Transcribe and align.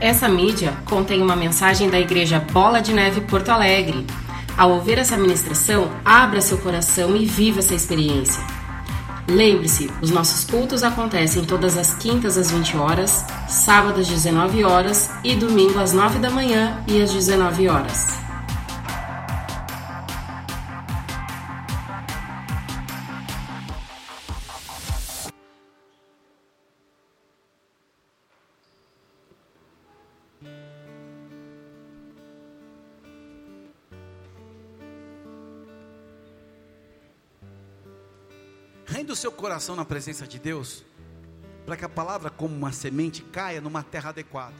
Essa 0.00 0.30
mídia 0.30 0.72
contém 0.86 1.20
uma 1.20 1.36
mensagem 1.36 1.90
da 1.90 2.00
Igreja 2.00 2.40
Bola 2.40 2.80
de 2.80 2.90
Neve 2.90 3.20
Porto 3.20 3.50
Alegre. 3.50 4.06
Ao 4.56 4.70
ouvir 4.70 4.96
essa 4.96 5.14
ministração, 5.14 5.90
abra 6.02 6.40
seu 6.40 6.56
coração 6.56 7.14
e 7.14 7.26
viva 7.26 7.58
essa 7.58 7.74
experiência. 7.74 8.42
Lembre-se, 9.28 9.90
os 10.00 10.10
nossos 10.10 10.44
cultos 10.44 10.82
acontecem 10.82 11.44
todas 11.44 11.76
as 11.76 11.94
quintas 11.94 12.38
às 12.38 12.50
20 12.50 12.78
horas, 12.78 13.26
sábados 13.46 14.00
às 14.00 14.08
19 14.08 14.64
horas 14.64 15.10
e 15.22 15.36
domingo 15.36 15.78
às 15.78 15.92
9 15.92 16.18
da 16.18 16.30
manhã 16.30 16.82
e 16.88 17.00
às 17.02 17.12
19 17.12 17.68
horas. 17.68 18.19
Seu 39.20 39.30
coração 39.30 39.76
na 39.76 39.84
presença 39.84 40.26
de 40.26 40.38
Deus, 40.38 40.82
para 41.66 41.76
que 41.76 41.84
a 41.84 41.88
palavra, 41.88 42.30
como 42.30 42.56
uma 42.56 42.72
semente, 42.72 43.22
caia 43.22 43.60
numa 43.60 43.82
terra 43.82 44.08
adequada. 44.08 44.56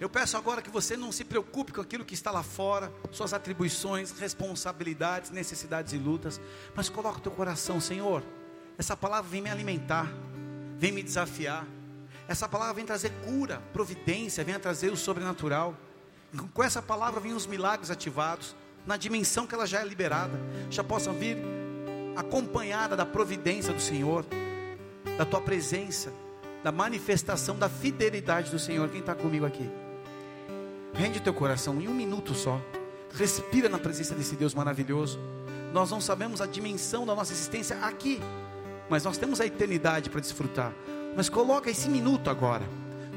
Eu 0.00 0.08
peço 0.08 0.36
agora 0.36 0.60
que 0.60 0.70
você 0.70 0.96
não 0.96 1.12
se 1.12 1.24
preocupe 1.24 1.72
com 1.72 1.80
aquilo 1.80 2.04
que 2.04 2.14
está 2.14 2.30
lá 2.30 2.42
fora, 2.42 2.92
suas 3.12 3.32
atribuições, 3.32 4.10
responsabilidades, 4.12 5.30
necessidades 5.30 5.92
e 5.92 5.98
lutas, 5.98 6.40
mas 6.74 6.88
coloque 6.88 7.18
o 7.18 7.22
teu 7.22 7.32
coração, 7.32 7.80
Senhor. 7.80 8.22
Essa 8.76 8.96
palavra 8.96 9.30
vem 9.30 9.42
me 9.42 9.50
alimentar, 9.50 10.08
vem 10.76 10.92
me 10.92 11.02
desafiar. 11.02 11.66
Essa 12.28 12.48
palavra 12.48 12.74
vem 12.74 12.84
trazer 12.84 13.10
cura, 13.24 13.62
providência, 13.72 14.44
vem 14.44 14.58
trazer 14.58 14.92
o 14.92 14.96
sobrenatural. 14.96 15.76
Com 16.52 16.62
essa 16.62 16.82
palavra 16.82 17.20
vem 17.20 17.32
os 17.32 17.46
milagres 17.46 17.90
ativados, 17.90 18.54
na 18.86 18.96
dimensão 18.96 19.46
que 19.46 19.54
ela 19.54 19.66
já 19.66 19.80
é 19.80 19.84
liberada, 19.84 20.38
já 20.70 20.84
possam 20.84 21.12
vir 21.12 21.38
acompanhada 22.18 22.96
da 22.96 23.06
providência 23.06 23.72
do 23.72 23.80
Senhor, 23.80 24.26
da 25.16 25.24
tua 25.24 25.40
presença, 25.40 26.12
da 26.64 26.72
manifestação 26.72 27.56
da 27.56 27.68
fidelidade 27.68 28.50
do 28.50 28.58
Senhor. 28.58 28.88
Quem 28.88 28.98
está 28.98 29.14
comigo 29.14 29.46
aqui? 29.46 29.70
Rende 30.92 31.20
teu 31.20 31.32
coração 31.32 31.80
em 31.80 31.86
um 31.86 31.94
minuto 31.94 32.34
só. 32.34 32.60
Respira 33.14 33.68
na 33.68 33.78
presença 33.78 34.16
desse 34.16 34.34
Deus 34.34 34.52
maravilhoso. 34.52 35.20
Nós 35.72 35.92
não 35.92 36.00
sabemos 36.00 36.40
a 36.40 36.46
dimensão 36.46 37.06
da 37.06 37.14
nossa 37.14 37.32
existência 37.32 37.78
aqui, 37.82 38.20
mas 38.90 39.04
nós 39.04 39.16
temos 39.16 39.40
a 39.40 39.46
eternidade 39.46 40.10
para 40.10 40.20
desfrutar. 40.20 40.72
Mas 41.16 41.28
coloca 41.28 41.70
esse 41.70 41.88
minuto 41.88 42.30
agora. 42.30 42.68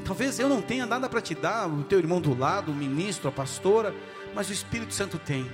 Talvez 0.05 0.37
eu 0.37 0.47
não 0.47 0.61
tenha 0.61 0.85
nada 0.85 1.09
para 1.09 1.21
te 1.21 1.33
dar, 1.33 1.67
o 1.67 1.83
teu 1.83 1.97
irmão 1.97 2.21
do 2.21 2.37
lado, 2.37 2.71
o 2.71 2.75
ministro, 2.75 3.29
a 3.29 3.31
pastora, 3.31 3.95
mas 4.35 4.47
o 4.47 4.53
Espírito 4.53 4.93
Santo 4.93 5.17
tem. 5.17 5.49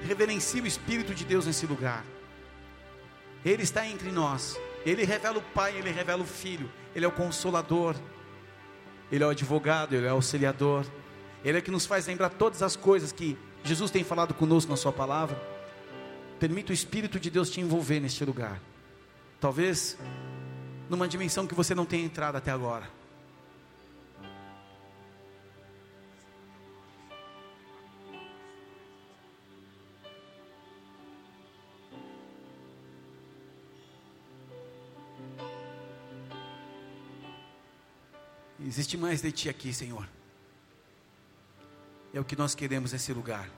Reverencie 0.00 0.60
o 0.60 0.66
Espírito 0.66 1.12
de 1.12 1.24
Deus 1.24 1.44
nesse 1.44 1.66
lugar. 1.66 2.04
Ele 3.44 3.62
está 3.62 3.86
entre 3.86 4.10
nós. 4.10 4.58
Ele 4.84 5.04
revela 5.04 5.38
o 5.38 5.42
Pai, 5.42 5.76
ele 5.76 5.90
revela 5.90 6.22
o 6.22 6.26
Filho. 6.26 6.70
Ele 6.94 7.04
é 7.04 7.08
o 7.08 7.12
consolador. 7.12 7.94
Ele 9.10 9.22
é 9.24 9.26
o 9.26 9.30
advogado, 9.30 9.94
ele 9.94 10.06
é 10.06 10.10
o 10.10 10.16
auxiliador. 10.16 10.84
Ele 11.44 11.58
é 11.58 11.60
que 11.60 11.70
nos 11.70 11.86
faz 11.86 12.06
lembrar 12.06 12.30
todas 12.30 12.62
as 12.62 12.76
coisas 12.76 13.12
que 13.12 13.38
Jesus 13.62 13.90
tem 13.90 14.04
falado 14.04 14.34
conosco 14.34 14.70
na 14.70 14.76
sua 14.76 14.92
palavra. 14.92 15.40
Permita 16.38 16.70
o 16.70 16.74
Espírito 16.74 17.18
de 17.18 17.30
Deus 17.30 17.50
te 17.50 17.60
envolver 17.60 18.00
neste 18.00 18.24
lugar. 18.24 18.60
Talvez 19.40 19.96
numa 20.88 21.06
dimensão 21.06 21.46
que 21.46 21.54
você 21.54 21.74
não 21.74 21.84
tenha 21.84 22.04
entrado 22.04 22.36
até 22.36 22.50
agora. 22.50 22.97
Existe 38.60 38.96
mais 38.96 39.22
de 39.22 39.30
ti 39.30 39.48
aqui, 39.48 39.72
Senhor. 39.72 40.08
É 42.12 42.18
o 42.18 42.24
que 42.24 42.34
nós 42.34 42.54
queremos 42.54 42.92
nesse 42.92 43.12
lugar. 43.12 43.48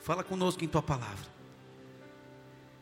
Fala 0.00 0.24
conosco 0.24 0.64
em 0.64 0.68
tua 0.68 0.82
palavra. 0.82 1.30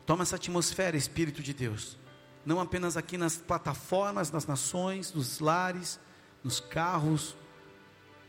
Toma 0.07 0.23
essa 0.23 0.37
atmosfera, 0.37 0.97
Espírito 0.97 1.43
de 1.43 1.53
Deus. 1.53 1.99
Não 2.47 2.61
apenas 2.61 2.97
aqui 2.97 3.19
nas 3.19 3.37
plataformas, 3.37 4.31
nas 4.31 4.47
nações, 4.47 5.13
nos 5.13 5.41
lares, 5.41 5.99
nos 6.45 6.61
carros, 6.61 7.37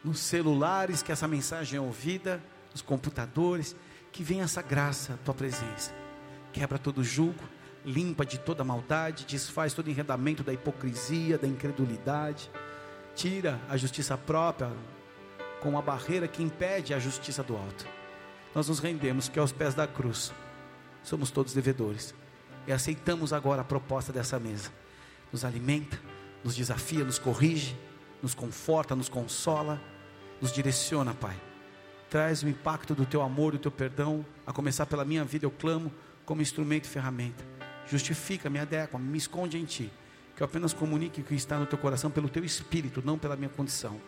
nos 0.03 0.19
celulares, 0.19 1.03
que 1.03 1.11
essa 1.11 1.27
mensagem 1.27 1.77
é 1.77 1.81
ouvida, 1.81 2.43
nos 2.71 2.81
computadores. 2.81 3.75
Que 4.11 4.23
venha 4.23 4.43
essa 4.43 4.61
graça, 4.61 5.19
tua 5.23 5.35
presença. 5.35 5.93
Quebra 6.51 6.79
todo 6.79 7.03
julgo, 7.03 7.43
limpa 7.85 8.25
de 8.25 8.39
toda 8.39 8.63
maldade, 8.63 9.25
desfaz 9.25 9.73
todo 9.73 9.89
enredamento 9.89 10.43
da 10.43 10.51
hipocrisia, 10.51 11.37
da 11.37 11.47
incredulidade 11.47 12.49
tira 13.15 13.59
a 13.69 13.77
justiça 13.77 14.17
própria 14.17 14.71
com 15.61 15.77
a 15.77 15.81
barreira 15.81 16.27
que 16.27 16.41
impede 16.41 16.93
a 16.93 16.99
justiça 16.99 17.43
do 17.43 17.55
alto. 17.55 17.85
Nós 18.53 18.67
nos 18.67 18.79
rendemos 18.79 19.29
que 19.29 19.39
aos 19.39 19.51
pés 19.51 19.73
da 19.73 19.87
cruz 19.87 20.33
somos 21.03 21.31
todos 21.31 21.53
devedores 21.53 22.13
e 22.67 22.71
aceitamos 22.71 23.31
agora 23.33 23.61
a 23.61 23.65
proposta 23.65 24.11
dessa 24.11 24.39
mesa. 24.39 24.71
Nos 25.31 25.45
alimenta, 25.45 25.99
nos 26.43 26.55
desafia, 26.55 27.03
nos 27.03 27.19
corrige, 27.19 27.77
nos 28.21 28.33
conforta, 28.33 28.95
nos 28.95 29.07
consola, 29.07 29.81
nos 30.41 30.51
direciona, 30.51 31.13
Pai. 31.13 31.39
Traz 32.09 32.43
o 32.43 32.49
impacto 32.49 32.93
do 32.93 33.05
teu 33.05 33.21
amor 33.21 33.53
e 33.53 33.57
do 33.57 33.61
teu 33.61 33.71
perdão, 33.71 34.25
a 34.45 34.51
começar 34.51 34.85
pela 34.85 35.05
minha 35.05 35.23
vida, 35.23 35.45
eu 35.45 35.51
clamo 35.51 35.93
como 36.25 36.41
instrumento 36.41 36.85
e 36.85 36.89
ferramenta. 36.89 37.43
Justifica, 37.87 38.49
me 38.49 38.59
adequa, 38.59 38.99
me 38.99 39.17
esconde 39.17 39.57
em 39.57 39.65
ti 39.65 39.91
que 40.41 40.43
eu 40.43 40.47
apenas 40.47 40.73
comunique 40.73 41.21
o 41.21 41.23
que 41.23 41.35
está 41.35 41.59
no 41.59 41.67
teu 41.67 41.77
coração 41.77 42.09
pelo 42.09 42.27
teu 42.27 42.43
espírito, 42.43 43.03
não 43.05 43.15
pela 43.15 43.35
minha 43.35 43.49
condição. 43.49 44.01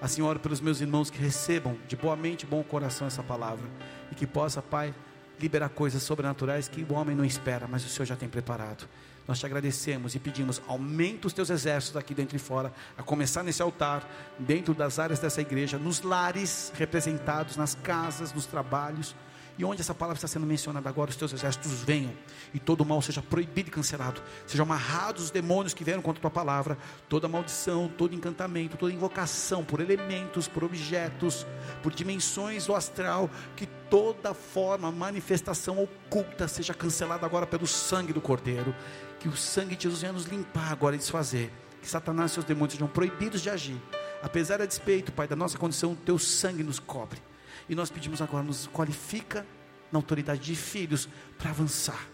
Assim, 0.00 0.22
oro 0.22 0.38
pelos 0.38 0.60
meus 0.60 0.80
irmãos 0.80 1.10
que 1.10 1.18
recebam 1.18 1.76
de 1.88 1.96
boa 1.96 2.14
mente 2.14 2.44
e 2.44 2.46
bom 2.46 2.62
coração 2.62 3.08
essa 3.08 3.20
palavra 3.20 3.68
e 4.08 4.14
que 4.14 4.24
possa, 4.24 4.62
Pai, 4.62 4.94
liberar 5.40 5.70
coisas 5.70 6.00
sobrenaturais 6.04 6.68
que 6.68 6.86
o 6.88 6.94
homem 6.94 7.16
não 7.16 7.24
espera, 7.24 7.66
mas 7.66 7.84
o 7.84 7.88
Senhor 7.88 8.06
já 8.06 8.14
tem 8.14 8.28
preparado. 8.28 8.88
Nós 9.26 9.40
te 9.40 9.46
agradecemos 9.46 10.14
e 10.14 10.20
pedimos, 10.20 10.62
aumenta 10.68 11.26
os 11.26 11.32
teus 11.32 11.50
exércitos 11.50 11.96
aqui 11.96 12.14
dentro 12.14 12.36
e 12.36 12.38
fora, 12.38 12.72
a 12.96 13.02
começar 13.02 13.42
nesse 13.42 13.60
altar, 13.60 14.08
dentro 14.38 14.74
das 14.74 15.00
áreas 15.00 15.18
dessa 15.18 15.40
igreja, 15.40 15.78
nos 15.78 16.00
lares 16.00 16.72
representados, 16.76 17.56
nas 17.56 17.74
casas, 17.74 18.32
nos 18.32 18.46
trabalhos 18.46 19.16
e 19.58 19.64
onde 19.64 19.82
essa 19.82 19.94
palavra 19.94 20.16
está 20.16 20.26
sendo 20.26 20.46
mencionada 20.46 20.88
agora, 20.88 21.10
os 21.10 21.16
teus 21.16 21.32
exércitos 21.32 21.82
venham 21.82 22.12
e 22.54 22.58
todo 22.58 22.84
mal 22.84 23.02
seja 23.02 23.20
proibido 23.20 23.68
e 23.68 23.72
cancelado. 23.72 24.22
Sejam 24.46 24.64
amarrados 24.64 25.24
os 25.24 25.30
demônios 25.30 25.74
que 25.74 25.84
vieram 25.84 26.00
contra 26.00 26.20
a 26.20 26.22
tua 26.22 26.30
palavra, 26.30 26.78
toda 27.08 27.28
maldição, 27.28 27.90
todo 27.96 28.14
encantamento, 28.14 28.76
toda 28.76 28.92
invocação 28.92 29.64
por 29.64 29.80
elementos, 29.80 30.48
por 30.48 30.64
objetos, 30.64 31.46
por 31.82 31.92
dimensões 31.92 32.66
do 32.66 32.74
astral, 32.74 33.28
que 33.54 33.66
toda 33.90 34.32
forma, 34.32 34.90
manifestação 34.90 35.82
oculta 35.82 36.48
seja 36.48 36.72
cancelada 36.72 37.26
agora 37.26 37.46
pelo 37.46 37.66
sangue 37.66 38.12
do 38.12 38.20
Cordeiro. 38.20 38.74
Que 39.20 39.28
o 39.28 39.36
sangue 39.36 39.76
de 39.76 39.84
Jesus 39.84 40.00
venha 40.00 40.12
nos 40.12 40.24
limpar 40.24 40.72
agora 40.72 40.96
e 40.96 40.98
desfazer. 40.98 41.52
Que 41.80 41.88
Satanás 41.88 42.30
e 42.30 42.34
seus 42.34 42.46
demônios 42.46 42.72
sejam 42.72 42.88
proibidos 42.88 43.42
de 43.42 43.50
agir. 43.50 43.80
Apesar 44.22 44.62
a 44.62 44.66
despeito, 44.66 45.12
Pai, 45.12 45.28
da 45.28 45.36
nossa 45.36 45.58
condição, 45.58 45.94
teu 45.94 46.18
sangue 46.18 46.62
nos 46.62 46.78
cobre 46.78 47.20
e 47.68 47.74
nós 47.74 47.90
pedimos 47.90 48.20
agora, 48.20 48.44
nos 48.44 48.66
qualifica 48.66 49.46
na 49.90 49.98
autoridade 49.98 50.40
de 50.40 50.56
filhos 50.56 51.08
para 51.38 51.50
avançar. 51.50 52.08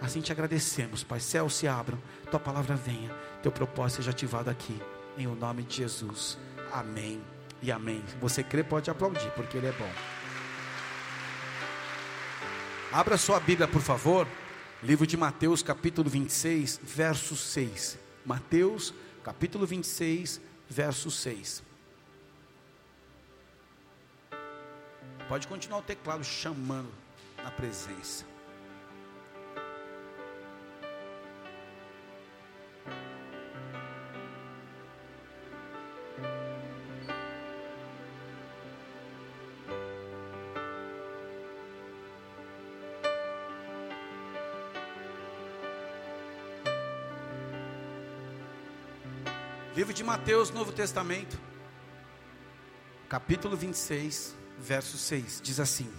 Assim 0.00 0.20
te 0.20 0.30
agradecemos, 0.30 1.02
Pai. 1.02 1.20
Céus 1.20 1.54
se 1.56 1.66
abram, 1.66 1.98
tua 2.30 2.38
palavra 2.38 2.76
venha, 2.76 3.10
teu 3.42 3.50
propósito 3.50 3.98
seja 3.98 4.10
ativado 4.10 4.50
aqui, 4.50 4.80
em 5.16 5.26
o 5.26 5.34
nome 5.34 5.62
de 5.62 5.76
Jesus. 5.76 6.38
Amém 6.72 7.20
e 7.62 7.72
amém. 7.72 8.02
Você 8.20 8.42
crê, 8.42 8.62
pode 8.62 8.90
aplaudir, 8.90 9.30
porque 9.30 9.56
Ele 9.56 9.68
é 9.68 9.72
bom. 9.72 9.90
Abra 12.92 13.16
sua 13.16 13.40
Bíblia, 13.40 13.66
por 13.66 13.80
favor. 13.80 14.26
Livro 14.82 15.06
de 15.06 15.16
Mateus, 15.16 15.62
capítulo 15.62 16.08
26, 16.08 16.80
verso 16.82 17.34
6. 17.34 17.98
Mateus, 18.24 18.94
capítulo 19.24 19.66
26, 19.66 20.40
verso 20.68 21.10
6. 21.10 21.65
Pode 25.28 25.48
continuar 25.48 25.80
o 25.80 25.82
teclado 25.82 26.22
chamando 26.22 26.92
na 27.42 27.50
presença. 27.50 28.24
Livro 49.74 49.92
de 49.92 50.04
Mateus, 50.04 50.50
Novo 50.52 50.72
Testamento, 50.72 51.36
capítulo 53.08 53.56
26, 53.56 54.45
verso 54.58 54.98
6, 54.98 55.40
diz 55.42 55.60
assim: 55.60 55.92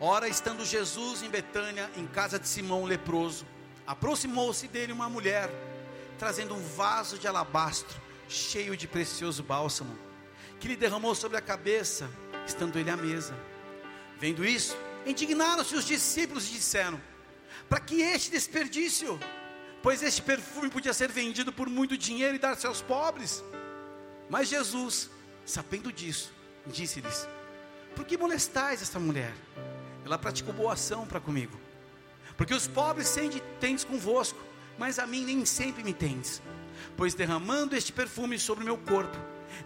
Ora, 0.00 0.28
estando 0.28 0.64
Jesus 0.64 1.22
em 1.22 1.30
Betânia, 1.30 1.90
em 1.96 2.06
casa 2.06 2.38
de 2.38 2.46
Simão 2.46 2.84
leproso, 2.84 3.46
aproximou-se 3.86 4.68
dele 4.68 4.92
uma 4.92 5.08
mulher, 5.08 5.50
trazendo 6.18 6.54
um 6.54 6.62
vaso 6.62 7.18
de 7.18 7.26
alabastro 7.26 8.00
cheio 8.28 8.76
de 8.76 8.86
precioso 8.86 9.42
bálsamo, 9.42 9.98
que 10.60 10.68
lhe 10.68 10.76
derramou 10.76 11.14
sobre 11.14 11.36
a 11.36 11.40
cabeça, 11.40 12.08
estando 12.46 12.78
ele 12.78 12.90
à 12.90 12.96
mesa. 12.96 13.34
Vendo 14.18 14.44
isso, 14.44 14.76
indignaram-se 15.06 15.74
os 15.74 15.84
discípulos 15.84 16.48
e 16.48 16.52
disseram: 16.52 17.00
Para 17.68 17.80
que 17.80 18.00
este 18.00 18.30
desperdício? 18.30 19.18
Pois 19.82 20.02
este 20.02 20.22
perfume 20.22 20.68
podia 20.68 20.92
ser 20.92 21.10
vendido 21.10 21.52
por 21.52 21.68
muito 21.68 21.96
dinheiro 21.96 22.34
e 22.34 22.38
dar-se 22.38 22.66
aos 22.66 22.82
pobres. 22.82 23.42
Mas 24.28 24.48
Jesus, 24.48 25.08
sabendo 25.48 25.92
disso, 25.92 26.32
disse-lhes: 26.66 27.26
Por 27.96 28.04
que 28.04 28.16
molestais 28.16 28.82
esta 28.82 28.98
mulher? 28.98 29.32
Ela 30.04 30.18
praticou 30.18 30.52
boa 30.52 30.74
ação 30.74 31.06
para 31.06 31.20
comigo. 31.20 31.58
Porque 32.36 32.54
os 32.54 32.68
pobres 32.68 33.08
sempre 33.08 33.42
tendes 33.58 33.84
convosco, 33.84 34.38
mas 34.78 34.98
a 34.98 35.06
mim 35.06 35.24
nem 35.24 35.44
sempre 35.44 35.82
me 35.82 35.92
tendes. 35.92 36.40
Pois 36.96 37.14
derramando 37.14 37.74
este 37.74 37.92
perfume 37.92 38.38
sobre 38.38 38.62
o 38.62 38.66
meu 38.66 38.78
corpo, 38.78 39.16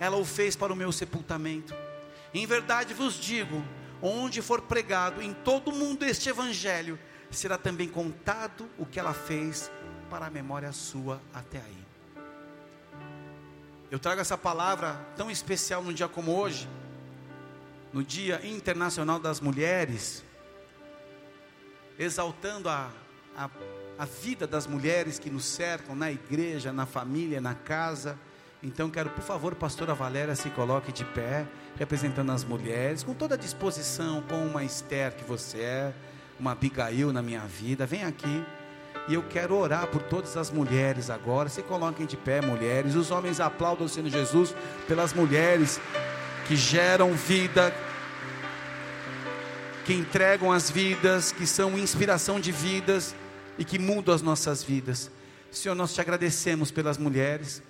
ela 0.00 0.16
o 0.16 0.24
fez 0.24 0.56
para 0.56 0.72
o 0.72 0.76
meu 0.76 0.90
sepultamento. 0.90 1.74
Em 2.32 2.46
verdade 2.46 2.94
vos 2.94 3.14
digo: 3.14 3.62
onde 4.00 4.40
for 4.40 4.62
pregado 4.62 5.20
em 5.20 5.34
todo 5.34 5.68
o 5.68 5.74
mundo 5.74 6.04
este 6.04 6.28
evangelho, 6.28 6.98
será 7.30 7.58
também 7.58 7.88
contado 7.88 8.70
o 8.78 8.86
que 8.86 8.98
ela 8.98 9.12
fez 9.12 9.70
para 10.08 10.26
a 10.26 10.30
memória 10.30 10.72
sua 10.72 11.20
até 11.34 11.58
aí. 11.58 11.91
Eu 13.92 13.98
trago 13.98 14.22
essa 14.22 14.38
palavra 14.38 14.98
tão 15.18 15.30
especial 15.30 15.82
num 15.82 15.92
dia 15.92 16.08
como 16.08 16.34
hoje, 16.34 16.66
no 17.92 18.02
Dia 18.02 18.40
Internacional 18.42 19.18
das 19.18 19.38
Mulheres, 19.38 20.24
exaltando 21.98 22.70
a, 22.70 22.90
a, 23.36 23.50
a 23.98 24.06
vida 24.06 24.46
das 24.46 24.66
mulheres 24.66 25.18
que 25.18 25.28
nos 25.28 25.44
cercam 25.44 25.94
na 25.94 26.10
igreja, 26.10 26.72
na 26.72 26.86
família, 26.86 27.38
na 27.38 27.54
casa. 27.54 28.18
Então 28.62 28.88
quero, 28.88 29.10
por 29.10 29.22
favor, 29.22 29.54
pastora 29.56 29.92
Valéria, 29.92 30.34
se 30.34 30.48
coloque 30.48 30.90
de 30.90 31.04
pé, 31.04 31.46
representando 31.76 32.32
as 32.32 32.44
mulheres, 32.44 33.02
com 33.02 33.12
toda 33.12 33.34
a 33.34 33.38
disposição, 33.38 34.22
como 34.22 34.42
uma 34.42 34.64
Esther 34.64 35.14
que 35.14 35.24
você 35.24 35.58
é, 35.58 35.94
uma 36.40 36.52
Abigail 36.52 37.12
na 37.12 37.20
minha 37.20 37.40
vida. 37.40 37.84
Vem 37.84 38.04
aqui. 38.04 38.42
E 39.08 39.14
eu 39.14 39.22
quero 39.22 39.56
orar 39.56 39.88
por 39.88 40.02
todas 40.02 40.36
as 40.36 40.50
mulheres 40.50 41.10
agora. 41.10 41.48
Se 41.48 41.62
coloquem 41.62 42.06
de 42.06 42.16
pé, 42.16 42.40
mulheres. 42.40 42.94
Os 42.94 43.10
homens 43.10 43.40
aplaudam 43.40 43.86
o 43.86 43.88
Senhor 43.88 44.08
Jesus 44.08 44.54
pelas 44.86 45.12
mulheres 45.12 45.80
que 46.46 46.54
geram 46.54 47.12
vida, 47.12 47.74
que 49.84 49.92
entregam 49.92 50.52
as 50.52 50.70
vidas, 50.70 51.32
que 51.32 51.46
são 51.46 51.76
inspiração 51.78 52.38
de 52.38 52.52
vidas 52.52 53.14
e 53.58 53.64
que 53.64 53.78
mudam 53.78 54.14
as 54.14 54.22
nossas 54.22 54.62
vidas. 54.62 55.10
Senhor, 55.50 55.74
nós 55.74 55.92
te 55.92 56.00
agradecemos 56.00 56.70
pelas 56.70 56.96
mulheres. 56.96 57.62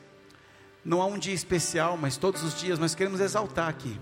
Não 0.84 1.00
há 1.00 1.06
um 1.06 1.18
dia 1.18 1.34
especial, 1.34 1.96
mas 1.96 2.16
todos 2.16 2.42
os 2.42 2.58
dias 2.58 2.78
nós 2.78 2.94
queremos 2.94 3.20
exaltar 3.20 3.68
aqui. 3.68 3.98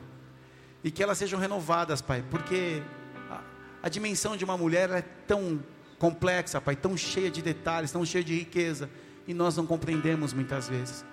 E 0.83 0.91
que 0.91 1.03
elas 1.03 1.19
sejam 1.19 1.39
renovadas, 1.39 2.01
Pai, 2.01 2.25
porque 2.31 2.83
a, 3.31 3.41
a 3.85 3.89
dimensão 3.89 4.37
de 4.37 4.45
uma 4.45 4.57
mulher 4.57 4.91
é 4.91 5.03
tão 5.27 5.61
complexa, 6.01 6.61
Pai, 6.61 6.75
tão 6.75 6.97
cheia 6.97 7.31
de 7.31 7.43
detalhes, 7.43 7.93
tão 7.93 8.05
cheia 8.05 8.25
de 8.25 8.35
riqueza, 8.35 8.91
e 9.29 9.35
nós 9.35 9.57
não 9.57 9.67
compreendemos 9.67 10.33
muitas 10.33 10.67
vezes. 10.67 11.05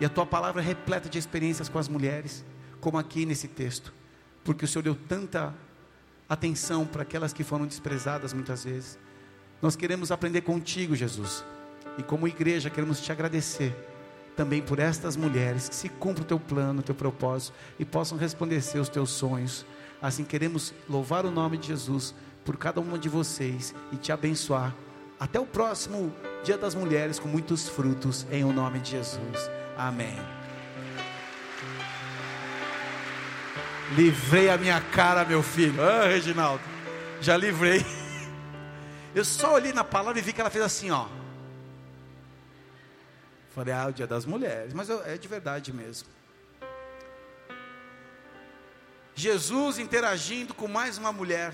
E 0.00 0.04
a 0.04 0.08
tua 0.08 0.24
palavra 0.24 0.62
é 0.62 0.64
repleta 0.64 1.08
de 1.08 1.18
experiências 1.18 1.68
com 1.68 1.78
as 1.78 1.86
mulheres, 1.86 2.42
como 2.80 2.98
aqui 2.98 3.26
nesse 3.26 3.46
texto, 3.46 3.92
porque 4.42 4.64
o 4.64 4.68
Senhor 4.68 4.82
deu 4.82 4.94
tanta 4.96 5.54
atenção 6.28 6.86
para 6.86 7.02
aquelas 7.02 7.34
que 7.34 7.44
foram 7.44 7.66
desprezadas 7.66 8.32
muitas 8.32 8.64
vezes. 8.64 8.98
Nós 9.60 9.76
queremos 9.76 10.10
aprender 10.10 10.40
contigo, 10.40 10.96
Jesus, 10.96 11.44
e 11.98 12.02
como 12.02 12.26
igreja 12.26 12.70
queremos 12.70 13.00
te 13.02 13.12
agradecer 13.12 13.76
também 14.34 14.62
por 14.62 14.78
estas 14.78 15.14
mulheres 15.14 15.68
que 15.68 15.74
se 15.74 15.90
cumpra 15.90 16.22
o 16.22 16.26
teu 16.26 16.40
plano, 16.40 16.80
o 16.80 16.82
teu 16.82 16.94
propósito 16.94 17.54
e 17.78 17.84
possam 17.84 18.16
resplandecer 18.16 18.80
os 18.80 18.88
teus 18.88 19.10
sonhos. 19.10 19.66
Assim 20.00 20.24
queremos 20.24 20.72
louvar 20.88 21.26
o 21.26 21.30
nome 21.30 21.58
de 21.58 21.68
Jesus 21.68 22.14
por 22.44 22.56
cada 22.56 22.80
uma 22.80 22.98
de 22.98 23.08
vocês 23.08 23.74
e 23.92 23.96
te 23.96 24.12
abençoar. 24.12 24.74
Até 25.18 25.38
o 25.38 25.46
próximo 25.46 26.12
Dia 26.42 26.58
das 26.58 26.74
Mulheres 26.74 27.18
com 27.18 27.28
muitos 27.28 27.68
frutos, 27.68 28.26
em 28.30 28.44
o 28.44 28.52
nome 28.52 28.80
de 28.80 28.90
Jesus. 28.90 29.50
Amém. 29.76 30.18
Livrei 33.94 34.48
a 34.48 34.56
minha 34.56 34.80
cara, 34.80 35.24
meu 35.24 35.42
filho. 35.42 35.82
Ah, 35.82 36.06
Reginaldo, 36.06 36.62
já 37.20 37.36
livrei. 37.36 37.84
Eu 39.14 39.24
só 39.24 39.54
olhei 39.54 39.72
na 39.72 39.84
palavra 39.84 40.18
e 40.18 40.22
vi 40.22 40.32
que 40.32 40.40
ela 40.40 40.50
fez 40.50 40.64
assim, 40.64 40.90
ó. 40.90 41.06
Falei, 43.54 43.74
ah, 43.74 43.86
o 43.88 43.92
dia 43.92 44.06
das 44.06 44.24
mulheres. 44.24 44.72
Mas 44.72 44.88
é 44.88 45.18
de 45.18 45.28
verdade 45.28 45.72
mesmo. 45.72 46.08
Jesus 49.14 49.78
interagindo 49.78 50.54
com 50.54 50.66
mais 50.66 50.96
uma 50.96 51.12
mulher. 51.12 51.52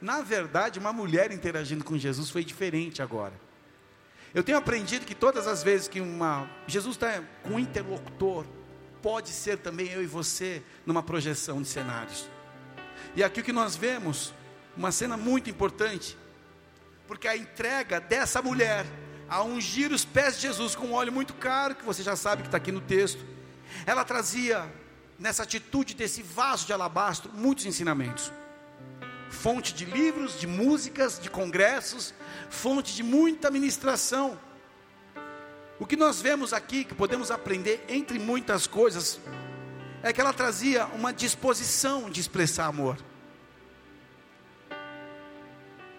Na 0.00 0.20
verdade, 0.22 0.78
uma 0.78 0.92
mulher 0.92 1.32
interagindo 1.32 1.84
com 1.84 1.98
Jesus 1.98 2.30
foi 2.30 2.44
diferente 2.44 3.02
agora. 3.02 3.32
Eu 4.32 4.44
tenho 4.44 4.58
aprendido 4.58 5.04
que 5.04 5.14
todas 5.14 5.46
as 5.46 5.62
vezes 5.62 5.88
que 5.88 6.00
uma 6.00 6.48
Jesus 6.66 6.96
está 6.96 7.22
com 7.42 7.54
um 7.54 7.58
interlocutor, 7.58 8.46
pode 9.02 9.30
ser 9.30 9.58
também 9.58 9.88
eu 9.88 10.02
e 10.02 10.06
você 10.06 10.62
numa 10.86 11.02
projeção 11.02 11.62
de 11.62 11.68
cenários. 11.68 12.28
E 13.16 13.24
aqui 13.24 13.40
o 13.40 13.44
que 13.44 13.52
nós 13.52 13.74
vemos, 13.74 14.32
uma 14.76 14.92
cena 14.92 15.16
muito 15.16 15.50
importante, 15.50 16.16
porque 17.06 17.26
a 17.26 17.36
entrega 17.36 18.00
dessa 18.00 18.42
mulher 18.42 18.84
a 19.28 19.42
ungir 19.42 19.92
os 19.92 20.04
pés 20.04 20.36
de 20.36 20.42
Jesus 20.42 20.74
com 20.74 20.88
um 20.88 20.92
óleo 20.92 21.12
muito 21.12 21.34
caro, 21.34 21.74
que 21.74 21.84
você 21.84 22.02
já 22.02 22.16
sabe 22.16 22.42
que 22.42 22.48
está 22.48 22.58
aqui 22.58 22.70
no 22.70 22.80
texto, 22.80 23.24
ela 23.84 24.04
trazia 24.04 24.70
nessa 25.18 25.42
atitude 25.42 25.94
desse 25.94 26.22
vaso 26.22 26.66
de 26.66 26.72
alabastro 26.72 27.32
muitos 27.32 27.66
ensinamentos 27.66 28.32
fonte 29.30 29.72
de 29.72 29.84
livros, 29.84 30.38
de 30.38 30.46
músicas, 30.46 31.18
de 31.18 31.30
congressos, 31.30 32.14
fonte 32.50 32.94
de 32.94 33.02
muita 33.02 33.50
ministração. 33.50 34.38
O 35.78 35.86
que 35.86 35.96
nós 35.96 36.20
vemos 36.20 36.52
aqui, 36.52 36.84
que 36.84 36.94
podemos 36.94 37.30
aprender 37.30 37.84
entre 37.88 38.18
muitas 38.18 38.66
coisas, 38.66 39.20
é 40.02 40.12
que 40.12 40.20
ela 40.20 40.32
trazia 40.32 40.86
uma 40.86 41.12
disposição 41.12 42.10
de 42.10 42.20
expressar 42.20 42.66
amor. 42.66 42.98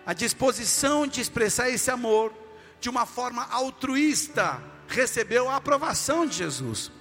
A 0.05 0.13
disposição 0.13 1.05
de 1.05 1.21
expressar 1.21 1.69
esse 1.69 1.91
amor 1.91 2.33
de 2.79 2.89
uma 2.89 3.05
forma 3.05 3.47
altruísta 3.51 4.61
recebeu 4.87 5.49
a 5.49 5.57
aprovação 5.57 6.25
de 6.25 6.37
Jesus. 6.37 6.91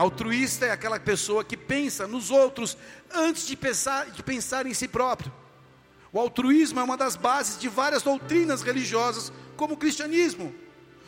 Altruísta 0.00 0.64
é 0.64 0.70
aquela 0.70 0.98
pessoa 0.98 1.44
que 1.44 1.58
pensa 1.58 2.06
nos 2.06 2.30
outros 2.30 2.74
antes 3.12 3.46
de 3.46 3.54
pensar, 3.54 4.10
de 4.10 4.22
pensar 4.22 4.64
em 4.64 4.72
si 4.72 4.88
próprio. 4.88 5.30
O 6.10 6.18
altruísmo 6.18 6.80
é 6.80 6.82
uma 6.82 6.96
das 6.96 7.16
bases 7.16 7.58
de 7.58 7.68
várias 7.68 8.02
doutrinas 8.02 8.62
religiosas, 8.62 9.30
como 9.58 9.74
o 9.74 9.76
cristianismo. 9.76 10.54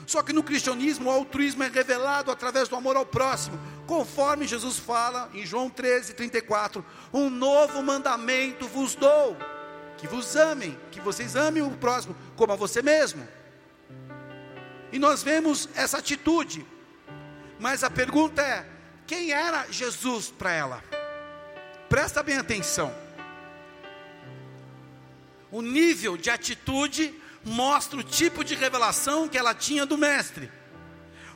Só 0.06 0.22
que 0.22 0.34
no 0.34 0.42
cristianismo 0.42 1.08
o 1.08 1.10
altruísmo 1.10 1.62
é 1.62 1.68
revelado 1.68 2.30
através 2.30 2.68
do 2.68 2.76
amor 2.76 2.94
ao 2.94 3.06
próximo, 3.06 3.58
conforme 3.86 4.46
Jesus 4.46 4.78
fala 4.78 5.30
em 5.32 5.46
João 5.46 5.70
13, 5.70 6.12
34: 6.12 6.84
Um 7.14 7.30
novo 7.30 7.82
mandamento 7.82 8.68
vos 8.68 8.94
dou, 8.94 9.38
que 9.96 10.06
vos 10.06 10.36
amem, 10.36 10.78
que 10.90 11.00
vocês 11.00 11.34
amem 11.34 11.62
o 11.62 11.70
próximo 11.70 12.14
como 12.36 12.52
a 12.52 12.56
você 12.56 12.82
mesmo. 12.82 13.26
E 14.92 14.98
nós 14.98 15.22
vemos 15.22 15.66
essa 15.74 15.96
atitude, 15.96 16.66
mas 17.58 17.82
a 17.82 17.88
pergunta 17.88 18.42
é: 18.42 18.71
quem 19.12 19.30
era 19.30 19.70
Jesus 19.70 20.30
para 20.30 20.54
ela? 20.54 20.82
Presta 21.86 22.22
bem 22.22 22.38
atenção. 22.38 22.90
O 25.50 25.60
nível 25.60 26.16
de 26.16 26.30
atitude 26.30 27.14
mostra 27.44 27.98
o 27.98 28.02
tipo 28.02 28.42
de 28.42 28.54
revelação 28.54 29.28
que 29.28 29.36
ela 29.36 29.54
tinha 29.54 29.84
do 29.84 29.98
Mestre. 29.98 30.50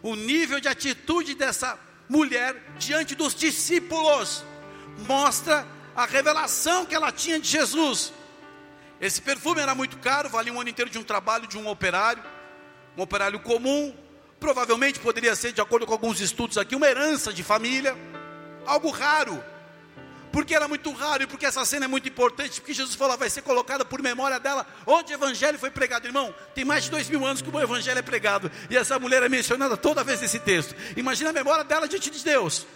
O 0.02 0.16
nível 0.16 0.59
de 0.59 0.68
atitude 0.68 1.35
dessa 1.35 1.78
mulher 2.09 2.56
diante 2.78 3.14
dos 3.14 3.35
discípulos 3.35 4.42
mostra 5.06 5.66
a 5.95 6.06
revelação 6.06 6.87
que 6.87 6.95
ela 6.95 7.12
tinha 7.12 7.38
de 7.38 7.47
Jesus. 7.47 8.11
Esse 8.99 9.21
perfume 9.21 9.61
era 9.61 9.75
muito 9.75 9.99
caro, 9.99 10.30
valia 10.30 10.50
um 10.50 10.59
ano 10.59 10.71
inteiro 10.71 10.90
de 10.90 10.99
um 10.99 11.04
trabalho 11.04 11.47
de 11.47 11.59
um 11.59 11.68
operário, 11.68 12.25
um 12.97 13.02
operário 13.02 13.38
comum, 13.40 13.95
Provavelmente 14.46 15.00
poderia 15.00 15.34
ser, 15.34 15.50
de 15.50 15.60
acordo 15.60 15.84
com 15.86 15.92
alguns 15.92 16.20
estudos 16.20 16.56
aqui, 16.56 16.76
uma 16.76 16.86
herança 16.86 17.32
de 17.32 17.42
família, 17.42 17.96
algo 18.64 18.90
raro. 18.90 19.42
porque 20.36 20.54
era 20.54 20.68
muito 20.68 20.92
raro 20.92 21.22
e 21.22 21.26
porque 21.26 21.46
essa 21.46 21.64
cena 21.64 21.86
é 21.86 21.88
muito 21.88 22.06
importante, 22.06 22.60
porque 22.60 22.74
Jesus 22.74 22.94
falou, 22.94 23.16
vai 23.16 23.30
ser 23.30 23.40
colocada 23.40 23.86
por 23.86 24.02
memória 24.02 24.38
dela, 24.38 24.66
onde 24.86 25.12
o 25.12 25.16
evangelho 25.16 25.58
foi 25.58 25.70
pregado. 25.70 26.06
Irmão, 26.06 26.34
tem 26.54 26.62
mais 26.62 26.84
de 26.84 26.90
dois 26.90 27.08
mil 27.08 27.24
anos 27.24 27.40
que 27.40 27.48
o 27.48 27.58
evangelho 27.58 27.98
é 27.98 28.02
pregado, 28.02 28.52
e 28.68 28.76
essa 28.76 28.98
mulher 28.98 29.22
é 29.22 29.30
mencionada 29.30 29.78
toda 29.78 30.04
vez 30.04 30.20
nesse 30.20 30.38
texto. 30.38 30.76
Imagina 30.94 31.30
a 31.30 31.32
memória 31.32 31.64
dela 31.64 31.88
diante 31.88 32.10
de 32.10 32.22
Deus, 32.22 32.66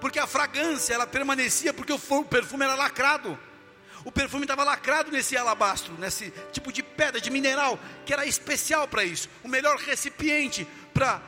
porque 0.00 0.18
a 0.18 0.26
fragrância 0.26 0.94
ela 0.94 1.06
permanecia, 1.06 1.72
porque 1.72 1.92
o 1.92 2.24
perfume 2.24 2.64
era 2.64 2.74
lacrado. 2.74 3.38
O 4.04 4.12
perfume 4.12 4.44
estava 4.44 4.64
lacrado 4.64 5.10
nesse 5.10 5.36
alabastro, 5.36 5.94
nesse 5.98 6.30
tipo 6.52 6.72
de 6.72 6.82
pedra, 6.82 7.20
de 7.20 7.30
mineral, 7.30 7.78
que 8.06 8.12
era 8.12 8.26
especial 8.26 8.86
para 8.86 9.04
isso. 9.04 9.28
O 9.42 9.48
melhor 9.48 9.76
recipiente 9.78 10.66
para 10.94 11.20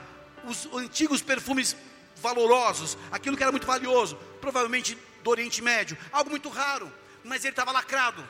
os 0.44 0.66
antigos 0.74 1.20
perfumes 1.22 1.76
valorosos, 2.16 2.96
aquilo 3.10 3.36
que 3.36 3.42
era 3.42 3.52
muito 3.52 3.66
valioso, 3.66 4.16
provavelmente 4.40 4.96
do 5.22 5.30
Oriente 5.30 5.62
Médio, 5.62 5.96
algo 6.12 6.30
muito 6.30 6.48
raro, 6.48 6.92
mas 7.24 7.44
ele 7.44 7.52
estava 7.52 7.72
lacrado, 7.72 8.26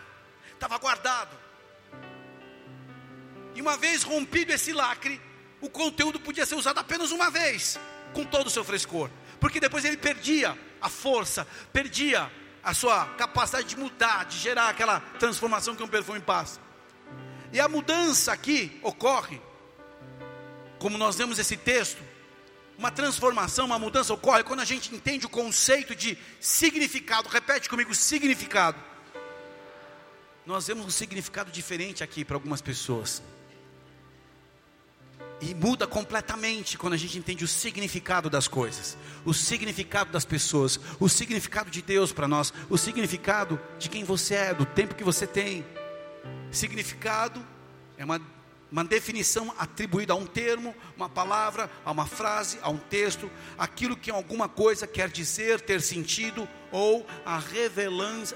estava 0.53 0.79
guardado. 0.79 1.37
E 3.55 3.61
uma 3.61 3.77
vez 3.77 4.03
rompido 4.03 4.53
esse 4.53 4.73
lacre, 4.73 5.21
o 5.61 5.69
conteúdo 5.69 6.19
podia 6.19 6.47
ser 6.47 6.55
usado 6.55 6.79
apenas 6.79 7.11
uma 7.11 7.31
vez, 7.31 7.79
com 8.13 8.25
todo 8.25 8.47
o 8.47 8.51
seu 8.51 8.65
frescor, 8.65 9.11
porque 9.39 9.61
depois 9.61 9.85
ele 9.85 9.97
perdia 9.97 10.57
a 10.81 10.89
força, 10.89 11.47
perdia 11.73 12.31
a 12.63 12.75
sua 12.75 13.07
capacidade 13.17 13.69
de 13.69 13.77
mudar, 13.77 14.25
de 14.27 14.39
gerar 14.39 14.69
aquela 14.69 15.01
transformação 15.19 15.75
que 15.75 15.83
um 15.83 15.89
perfume 15.89 16.21
passa. 16.21 16.61
E 17.53 17.61
a 17.61 17.69
mudança 17.69 18.33
aqui 18.33 18.79
ocorre, 18.83 19.41
como 20.79 20.97
nós 20.97 21.17
vemos 21.17 21.39
esse 21.39 21.57
texto, 21.57 22.03
uma 22.79 22.91
transformação, 22.91 23.67
uma 23.67 23.79
mudança 23.79 24.15
ocorre 24.15 24.43
quando 24.43 24.61
a 24.61 24.65
gente 24.65 24.95
entende 24.95 25.27
o 25.27 25.29
conceito 25.29 25.95
de 25.95 26.17
significado. 26.41 27.29
Repete 27.29 27.69
comigo: 27.69 27.95
significado. 27.95 28.79
Nós 30.47 30.67
vemos 30.67 30.87
um 30.87 30.91
significado 30.91 31.51
diferente 31.51 32.03
aqui 32.03 32.25
para 32.25 32.37
algumas 32.37 32.63
pessoas. 32.63 33.23
E 35.41 35.55
muda 35.55 35.87
completamente 35.87 36.77
quando 36.77 36.93
a 36.93 36.97
gente 36.97 37.17
entende 37.17 37.45
o 37.45 37.49
significado 37.49 38.29
das 38.29 38.47
coisas, 38.47 38.97
o 39.25 39.33
significado 39.33 40.13
das 40.13 40.25
pessoas, 40.25 40.79
o 40.99 41.09
significado 41.09 41.71
de 41.71 41.81
Deus 41.81 42.13
para 42.13 42.29
nós, 42.29 42.53
o 42.69 42.77
significado 42.77 43.59
de 43.79 43.89
quem 43.89 44.05
você 44.05 44.35
é, 44.35 44.55
do 44.55 44.67
tempo 44.67 44.95
que 44.95 45.05
você 45.05 45.27
tem. 45.27 45.65
Significado 46.51 47.43
é 47.97 48.05
uma 48.05 48.21
uma 48.71 48.85
definição 48.85 49.53
atribuída 49.59 50.13
a 50.13 50.17
um 50.17 50.27
termo, 50.27 50.75
uma 50.97 51.09
palavra, 51.09 51.71
a 51.85 51.91
uma 51.91 52.07
frase, 52.07 52.59
a 52.63 52.71
um 52.71 52.77
texto, 52.77 53.31
aquilo 53.59 53.97
que 53.97 54.11
alguma 54.11 54.49
coisa 54.49 54.87
quer 54.87 55.09
dizer, 55.09 55.61
ter 55.61 55.83
sentido, 55.83 56.49
ou 56.71 57.05
a, 57.27 57.41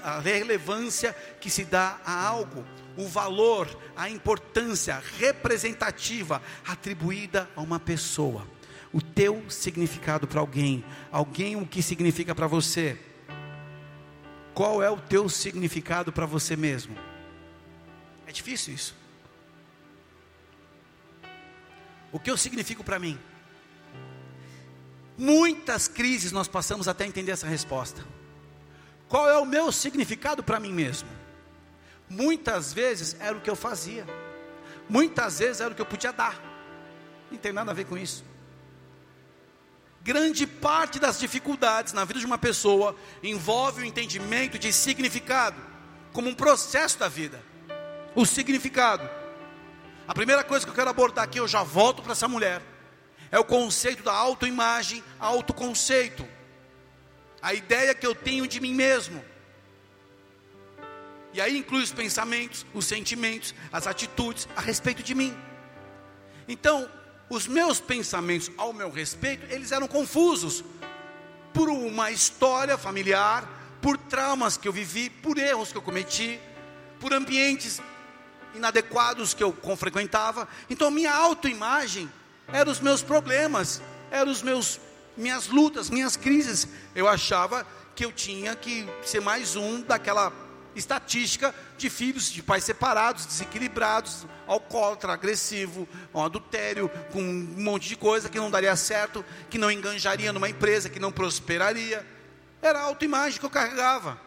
a 0.03 0.19
relevância 0.19 1.15
que 1.39 1.49
se 1.49 1.63
dá 1.63 1.99
a 2.05 2.27
algo, 2.27 2.65
o 2.97 3.07
valor, 3.07 3.67
a 3.95 4.09
importância 4.09 5.01
representativa 5.17 6.41
atribuída 6.65 7.49
a 7.55 7.61
uma 7.61 7.79
pessoa. 7.79 8.47
O 8.93 9.01
teu 9.01 9.43
significado 9.49 10.27
para 10.27 10.39
alguém, 10.39 10.83
alguém 11.11 11.55
o 11.55 11.65
que 11.65 11.81
significa 11.81 12.33
para 12.33 12.47
você. 12.47 12.97
Qual 14.53 14.81
é 14.81 14.89
o 14.89 14.97
teu 14.97 15.27
significado 15.27 16.13
para 16.13 16.25
você 16.25 16.55
mesmo? 16.55 16.95
É 18.25 18.31
difícil 18.31 18.73
isso. 18.73 18.95
O 22.11 22.19
que 22.19 22.31
eu 22.31 22.37
significo 22.37 22.83
para 22.83 22.97
mim? 22.97 23.19
Muitas 25.17 25.87
crises 25.87 26.31
nós 26.31 26.47
passamos 26.47 26.87
até 26.87 27.05
entender 27.05 27.31
essa 27.33 27.47
resposta. 27.47 28.01
Qual 29.07 29.29
é 29.29 29.37
o 29.37 29.45
meu 29.45 29.71
significado 29.71 30.41
para 30.41 30.59
mim 30.59 30.71
mesmo? 30.71 31.09
Muitas 32.09 32.73
vezes 32.73 33.15
era 33.19 33.35
o 33.35 33.41
que 33.41 33.49
eu 33.49 33.55
fazia, 33.55 34.05
muitas 34.87 35.39
vezes 35.39 35.61
era 35.61 35.71
o 35.71 35.75
que 35.75 35.81
eu 35.81 35.85
podia 35.85 36.13
dar, 36.13 36.39
não 37.31 37.37
tem 37.37 37.51
nada 37.51 37.71
a 37.71 37.73
ver 37.73 37.85
com 37.85 37.97
isso. 37.97 38.23
Grande 40.05 40.45
parte 40.45 40.99
das 40.99 41.19
dificuldades 41.19 41.91
na 41.91 42.05
vida 42.05 42.19
de 42.19 42.27
uma 42.27 42.37
pessoa 42.37 42.95
envolve 43.23 43.81
o 43.81 43.85
entendimento 43.85 44.59
de 44.59 44.71
significado, 44.71 45.59
como 46.13 46.29
um 46.29 46.35
processo 46.35 46.99
da 46.99 47.07
vida. 47.07 47.43
O 48.13 48.23
significado. 48.23 49.09
A 50.07 50.13
primeira 50.13 50.43
coisa 50.43 50.63
que 50.63 50.69
eu 50.69 50.75
quero 50.75 50.91
abordar 50.91 51.25
aqui, 51.25 51.39
eu 51.39 51.47
já 51.47 51.63
volto 51.63 52.03
para 52.03 52.11
essa 52.11 52.27
mulher, 52.27 52.61
é 53.31 53.39
o 53.39 53.43
conceito 53.43 54.03
da 54.03 54.13
autoimagem, 54.13 55.03
autoconceito. 55.19 56.23
A 57.41 57.55
ideia 57.55 57.95
que 57.95 58.05
eu 58.05 58.13
tenho 58.13 58.47
de 58.47 58.61
mim 58.61 58.75
mesmo. 58.75 59.25
E 61.35 61.41
aí 61.41 61.57
inclui 61.57 61.83
os 61.83 61.91
pensamentos, 61.91 62.65
os 62.73 62.85
sentimentos, 62.85 63.53
as 63.69 63.87
atitudes 63.87 64.47
a 64.55 64.61
respeito 64.61 65.03
de 65.03 65.13
mim. 65.13 65.37
Então, 66.47 66.89
os 67.29 67.45
meus 67.45 67.81
pensamentos 67.81 68.49
ao 68.57 68.71
meu 68.71 68.89
respeito, 68.89 69.45
eles 69.53 69.73
eram 69.73 69.85
confusos 69.85 70.63
por 71.53 71.67
uma 71.67 72.09
história 72.09 72.77
familiar, 72.77 73.77
por 73.81 73.97
traumas 73.97 74.55
que 74.55 74.65
eu 74.65 74.71
vivi, 74.71 75.09
por 75.09 75.37
erros 75.37 75.73
que 75.73 75.77
eu 75.77 75.81
cometi, 75.81 76.39
por 77.01 77.11
ambientes 77.11 77.81
inadequados 78.53 79.33
que 79.33 79.43
eu 79.43 79.53
frequentava. 79.75 80.47
Então 80.69 80.89
minha 80.89 81.13
autoimagem 81.13 82.09
eram 82.47 82.71
os 82.71 82.79
meus 82.79 83.01
problemas, 83.01 83.81
eram 84.09 84.31
os 84.31 84.41
meus 84.41 84.79
minhas 85.17 85.47
lutas, 85.47 85.89
minhas 85.89 86.15
crises. 86.15 86.65
Eu 86.95 87.09
achava 87.09 87.67
que 87.93 88.05
eu 88.05 88.11
tinha 88.13 88.55
que 88.55 88.87
ser 89.03 89.19
mais 89.19 89.57
um 89.57 89.81
daquela 89.81 90.44
estatística 90.75 91.55
de 91.77 91.89
filhos 91.89 92.31
de 92.31 92.43
pais 92.43 92.63
separados, 92.63 93.25
desequilibrados, 93.25 94.25
alcoólatra, 94.45 95.13
agressivo, 95.13 95.87
um 96.13 96.21
adultério, 96.21 96.89
com 97.11 97.21
um 97.21 97.55
monte 97.57 97.87
de 97.87 97.95
coisa 97.95 98.29
que 98.29 98.37
não 98.37 98.51
daria 98.51 98.75
certo, 98.75 99.23
que 99.49 99.57
não 99.57 99.71
enganjaria 99.71 100.33
numa 100.33 100.49
empresa, 100.49 100.89
que 100.89 100.99
não 100.99 101.11
prosperaria. 101.11 102.05
Era 102.61 102.79
a 102.79 102.83
autoimagem 102.83 103.39
que 103.39 103.45
eu 103.45 103.49
carregava. 103.49 104.19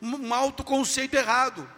Um 0.00 0.32
autoconceito 0.32 1.16
errado. 1.16 1.68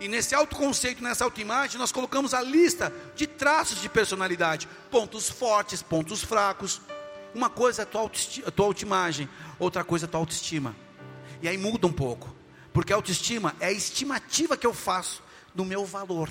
E 0.00 0.08
nesse 0.08 0.34
autoconceito, 0.34 1.02
nessa 1.02 1.24
autoimagem, 1.24 1.78
nós 1.78 1.92
colocamos 1.92 2.34
a 2.34 2.42
lista 2.42 2.92
de 3.14 3.26
traços 3.26 3.80
de 3.80 3.88
personalidade, 3.88 4.68
pontos 4.90 5.30
fortes, 5.30 5.82
pontos 5.82 6.22
fracos. 6.22 6.80
Uma 7.34 7.48
coisa 7.48 7.82
é 7.82 7.84
a 7.84 7.86
tua, 7.86 8.10
autoimagem, 8.66 9.28
outra 9.58 9.84
coisa 9.84 10.06
é 10.06 10.08
a 10.08 10.10
tua 10.10 10.20
autoestima. 10.20 10.74
E 11.44 11.48
aí 11.48 11.58
muda 11.58 11.86
um 11.86 11.92
pouco, 11.92 12.34
porque 12.72 12.90
a 12.90 12.96
autoestima 12.96 13.54
é 13.60 13.66
a 13.66 13.70
estimativa 13.70 14.56
que 14.56 14.66
eu 14.66 14.72
faço 14.72 15.22
do 15.54 15.62
meu 15.62 15.84
valor, 15.84 16.30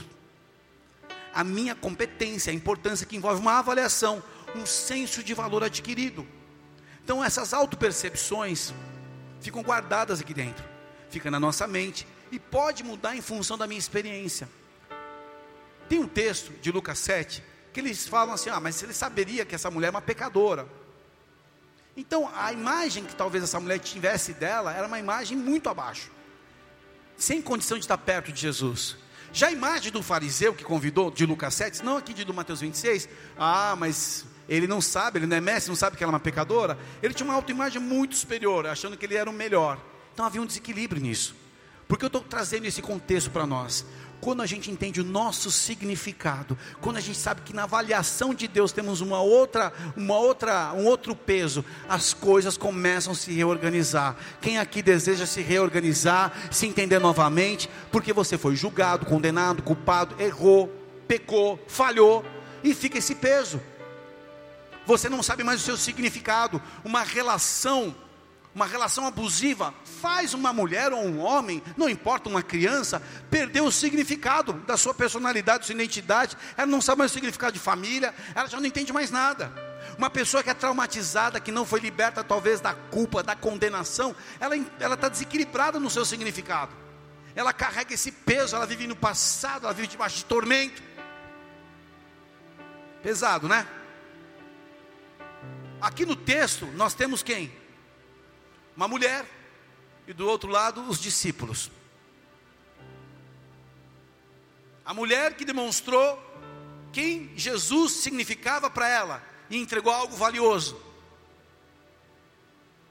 a 1.32 1.43
minha 1.43 1.75
competência, 1.75 2.50
a 2.50 2.53
importância 2.53 3.05
que 3.05 3.15
envolve 3.15 3.39
uma 3.39 3.60
avaliação, 3.60 4.24
um 4.55 4.65
senso 4.65 5.24
de 5.24 5.36
valor 5.36 5.63
adquirido. 5.63 6.27
Então 7.03 7.24
essas 7.24 7.53
autopercepções 7.53 8.74
ficam 9.39 9.62
guardadas 9.62 10.20
aqui 10.20 10.34
dentro, 10.34 10.65
fica 11.12 11.29
na 11.29 11.39
nossa 11.39 11.67
mente 11.67 12.08
e 12.32 12.39
pode 12.39 12.84
mudar 12.84 13.15
em 13.15 13.22
função 13.22 13.55
da 13.55 13.67
minha 13.67 13.77
experiência. 13.77 14.50
Tem 15.88 16.00
um 16.00 16.08
texto 16.08 16.51
de 16.60 16.72
Lucas 16.72 16.98
7 16.98 17.43
que 17.72 17.79
eles 17.79 18.08
falam 18.08 18.34
assim: 18.34 18.50
ah, 18.50 18.60
mas 18.60 18.82
ele 18.82 18.93
saberia 18.93 19.46
que 19.46 19.53
essa 19.53 19.70
mulher 19.70 19.89
é 19.89 19.91
uma 19.91 20.01
pecadora. 20.01 20.67
Então, 21.95 22.29
a 22.35 22.51
imagem 22.51 23.05
que 23.05 23.15
talvez 23.15 23.43
essa 23.43 23.59
mulher 23.59 23.79
tivesse 23.79 24.33
dela 24.33 24.73
era 24.73 24.88
uma 24.88 25.00
imagem 25.00 25.38
muito 25.38 25.69
abaixo, 25.69 26.09
sem 27.15 27.41
condição 27.41 27.77
de 27.77 27.83
estar 27.83 27.97
perto 27.97 28.31
de 28.31 28.41
Jesus. 28.41 28.97
Já 29.31 29.47
a 29.47 29.51
imagem 29.51 29.91
do 29.91 30.03
fariseu 30.03 30.53
que 30.53 30.63
convidou, 30.63 31.09
de 31.09 31.25
Lucas 31.25 31.53
7, 31.55 31.83
não 31.83 31.97
aqui 31.97 32.13
de 32.13 32.23
do 32.23 32.33
Mateus 32.33 32.62
26, 32.62 33.09
ah, 33.38 33.75
mas 33.77 34.25
ele 34.47 34.67
não 34.67 34.81
sabe, 34.81 35.19
ele 35.19 35.27
não 35.27 35.38
é 35.38 35.41
mestre, 35.41 35.69
não 35.69 35.75
sabe 35.75 35.97
que 35.97 36.03
ela 36.03 36.12
é 36.12 36.13
uma 36.13 36.19
pecadora. 36.19 36.77
Ele 37.01 37.13
tinha 37.13 37.25
uma 37.25 37.35
autoimagem 37.35 37.81
muito 37.81 38.15
superior, 38.15 38.67
achando 38.67 38.97
que 38.97 39.05
ele 39.05 39.15
era 39.15 39.29
o 39.29 39.33
melhor. 39.33 39.79
Então 40.13 40.25
havia 40.25 40.41
um 40.41 40.45
desequilíbrio 40.45 41.01
nisso. 41.01 41.35
Por 41.88 41.97
que 41.97 42.05
eu 42.05 42.07
estou 42.07 42.21
trazendo 42.21 42.65
esse 42.65 42.81
contexto 42.81 43.29
para 43.31 43.45
nós? 43.45 43.85
Quando 44.24 44.42
a 44.42 44.46
gente 44.46 44.72
entende 44.72 45.01
o 45.01 45.03
nosso 45.03 45.51
significado, 45.51 46.58
quando 46.80 46.96
a 46.96 47.01
gente 47.01 47.18
sabe 47.18 47.42
que 47.42 47.51
na 47.51 47.63
avaliação 47.63 48.34
de 48.34 48.48
Deus 48.48 48.72
temos 48.72 49.01
uma 49.01 49.20
outra, 49.20 49.74
uma 49.98 50.18
outra, 50.18 50.72
um 50.72 50.86
outro 50.86 51.13
peso, 51.13 51.65
as 51.89 52.13
coisas 52.13 52.56
começam 52.56 53.12
a 53.12 53.15
se 53.18 53.34
reorganizar. 53.34 54.15
Quem 54.39 54.58
aqui 54.58 54.82
deseja 54.82 55.25
se 55.25 55.42
reorganizar, 55.42 56.32
se 56.50 56.65
entender 56.65 57.00
novamente, 57.00 57.70
porque 57.92 58.13
você 58.13 58.38
foi 58.38 58.56
julgado, 58.56 59.06
condenado, 59.06 59.62
culpado, 59.62 60.15
errou, 60.18 60.72
pecou, 61.06 61.62
falhou 61.68 62.24
e 62.63 62.74
fica 62.74 63.00
esse 63.00 63.15
peso. 63.15 63.60
Você 64.86 65.10
não 65.10 65.22
sabe 65.22 65.44
mais 65.44 65.60
o 65.60 65.65
seu 65.65 65.75
significado, 65.75 66.62
uma 66.86 67.03
relação 67.03 67.94
uma 68.55 68.67
relação 68.67 69.07
abusiva 69.07 69.74
faz 70.01 70.33
uma 70.33 70.53
mulher 70.53 70.93
ou 70.93 71.03
um 71.03 71.19
homem, 71.19 71.62
não 71.75 71.89
importa, 71.89 72.29
uma 72.29 72.43
criança, 72.43 73.01
perder 73.29 73.62
o 73.62 73.72
significado 73.72 74.53
da 74.53 74.77
sua 74.77 74.93
personalidade, 74.93 75.60
da 75.60 75.65
sua 75.65 75.74
identidade. 75.74 76.38
Ela 76.55 76.67
não 76.67 76.79
sabe 76.79 77.00
mais 77.00 77.12
o 77.12 77.13
significado 77.13 77.53
de 77.53 77.60
família, 77.60 78.13
ela 78.36 78.48
já 78.48 78.60
não 78.60 78.65
entende 78.65 78.93
mais 78.93 79.10
nada. 79.10 79.51
Uma 79.98 80.10
pessoa 80.10 80.43
que 80.43 80.50
é 80.50 80.53
traumatizada, 80.53 81.39
que 81.39 81.51
não 81.51 81.65
foi 81.65 81.79
liberta 81.79 82.24
talvez 82.24 82.62
da 82.62 82.74
culpa, 82.74 83.24
da 83.24 83.36
condenação, 83.36 84.15
ela 84.39 84.55
está 84.55 85.10
desequilibrada 85.10 85.79
no 85.79 85.89
seu 85.89 86.05
significado. 86.05 86.75
Ela 87.36 87.51
carrega 87.53 87.95
esse 87.95 88.12
peso, 88.12 88.55
ela 88.55 88.67
vive 88.67 88.86
no 88.86 88.95
passado, 88.95 89.65
ela 89.65 89.74
vive 89.74 89.88
debaixo 89.88 90.17
de 90.17 90.25
tormento. 90.25 90.81
Pesado, 93.01 93.48
né? 93.48 93.67
Aqui 95.81 96.05
no 96.05 96.15
texto 96.15 96.67
nós 96.75 96.93
temos 96.93 97.24
quem? 97.24 97.62
Uma 98.75 98.88
mulher 98.88 99.25
e 100.08 100.13
do 100.13 100.27
outro 100.27 100.50
lado 100.50 100.82
os 100.89 101.00
discípulos. 101.00 101.72
A 104.86 104.94
mulher 104.94 105.36
que 105.36 105.46
demonstrou 105.46 106.22
quem 106.92 107.32
Jesus 107.36 107.94
significava 107.94 108.70
para 108.70 108.88
ela 108.88 109.24
e 109.50 109.58
entregou 109.58 109.92
algo 109.92 110.15
valioso. 110.15 110.82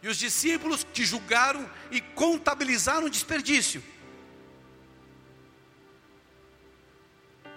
E 0.03 0.09
os 0.09 0.17
discípulos 0.17 0.85
que 0.85 1.05
julgaram 1.05 1.69
e 1.91 2.01
contabilizaram 2.01 3.07
o 3.07 3.11
desperdício. 3.11 3.83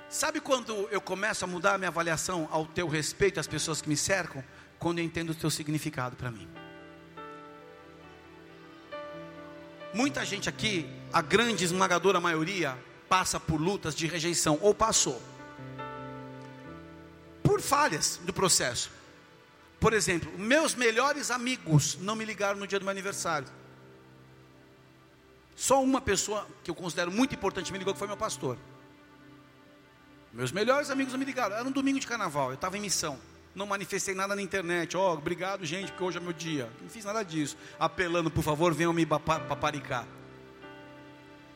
Sabe 0.10 0.39
quando 0.39 0.88
eu 0.91 1.01
começo 1.01 1.44
a 1.44 1.48
mudar 1.48 1.74
a 1.74 1.77
minha 1.77 1.89
avaliação 1.89 2.48
ao 2.51 2.65
teu 2.65 2.88
respeito 2.88 3.39
às 3.39 3.48
pessoas 3.48 3.82
que 3.82 3.89
me 3.89 3.98
cercam? 3.98 4.44
Quando 4.77 5.00
eu 5.00 5.05
entendo 5.05 5.32
o 5.32 5.36
teu 5.36 5.50
significado 5.50 6.15
para 6.15 6.29
mim. 6.29 6.48
Muita 9.95 10.25
gente 10.25 10.49
aqui, 10.49 10.85
a 11.13 11.21
grande 11.21 11.63
esmagadora 11.63 12.19
maioria, 12.19 12.77
passa 13.07 13.39
por 13.39 13.61
lutas 13.61 13.95
de 13.95 14.05
rejeição, 14.07 14.59
ou 14.61 14.75
passou, 14.75 15.21
por 17.41 17.61
falhas 17.61 18.19
do 18.25 18.33
processo. 18.33 18.91
Por 19.79 19.93
exemplo, 19.93 20.29
meus 20.37 20.75
melhores 20.75 21.31
amigos 21.31 21.97
não 22.01 22.13
me 22.13 22.25
ligaram 22.25 22.59
no 22.59 22.67
dia 22.67 22.77
do 22.77 22.83
meu 22.83 22.91
aniversário. 22.91 23.47
Só 25.55 25.81
uma 25.81 26.01
pessoa 26.01 26.45
que 26.61 26.69
eu 26.69 26.75
considero 26.75 27.09
muito 27.09 27.33
importante 27.33 27.71
me 27.71 27.79
ligou, 27.79 27.93
que 27.93 27.99
foi 27.99 28.09
meu 28.09 28.17
pastor. 28.17 28.57
Meus 30.33 30.51
melhores 30.51 30.89
amigos 30.89 31.13
não 31.13 31.19
me 31.19 31.25
ligaram. 31.25 31.55
Era 31.55 31.65
um 31.65 31.71
domingo 31.71 32.01
de 32.01 32.07
carnaval, 32.07 32.49
eu 32.49 32.55
estava 32.55 32.77
em 32.77 32.81
missão. 32.81 33.17
Não 33.55 33.65
manifestei 33.65 34.13
nada 34.13 34.35
na 34.35 34.41
internet. 34.41 34.97
Ó, 34.97 35.12
oh, 35.12 35.13
obrigado, 35.13 35.65
gente, 35.65 35.89
porque 35.91 36.03
hoje 36.03 36.17
é 36.17 36.21
meu 36.21 36.33
dia. 36.33 36.69
Não 36.81 36.89
fiz 36.89 37.05
nada 37.05 37.24
disso. 37.24 37.55
Apelando, 37.79 38.29
por 38.29 38.43
favor, 38.43 38.74
venham 38.74 38.91
me 38.91 39.05
paparicar. 39.05 40.05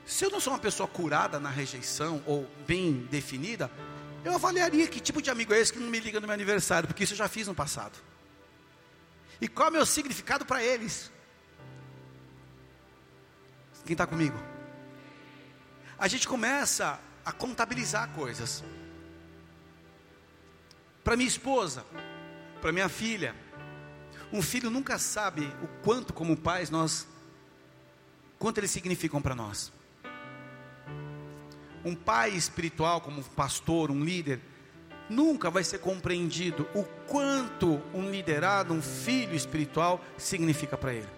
Se 0.05 0.25
eu 0.25 0.29
não 0.31 0.39
sou 0.39 0.53
uma 0.53 0.59
pessoa 0.59 0.87
curada 0.87 1.39
na 1.39 1.49
rejeição 1.49 2.23
ou 2.25 2.49
bem 2.65 3.05
definida, 3.11 3.69
eu 4.23 4.33
avaliaria 4.33 4.87
que 4.87 4.99
tipo 4.99 5.21
de 5.21 5.29
amigo 5.29 5.53
é 5.53 5.59
esse 5.59 5.73
que 5.73 5.79
não 5.79 5.89
me 5.89 5.99
liga 5.99 6.19
no 6.19 6.25
meu 6.25 6.33
aniversário, 6.33 6.87
porque 6.87 7.03
isso 7.03 7.13
eu 7.13 7.17
já 7.17 7.27
fiz 7.27 7.47
no 7.47 7.53
passado. 7.53 7.97
E 9.41 9.47
qual 9.47 9.67
é 9.67 9.69
o 9.69 9.73
meu 9.73 9.85
significado 9.85 10.45
para 10.45 10.63
eles? 10.63 11.11
Quem 13.85 13.93
está 13.93 14.07
comigo? 14.07 14.37
A 15.97 16.07
gente 16.07 16.27
começa 16.27 16.99
a 17.25 17.31
contabilizar 17.31 18.09
coisas. 18.09 18.63
Para 21.09 21.17
minha 21.17 21.27
esposa, 21.27 21.83
para 22.61 22.71
minha 22.71 22.87
filha, 22.87 23.33
um 24.31 24.43
filho 24.43 24.69
nunca 24.69 24.99
sabe 24.99 25.51
o 25.63 25.67
quanto, 25.83 26.13
como 26.13 26.37
pais, 26.37 26.69
nós, 26.69 27.07
quanto 28.37 28.59
eles 28.59 28.69
significam 28.69 29.19
para 29.19 29.33
nós 29.33 29.73
um 31.83 31.95
pai 31.95 32.29
espiritual, 32.29 33.01
como 33.01 33.21
um 33.21 33.23
pastor, 33.23 33.89
um 33.89 34.03
líder, 34.03 34.39
nunca 35.09 35.49
vai 35.49 35.63
ser 35.63 35.79
compreendido 35.79 36.69
o 36.75 36.83
quanto 37.07 37.81
um 37.91 38.11
liderado, 38.11 38.71
um 38.71 38.81
filho 38.83 39.33
espiritual 39.33 39.99
significa 40.15 40.77
para 40.77 40.93
ele. 40.93 41.09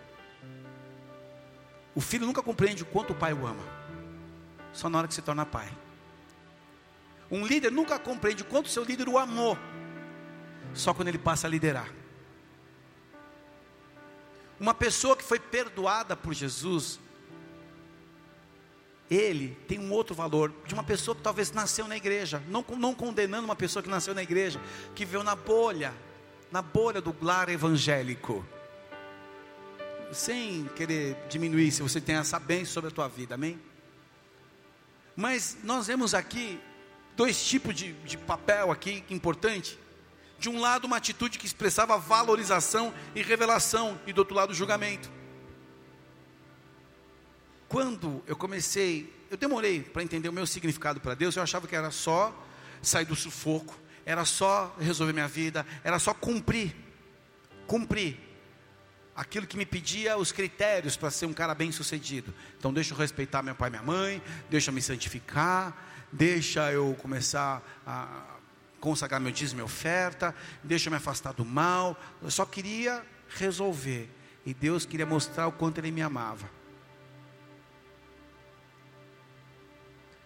O 1.93 2.00
filho 2.00 2.25
nunca 2.25 2.41
compreende 2.41 2.83
o 2.83 2.86
quanto 2.86 3.12
o 3.12 3.15
pai 3.15 3.33
o 3.33 3.45
ama, 3.45 3.63
só 4.71 4.88
na 4.88 5.00
hora 5.00 5.07
que 5.10 5.13
se 5.13 5.21
torna 5.21 5.45
pai. 5.45 5.69
Um 7.29 7.45
líder 7.45 7.74
nunca 7.74 8.00
compreende 8.00 8.43
o 8.43 8.45
quanto 8.45 8.69
seu 8.69 8.86
líder 8.86 9.10
o 9.10 9.17
amou, 9.17 9.57
só 10.73 10.93
quando 10.93 11.07
ele 11.07 11.17
passa 11.17 11.47
a 11.47 11.49
liderar. 11.49 11.91
Uma 14.60 14.73
pessoa 14.73 15.15
que 15.17 15.23
foi 15.23 15.39
perdoada 15.39 16.15
por 16.15 16.34
Jesus, 16.34 16.99
ele 19.10 19.57
tem 19.67 19.79
um 19.79 19.91
outro 19.91 20.13
valor 20.13 20.53
de 20.65 20.73
uma 20.73 20.84
pessoa 20.84 21.15
que 21.15 21.21
talvez 21.21 21.51
nasceu 21.51 21.88
na 21.88 21.97
igreja, 21.97 22.41
não, 22.47 22.63
não 22.77 22.93
condenando 22.93 23.43
uma 23.43 23.55
pessoa 23.55 23.81
que 23.81 23.89
nasceu 23.89 24.13
na 24.13 24.23
igreja, 24.23 24.62
que 24.95 25.03
veio 25.03 25.23
na 25.23 25.36
bolha, 25.36 25.93
na 26.51 26.62
bolha 26.62 27.01
do 27.01 27.15
lar 27.21 27.49
evangélico, 27.49 28.45
sem 30.13 30.65
querer 30.75 31.17
diminuir 31.27 31.71
se 31.71 31.81
você 31.81 31.99
tem 31.99 32.15
essa 32.15 32.39
bênção 32.39 32.73
sobre 32.73 32.89
a 32.89 32.93
tua 32.93 33.07
vida, 33.07 33.36
amém? 33.36 33.60
Mas 35.15 35.57
nós 35.63 35.88
vemos 35.88 36.13
aqui 36.13 36.60
dois 37.15 37.43
tipos 37.43 37.75
de, 37.75 37.93
de 37.93 38.17
papel 38.17 38.71
aqui 38.71 39.03
importante. 39.10 39.77
De 40.41 40.49
um 40.49 40.60
lado, 40.60 40.84
uma 40.84 40.97
atitude 40.97 41.39
que 41.39 41.45
expressava 41.45 41.97
valorização 41.97 42.93
e 43.15 43.21
revelação, 43.21 43.97
e 44.06 44.12
do 44.12 44.19
outro 44.19 44.36
lado, 44.36 44.54
julgamento 44.54 45.10
quando 47.71 48.21
eu 48.27 48.36
comecei, 48.36 49.10
eu 49.30 49.38
demorei 49.38 49.82
para 49.82 50.04
entender 50.04 50.27
o 50.27 50.34
meu 50.34 50.45
significado 50.45 50.99
para 50.99 51.15
Deus, 51.15 51.38
eu 51.38 51.41
achava 51.41 51.65
que 51.65 51.73
era 51.73 51.89
só 51.89 52.38
sair 52.82 53.06
do 53.06 53.15
sufoco, 53.15 53.80
era 54.06 54.25
só 54.25 54.75
resolver 54.77 55.13
minha 55.13 55.27
vida, 55.30 55.65
era 55.82 55.97
só 55.97 56.13
cumprir, 56.13 56.75
cumprir 57.65 58.19
aquilo 59.15 59.47
que 59.47 59.56
me 59.56 59.65
pedia 59.65 60.17
os 60.17 60.34
critérios 60.34 60.97
para 60.97 61.10
ser 61.10 61.27
um 61.27 61.34
cara 61.34 61.56
bem 61.56 61.71
sucedido. 61.71 62.34
Então 62.60 62.73
deixa 62.73 62.93
eu 62.93 62.97
respeitar 62.97 63.41
meu 63.41 63.56
pai 63.56 63.69
e 63.69 63.71
minha 63.71 63.84
mãe, 63.84 64.21
deixa 64.49 64.69
eu 64.69 64.73
me 64.73 64.82
santificar, 64.82 65.73
deixa 66.12 66.73
eu 66.73 66.93
começar 66.95 67.63
a 67.88 68.40
consagrar 68.82 69.22
meu 69.22 69.32
dízimo 69.32 69.62
e 69.62 69.63
oferta, 69.63 70.36
deixa 70.63 70.89
eu 70.89 70.91
me 70.91 70.98
afastar 70.98 71.34
do 71.34 71.46
mal. 71.46 71.96
Eu 72.22 72.32
só 72.32 72.46
queria 72.46 73.06
resolver. 73.30 74.10
E 74.46 74.54
Deus 74.54 74.86
queria 74.86 75.06
mostrar 75.06 75.48
o 75.48 75.52
quanto 75.52 75.78
Ele 75.78 75.91
me 75.91 76.02
amava. 76.02 76.50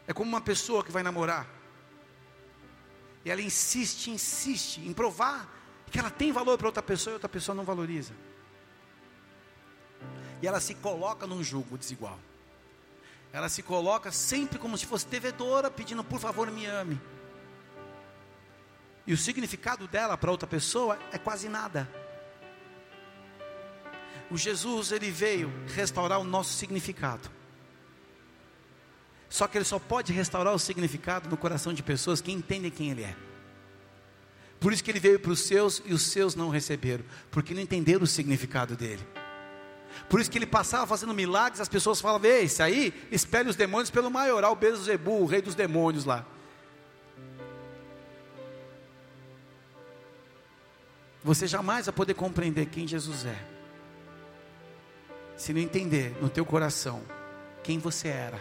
É 0.08 0.14
como 0.14 0.30
uma 0.30 0.42
pessoa 0.42 0.84
que 0.84 0.92
vai 0.92 1.04
namorar. 1.04 1.46
E 3.26 3.30
ela 3.30 3.42
insiste, 3.42 4.10
insiste 4.10 4.80
em 4.80 4.94
provar 4.94 5.52
que 5.92 6.00
ela 6.00 6.10
tem 6.10 6.32
valor 6.32 6.58
para 6.58 6.68
outra 6.68 6.84
pessoa 6.84 7.12
e 7.12 7.16
outra 7.16 7.30
pessoa 7.30 7.56
não 7.56 7.64
valoriza. 7.64 8.14
E 10.42 10.48
ela 10.48 10.62
se 10.62 10.76
coloca 10.76 11.28
num 11.28 11.44
jogo 11.44 11.78
desigual. 11.78 12.20
Ela 13.34 13.50
se 13.50 13.62
coloca 13.62 14.12
sempre 14.12 14.58
como 14.58 14.78
se 14.78 14.86
fosse 14.86 15.08
devedora, 15.08 15.70
pedindo 15.70 16.04
por 16.04 16.20
favor 16.20 16.50
me 16.50 16.66
ame. 16.66 17.02
E 19.08 19.14
o 19.14 19.18
significado 19.18 19.88
dela 19.88 20.18
para 20.18 20.32
outra 20.32 20.48
pessoa 20.48 20.98
é 21.12 21.18
quase 21.18 21.48
nada. 21.48 21.90
O 24.30 24.38
Jesus 24.38 24.92
ele 24.92 25.12
veio 25.12 25.54
restaurar 25.68 26.20
o 26.20 26.24
nosso 26.24 26.54
significado. 26.54 27.30
Só 29.30 29.48
que 29.48 29.58
ele 29.58 29.66
só 29.66 29.78
pode 29.78 30.12
restaurar 30.14 30.54
o 30.54 30.60
significado 30.60 31.30
no 31.30 31.38
coração 31.38 31.74
de 31.74 31.84
pessoas 31.84 32.22
que 32.22 32.32
entendem 32.32 32.72
quem 32.72 32.92
ele 32.92 33.04
é. 33.04 33.16
Por 34.60 34.74
isso 34.74 34.84
que 34.84 34.90
ele 34.90 35.00
veio 35.00 35.20
para 35.20 35.32
os 35.32 35.42
seus 35.42 35.82
e 35.86 35.94
os 35.94 36.04
seus 36.04 36.34
não 36.34 36.50
receberam, 36.50 37.04
porque 37.30 37.54
não 37.54 37.62
entenderam 37.62 38.04
o 38.04 38.08
significado 38.08 38.76
dele. 38.76 39.06
Por 40.10 40.20
isso 40.20 40.32
que 40.32 40.38
ele 40.38 40.46
passava 40.46 40.88
fazendo 40.88 41.14
milagres, 41.14 41.62
as 41.62 41.70
pessoas 41.70 42.02
falavam: 42.02 42.30
Ei, 42.30 42.44
isso 42.44 42.64
aí 42.64 42.94
espelha 43.12 43.50
os 43.50 43.56
demônios 43.56 43.90
pelo 43.92 44.10
maioral 44.10 44.56
Beelzebub, 44.56 45.22
o 45.22 45.26
rei 45.26 45.42
dos 45.42 45.56
demônios 45.56 46.06
lá. 46.06 46.26
Você 51.26 51.48
jamais 51.48 51.88
vai 51.88 51.94
poder 51.94 52.14
compreender 52.14 52.68
quem 52.68 52.88
Jesus 52.88 53.26
é, 53.26 53.36
se 55.36 55.52
não 55.52 55.60
entender 55.60 56.16
no 56.22 56.30
teu 56.30 56.46
coração 56.46 57.02
quem 57.64 57.80
você 57.80 58.10
era 58.10 58.40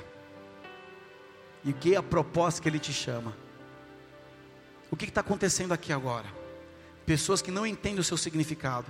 e 1.65 1.71
o 1.71 1.75
que 1.75 1.95
é 1.95 1.97
a 1.97 2.03
proposta 2.03 2.61
que 2.61 2.69
Ele 2.69 2.79
te 2.79 2.93
chama. 2.93 3.35
O 4.91 4.97
que 4.97 5.07
está 5.07 5.23
acontecendo 5.23 5.73
aqui 5.73 5.95
agora? 5.95 6.27
Pessoas 7.07 7.41
que 7.41 7.51
não 7.51 7.67
entendem 7.67 8.01
o 8.01 8.05
seu 8.05 8.19
significado 8.19 8.89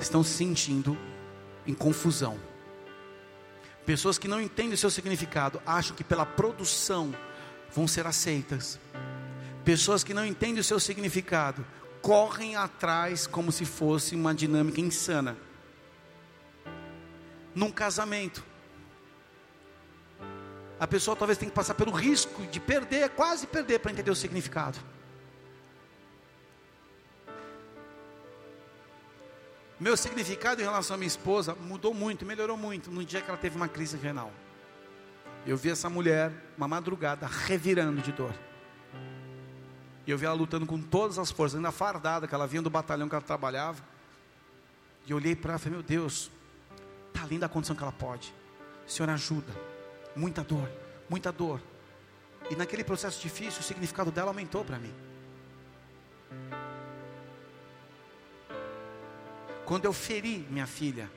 estão 0.00 0.24
se 0.24 0.32
sentindo 0.32 0.96
em 1.66 1.74
confusão. 1.74 2.40
Pessoas 3.84 4.16
que 4.16 4.26
não 4.26 4.40
entendem 4.40 4.72
o 4.72 4.78
seu 4.78 4.88
significado 4.88 5.60
acham 5.66 5.94
que 5.94 6.02
pela 6.02 6.24
produção 6.24 7.14
vão 7.74 7.86
ser 7.86 8.06
aceitas. 8.06 8.80
Pessoas 9.66 10.02
que 10.02 10.14
não 10.14 10.24
entendem 10.24 10.60
o 10.60 10.64
seu 10.64 10.80
significado 10.80 11.62
correm 12.04 12.54
atrás 12.54 13.26
como 13.26 13.50
se 13.50 13.64
fosse 13.64 14.14
uma 14.14 14.34
dinâmica 14.34 14.78
insana. 14.78 15.38
Num 17.54 17.70
casamento, 17.70 18.44
a 20.78 20.86
pessoa 20.86 21.16
talvez 21.16 21.38
tenha 21.38 21.50
que 21.50 21.54
passar 21.56 21.72
pelo 21.72 21.92
risco 21.92 22.42
de 22.48 22.60
perder, 22.60 23.08
quase 23.08 23.46
perder, 23.46 23.78
para 23.78 23.90
entender 23.90 24.10
o 24.10 24.14
significado. 24.14 24.78
Meu 29.80 29.96
significado 29.96 30.60
em 30.60 30.64
relação 30.64 30.96
à 30.96 30.98
minha 30.98 31.08
esposa 31.08 31.54
mudou 31.54 31.94
muito, 31.94 32.26
melhorou 32.26 32.58
muito 32.58 32.90
no 32.90 33.02
dia 33.02 33.22
que 33.22 33.30
ela 33.30 33.38
teve 33.38 33.56
uma 33.56 33.66
crise 33.66 33.96
renal. 33.96 34.30
Eu 35.46 35.56
vi 35.56 35.70
essa 35.70 35.88
mulher, 35.88 36.30
uma 36.54 36.68
madrugada, 36.68 37.26
revirando 37.26 38.02
de 38.02 38.12
dor. 38.12 38.34
E 40.06 40.10
eu 40.10 40.18
vi 40.18 40.26
ela 40.26 40.34
lutando 40.34 40.66
com 40.66 40.80
todas 40.80 41.18
as 41.18 41.30
forças, 41.30 41.56
ainda 41.56 41.72
fardada, 41.72 42.28
que 42.28 42.34
ela 42.34 42.46
vinha 42.46 42.60
do 42.60 42.70
batalhão 42.70 43.08
que 43.08 43.14
ela 43.14 43.24
trabalhava. 43.24 43.82
E 45.06 45.10
eu 45.10 45.16
olhei 45.16 45.34
para 45.34 45.52
ela 45.52 45.60
e 45.60 45.62
falei: 45.62 45.78
Meu 45.78 45.82
Deus, 45.82 46.30
está 47.14 47.26
linda 47.26 47.46
a 47.46 47.48
condição 47.48 47.74
que 47.74 47.82
ela 47.82 47.92
pode. 47.92 48.34
Senhor, 48.86 49.08
ajuda. 49.10 49.52
Muita 50.14 50.42
dor, 50.42 50.70
muita 51.08 51.32
dor. 51.32 51.60
E 52.50 52.56
naquele 52.56 52.84
processo 52.84 53.20
difícil, 53.20 53.60
o 53.60 53.64
significado 53.64 54.10
dela 54.10 54.28
aumentou 54.28 54.64
para 54.64 54.78
mim. 54.78 54.92
Quando 59.64 59.86
eu 59.86 59.92
feri 59.94 60.46
minha 60.50 60.66
filha, 60.66 61.10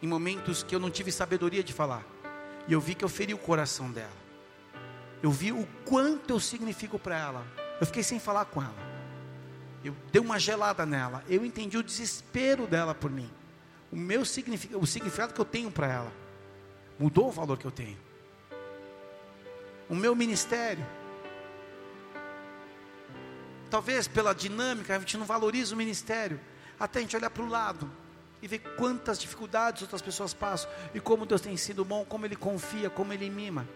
em 0.00 0.06
momentos 0.06 0.62
que 0.62 0.74
eu 0.74 0.78
não 0.78 0.90
tive 0.90 1.10
sabedoria 1.10 1.64
de 1.64 1.72
falar, 1.72 2.04
e 2.68 2.72
eu 2.72 2.80
vi 2.80 2.94
que 2.94 3.04
eu 3.04 3.08
feri 3.08 3.34
o 3.34 3.38
coração 3.38 3.90
dela, 3.90 4.12
eu 5.20 5.32
vi 5.32 5.50
o 5.50 5.66
quanto 5.84 6.30
eu 6.30 6.38
significo 6.38 6.98
para 7.00 7.18
ela, 7.18 7.44
eu 7.80 7.86
fiquei 7.86 8.02
sem 8.02 8.18
falar 8.18 8.44
com 8.46 8.62
ela, 8.62 8.74
eu 9.84 9.94
dei 10.12 10.20
uma 10.20 10.38
gelada 10.38 10.84
nela, 10.84 11.24
eu 11.28 11.44
entendi 11.44 11.76
o 11.76 11.82
desespero 11.82 12.66
dela 12.66 12.94
por 12.94 13.10
mim, 13.10 13.30
o 13.90 13.96
meu 13.96 14.24
significado, 14.24 14.82
o 14.82 14.86
significado 14.86 15.32
que 15.32 15.40
eu 15.40 15.44
tenho 15.44 15.70
para 15.70 15.86
ela, 15.86 16.12
mudou 16.98 17.28
o 17.28 17.32
valor 17.32 17.56
que 17.56 17.66
eu 17.66 17.70
tenho, 17.70 17.98
o 19.88 19.94
meu 19.94 20.14
ministério, 20.14 20.84
talvez 23.70 24.08
pela 24.08 24.34
dinâmica, 24.34 24.96
a 24.96 24.98
gente 24.98 25.16
não 25.16 25.24
valoriza 25.26 25.74
o 25.74 25.78
ministério, 25.78 26.40
até 26.78 26.98
a 26.98 27.02
gente 27.02 27.16
olhar 27.16 27.30
para 27.30 27.42
o 27.42 27.48
lado 27.48 27.90
e 28.40 28.46
ver 28.46 28.60
quantas 28.76 29.18
dificuldades 29.18 29.82
outras 29.82 30.02
pessoas 30.02 30.32
passam 30.32 30.70
e 30.94 31.00
como 31.00 31.26
Deus 31.26 31.40
tem 31.40 31.56
sido 31.56 31.84
bom, 31.84 32.04
como 32.04 32.24
Ele 32.24 32.36
confia, 32.36 32.88
como 32.88 33.12
Ele 33.12 33.28
mima. 33.28 33.68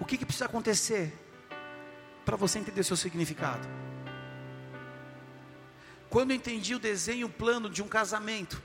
O 0.00 0.04
que, 0.04 0.16
que 0.16 0.24
precisa 0.24 0.46
acontecer 0.46 1.12
para 2.28 2.36
você 2.36 2.58
entender 2.58 2.82
o 2.82 2.84
seu 2.84 2.94
significado? 2.94 3.66
Quando 6.10 6.32
eu 6.32 6.36
entendi 6.36 6.74
o 6.74 6.78
desenho, 6.78 7.26
o 7.26 7.30
plano 7.30 7.70
de 7.70 7.82
um 7.82 7.88
casamento 7.88 8.62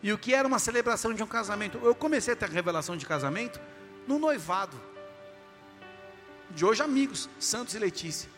e 0.00 0.12
o 0.12 0.18
que 0.18 0.32
era 0.32 0.46
uma 0.46 0.60
celebração 0.60 1.12
de 1.12 1.20
um 1.20 1.26
casamento, 1.26 1.76
eu 1.82 1.92
comecei 1.92 2.34
a 2.34 2.36
ter 2.36 2.44
a 2.44 2.48
revelação 2.48 2.96
de 2.96 3.04
casamento 3.04 3.60
no 4.06 4.16
noivado. 4.20 4.80
De 6.50 6.64
hoje, 6.64 6.80
amigos, 6.80 7.28
Santos 7.40 7.74
e 7.74 7.80
Letícia. 7.80 8.30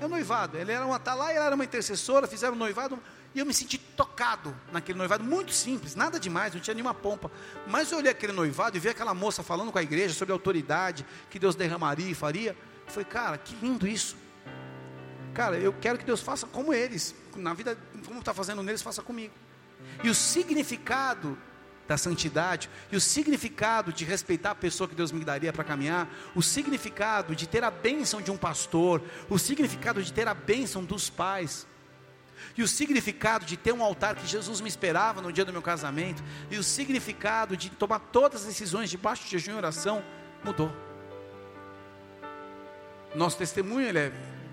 É 0.00 0.08
noivado. 0.08 0.56
Ele 0.56 0.72
era 0.72 0.86
uma 0.86 0.98
tá 0.98 1.14
lá, 1.14 1.30
ela 1.30 1.44
era 1.44 1.54
uma 1.54 1.64
intercessora, 1.64 2.26
fizeram 2.26 2.54
um 2.54 2.58
noivado. 2.58 2.98
E 3.34 3.38
eu 3.38 3.44
me 3.44 3.52
senti 3.52 3.76
tocado 3.76 4.56
naquele 4.72 4.96
noivado, 4.96 5.22
muito 5.22 5.52
simples, 5.52 5.94
nada 5.94 6.18
demais, 6.18 6.54
não 6.54 6.60
tinha 6.60 6.72
nenhuma 6.72 6.94
pompa. 6.94 7.30
Mas 7.66 7.92
eu 7.92 7.98
olhei 7.98 8.10
aquele 8.10 8.32
noivado 8.32 8.78
e 8.78 8.80
vi 8.80 8.88
aquela 8.88 9.12
moça 9.12 9.42
falando 9.42 9.70
com 9.70 9.78
a 9.78 9.82
igreja 9.82 10.14
sobre 10.14 10.32
a 10.32 10.34
autoridade 10.36 11.04
que 11.28 11.38
Deus 11.38 11.54
derramaria 11.54 12.10
e 12.10 12.14
faria. 12.14 12.56
Eu 12.86 12.92
falei, 12.92 13.04
cara, 13.04 13.38
que 13.38 13.54
lindo 13.56 13.86
isso. 13.86 14.16
Cara, 15.32 15.56
eu 15.56 15.72
quero 15.72 15.98
que 15.98 16.04
Deus 16.04 16.20
faça 16.20 16.46
como 16.46 16.72
eles, 16.72 17.14
na 17.36 17.54
vida, 17.54 17.76
como 18.06 18.20
está 18.20 18.32
fazendo 18.32 18.62
neles, 18.62 18.82
faça 18.82 19.02
comigo. 19.02 19.34
E 20.02 20.08
o 20.08 20.14
significado 20.14 21.36
da 21.86 21.96
santidade 21.96 22.70
e 22.90 22.96
o 22.96 23.00
significado 23.00 23.92
de 23.92 24.04
respeitar 24.04 24.52
a 24.52 24.54
pessoa 24.54 24.88
que 24.88 24.94
Deus 24.94 25.12
me 25.12 25.24
daria 25.24 25.52
para 25.52 25.64
caminhar, 25.64 26.08
o 26.34 26.42
significado 26.42 27.34
de 27.34 27.46
ter 27.46 27.62
a 27.62 27.70
bênção 27.70 28.22
de 28.22 28.30
um 28.30 28.36
pastor, 28.36 29.02
o 29.28 29.38
significado 29.38 30.02
de 30.02 30.12
ter 30.12 30.26
a 30.26 30.34
bênção 30.34 30.84
dos 30.84 31.10
pais, 31.10 31.66
e 32.56 32.62
o 32.62 32.68
significado 32.68 33.44
de 33.44 33.56
ter 33.56 33.72
um 33.72 33.82
altar 33.82 34.14
que 34.14 34.26
Jesus 34.26 34.60
me 34.60 34.68
esperava 34.68 35.20
no 35.20 35.32
dia 35.32 35.44
do 35.44 35.52
meu 35.52 35.62
casamento, 35.62 36.22
e 36.50 36.56
o 36.56 36.62
significado 36.62 37.56
de 37.56 37.70
tomar 37.70 37.98
todas 37.98 38.42
as 38.42 38.46
decisões 38.46 38.90
debaixo 38.90 39.24
de 39.24 39.30
jejum 39.30 39.52
e 39.52 39.56
oração 39.56 40.04
mudou. 40.44 40.72
Nosso 43.14 43.38
testemunho 43.38 43.86
ele 43.86 43.98
é 43.98 44.12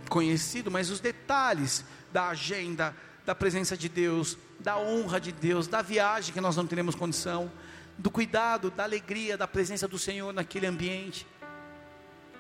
conhecido, 0.10 0.70
mas 0.70 0.90
os 0.90 1.00
detalhes 1.00 1.84
da 2.12 2.28
agenda, 2.30 2.96
da 3.26 3.34
presença 3.34 3.76
de 3.78 3.90
Deus, 3.90 4.38
da 4.60 4.78
honra 4.78 5.20
de 5.20 5.32
Deus, 5.32 5.68
da 5.68 5.82
viagem 5.82 6.34
que 6.34 6.42
nós 6.42 6.56
não 6.56 6.68
teremos 6.68 6.94
condição, 6.94 7.52
do 7.98 8.12
cuidado, 8.12 8.70
da 8.70 8.84
alegria, 8.84 9.38
da 9.38 9.48
presença 9.48 9.88
do 9.88 9.98
Senhor 9.98 10.34
naquele 10.34 10.68
ambiente. 10.68 11.26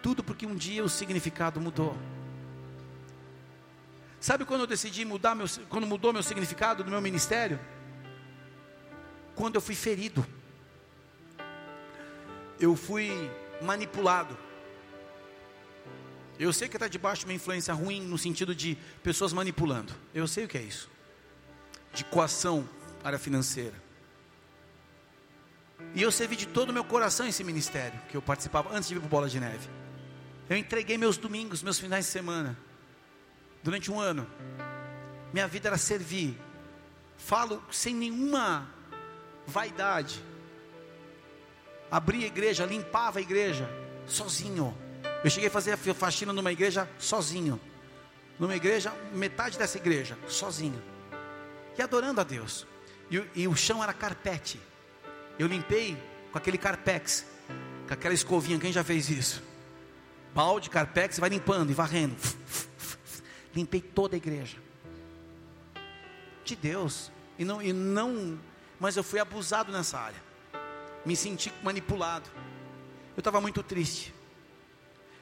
Tudo 0.02 0.24
porque 0.24 0.46
um 0.46 0.56
dia 0.56 0.84
o 0.84 0.90
significado 0.90 1.60
mudou. 1.60 1.96
Sabe 4.20 4.46
quando 4.46 4.62
eu 4.62 4.68
decidi 4.68 5.04
mudar 5.04 5.34
meu, 5.34 5.48
quando 5.70 5.88
mudou 5.88 6.14
meu 6.14 6.22
significado 6.22 6.84
do 6.84 6.92
meu 6.92 7.02
ministério? 7.02 7.60
Quando 9.36 9.56
eu 9.56 9.62
fui 9.62 9.76
ferido. 9.76 10.26
Eu 12.60 12.76
fui 12.76 13.12
manipulado. 13.62 14.38
Eu 16.42 16.52
sei 16.52 16.68
que 16.68 16.76
está 16.76 16.88
debaixo 16.88 17.20
de 17.20 17.28
uma 17.28 17.36
influência 17.36 17.72
ruim 17.72 18.02
no 18.02 18.18
sentido 18.18 18.56
de 18.56 18.76
pessoas 19.04 19.32
manipulando. 19.32 19.94
Eu 20.12 20.28
sei 20.28 20.46
o 20.46 20.48
que 20.48 20.58
é 20.58 20.62
isso. 20.64 20.90
De 21.94 22.04
coação, 22.04 22.68
área 23.04 23.20
financeira. 23.20 23.76
E 25.94 26.02
eu 26.02 26.12
servi 26.12 26.36
de 26.36 26.48
todo 26.48 26.72
o 26.72 26.74
meu 26.74 26.84
coração 26.84 27.28
esse 27.28 27.44
ministério 27.44 28.02
que 28.10 28.18
eu 28.18 28.24
participava 28.24 28.76
antes 28.76 28.90
de 28.90 28.96
vir 28.96 29.02
para 29.02 29.10
Bola 29.10 29.30
de 29.30 29.40
Neve. 29.40 29.70
Eu 30.50 30.58
entreguei 30.58 30.98
meus 30.98 31.16
domingos, 31.16 31.62
meus 31.62 31.78
finais 31.78 32.06
de 32.06 32.12
semana. 32.12 32.58
Durante 33.62 33.92
um 33.92 34.00
ano. 34.00 34.28
Minha 35.32 35.48
vida 35.48 35.70
era 35.70 35.78
servir. 35.78 36.36
Falo 37.18 37.64
sem 37.70 37.94
nenhuma 37.94 38.68
vaidade. 39.46 40.20
Abria 41.92 42.26
a 42.26 42.28
igreja, 42.28 42.66
limpava 42.66 43.20
a 43.20 43.22
igreja, 43.22 43.70
sozinho 44.08 44.76
eu 45.24 45.30
cheguei 45.30 45.50
a 45.50 45.52
fazer 45.52 45.74
a 45.74 45.78
faxina 45.94 46.34
numa 46.34 46.52
igreja 46.52 46.90
sozinho. 46.98 47.60
Numa 48.40 48.56
igreja, 48.56 48.92
metade 49.14 49.58
dessa 49.58 49.78
igreja, 49.78 50.18
sozinho. 50.28 50.82
E 51.78 51.82
adorando 51.82 52.22
a 52.22 52.24
Deus. 52.24 52.66
E, 53.10 53.24
e 53.36 53.48
o 53.48 53.56
chão 53.56 53.84
era 53.84 53.94
carpete. 53.94 54.60
Eu 55.38 55.48
limpei 55.48 55.96
com 56.32 56.38
aquele 56.38 56.58
carpex, 56.58 57.26
com 57.88 57.94
aquela 57.94 58.14
escovinha. 58.14 58.58
Quem 58.60 58.72
já 58.72 58.84
fez 58.84 59.10
isso? 59.10 59.44
Balde, 60.34 60.70
carpex, 60.70 61.20
vai 61.20 61.30
limpando 61.30 61.70
e 61.70 61.74
varrendo. 61.74 62.16
Limpei 63.54 63.82
toda 63.82 64.16
a 64.16 64.18
igreja. 64.18 64.58
De 66.44 66.56
Deus. 66.56 67.12
E 67.38 67.46
não, 67.46 67.62
e 67.62 67.72
não, 67.74 68.40
mas 68.80 68.98
eu 68.98 69.04
fui 69.04 69.20
abusado 69.20 69.72
nessa 69.72 70.00
área. 70.00 70.24
Me 71.06 71.16
senti 71.16 71.54
manipulado. 71.62 72.30
Eu 73.16 73.22
estava 73.22 73.40
muito 73.40 73.62
triste. 73.62 74.14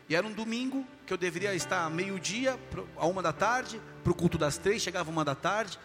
E 0.09 0.15
era 0.15 0.25
um 0.25 0.33
domingo 0.33 0.83
que 1.05 1.13
eu 1.13 1.17
deveria 1.17 1.53
estar 1.53 1.87
meio-dia, 1.91 2.59
a 2.97 3.05
uma 3.05 3.21
da 3.21 3.31
tarde, 3.31 3.79
para 4.03 4.11
o 4.11 4.15
culto 4.15 4.39
das 4.39 4.57
três, 4.57 4.81
chegava 4.81 5.11
uma 5.11 5.23
da 5.23 5.35
tarde, 5.35 5.77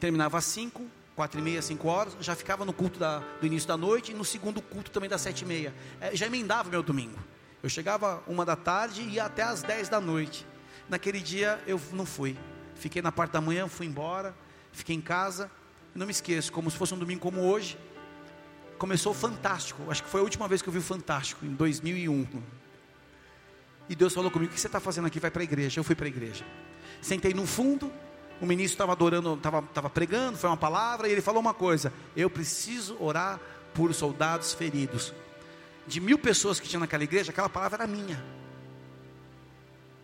terminava 0.00 0.38
às 0.38 0.46
cinco, 0.46 0.86
quatro 1.14 1.38
e 1.38 1.42
meia, 1.42 1.60
cinco 1.60 1.86
horas, 1.88 2.16
já 2.18 2.34
ficava 2.34 2.64
no 2.64 2.72
culto 2.72 2.98
da, 2.98 3.18
do 3.18 3.46
início 3.46 3.68
da 3.68 3.76
noite 3.76 4.12
e 4.12 4.14
no 4.14 4.24
segundo 4.24 4.62
culto 4.62 4.90
também 4.90 5.10
das 5.10 5.20
sete 5.20 5.42
e 5.42 5.44
meia. 5.44 5.74
É, 6.00 6.16
já 6.16 6.26
emendava 6.26 6.70
meu 6.70 6.82
domingo. 6.82 7.18
Eu 7.62 7.68
chegava 7.68 8.22
uma 8.26 8.46
da 8.46 8.56
tarde 8.56 9.02
e 9.02 9.10
ia 9.10 9.24
até 9.24 9.42
às 9.42 9.62
dez 9.62 9.90
da 9.90 10.00
noite. 10.00 10.46
Naquele 10.88 11.20
dia 11.20 11.60
eu 11.66 11.78
não 11.92 12.06
fui. 12.06 12.34
Fiquei 12.76 13.02
na 13.02 13.12
parte 13.12 13.32
da 13.32 13.42
manhã, 13.42 13.68
fui 13.68 13.84
embora, 13.84 14.34
fiquei 14.72 14.96
em 14.96 15.02
casa. 15.02 15.50
Não 15.94 16.06
me 16.06 16.12
esqueço, 16.12 16.50
como 16.50 16.70
se 16.70 16.78
fosse 16.78 16.94
um 16.94 16.98
domingo 16.98 17.20
como 17.20 17.42
hoje. 17.42 17.78
Começou 18.78 19.12
Fantástico. 19.12 19.90
Acho 19.90 20.02
que 20.02 20.08
foi 20.08 20.20
a 20.20 20.24
última 20.24 20.48
vez 20.48 20.62
que 20.62 20.68
eu 20.68 20.72
vi 20.72 20.78
o 20.78 20.82
Fantástico, 20.82 21.44
em 21.44 21.54
2001. 21.54 22.26
E 23.88 23.94
Deus 23.94 24.12
falou 24.12 24.30
comigo: 24.30 24.50
O 24.50 24.54
que 24.54 24.60
você 24.60 24.66
está 24.66 24.80
fazendo 24.80 25.06
aqui? 25.06 25.20
Vai 25.20 25.30
para 25.30 25.42
a 25.42 25.44
igreja. 25.44 25.80
Eu 25.80 25.84
fui 25.84 25.94
para 25.94 26.06
a 26.06 26.08
igreja. 26.08 26.44
Sentei 27.00 27.32
no 27.32 27.46
fundo. 27.46 27.92
O 28.40 28.44
ministro 28.44 28.74
estava 28.74 28.92
adorando, 28.92 29.34
estava 29.34 29.88
pregando, 29.88 30.36
foi 30.36 30.50
uma 30.50 30.58
palavra, 30.58 31.08
e 31.08 31.12
ele 31.12 31.22
falou 31.22 31.40
uma 31.40 31.54
coisa: 31.54 31.92
Eu 32.14 32.28
preciso 32.28 32.96
orar 33.00 33.40
por 33.72 33.94
soldados 33.94 34.52
feridos. 34.52 35.12
De 35.86 36.00
mil 36.00 36.18
pessoas 36.18 36.58
que 36.60 36.68
tinha 36.68 36.80
naquela 36.80 37.04
igreja, 37.04 37.30
aquela 37.30 37.48
palavra 37.48 37.84
era 37.84 37.86
minha. 37.86 38.22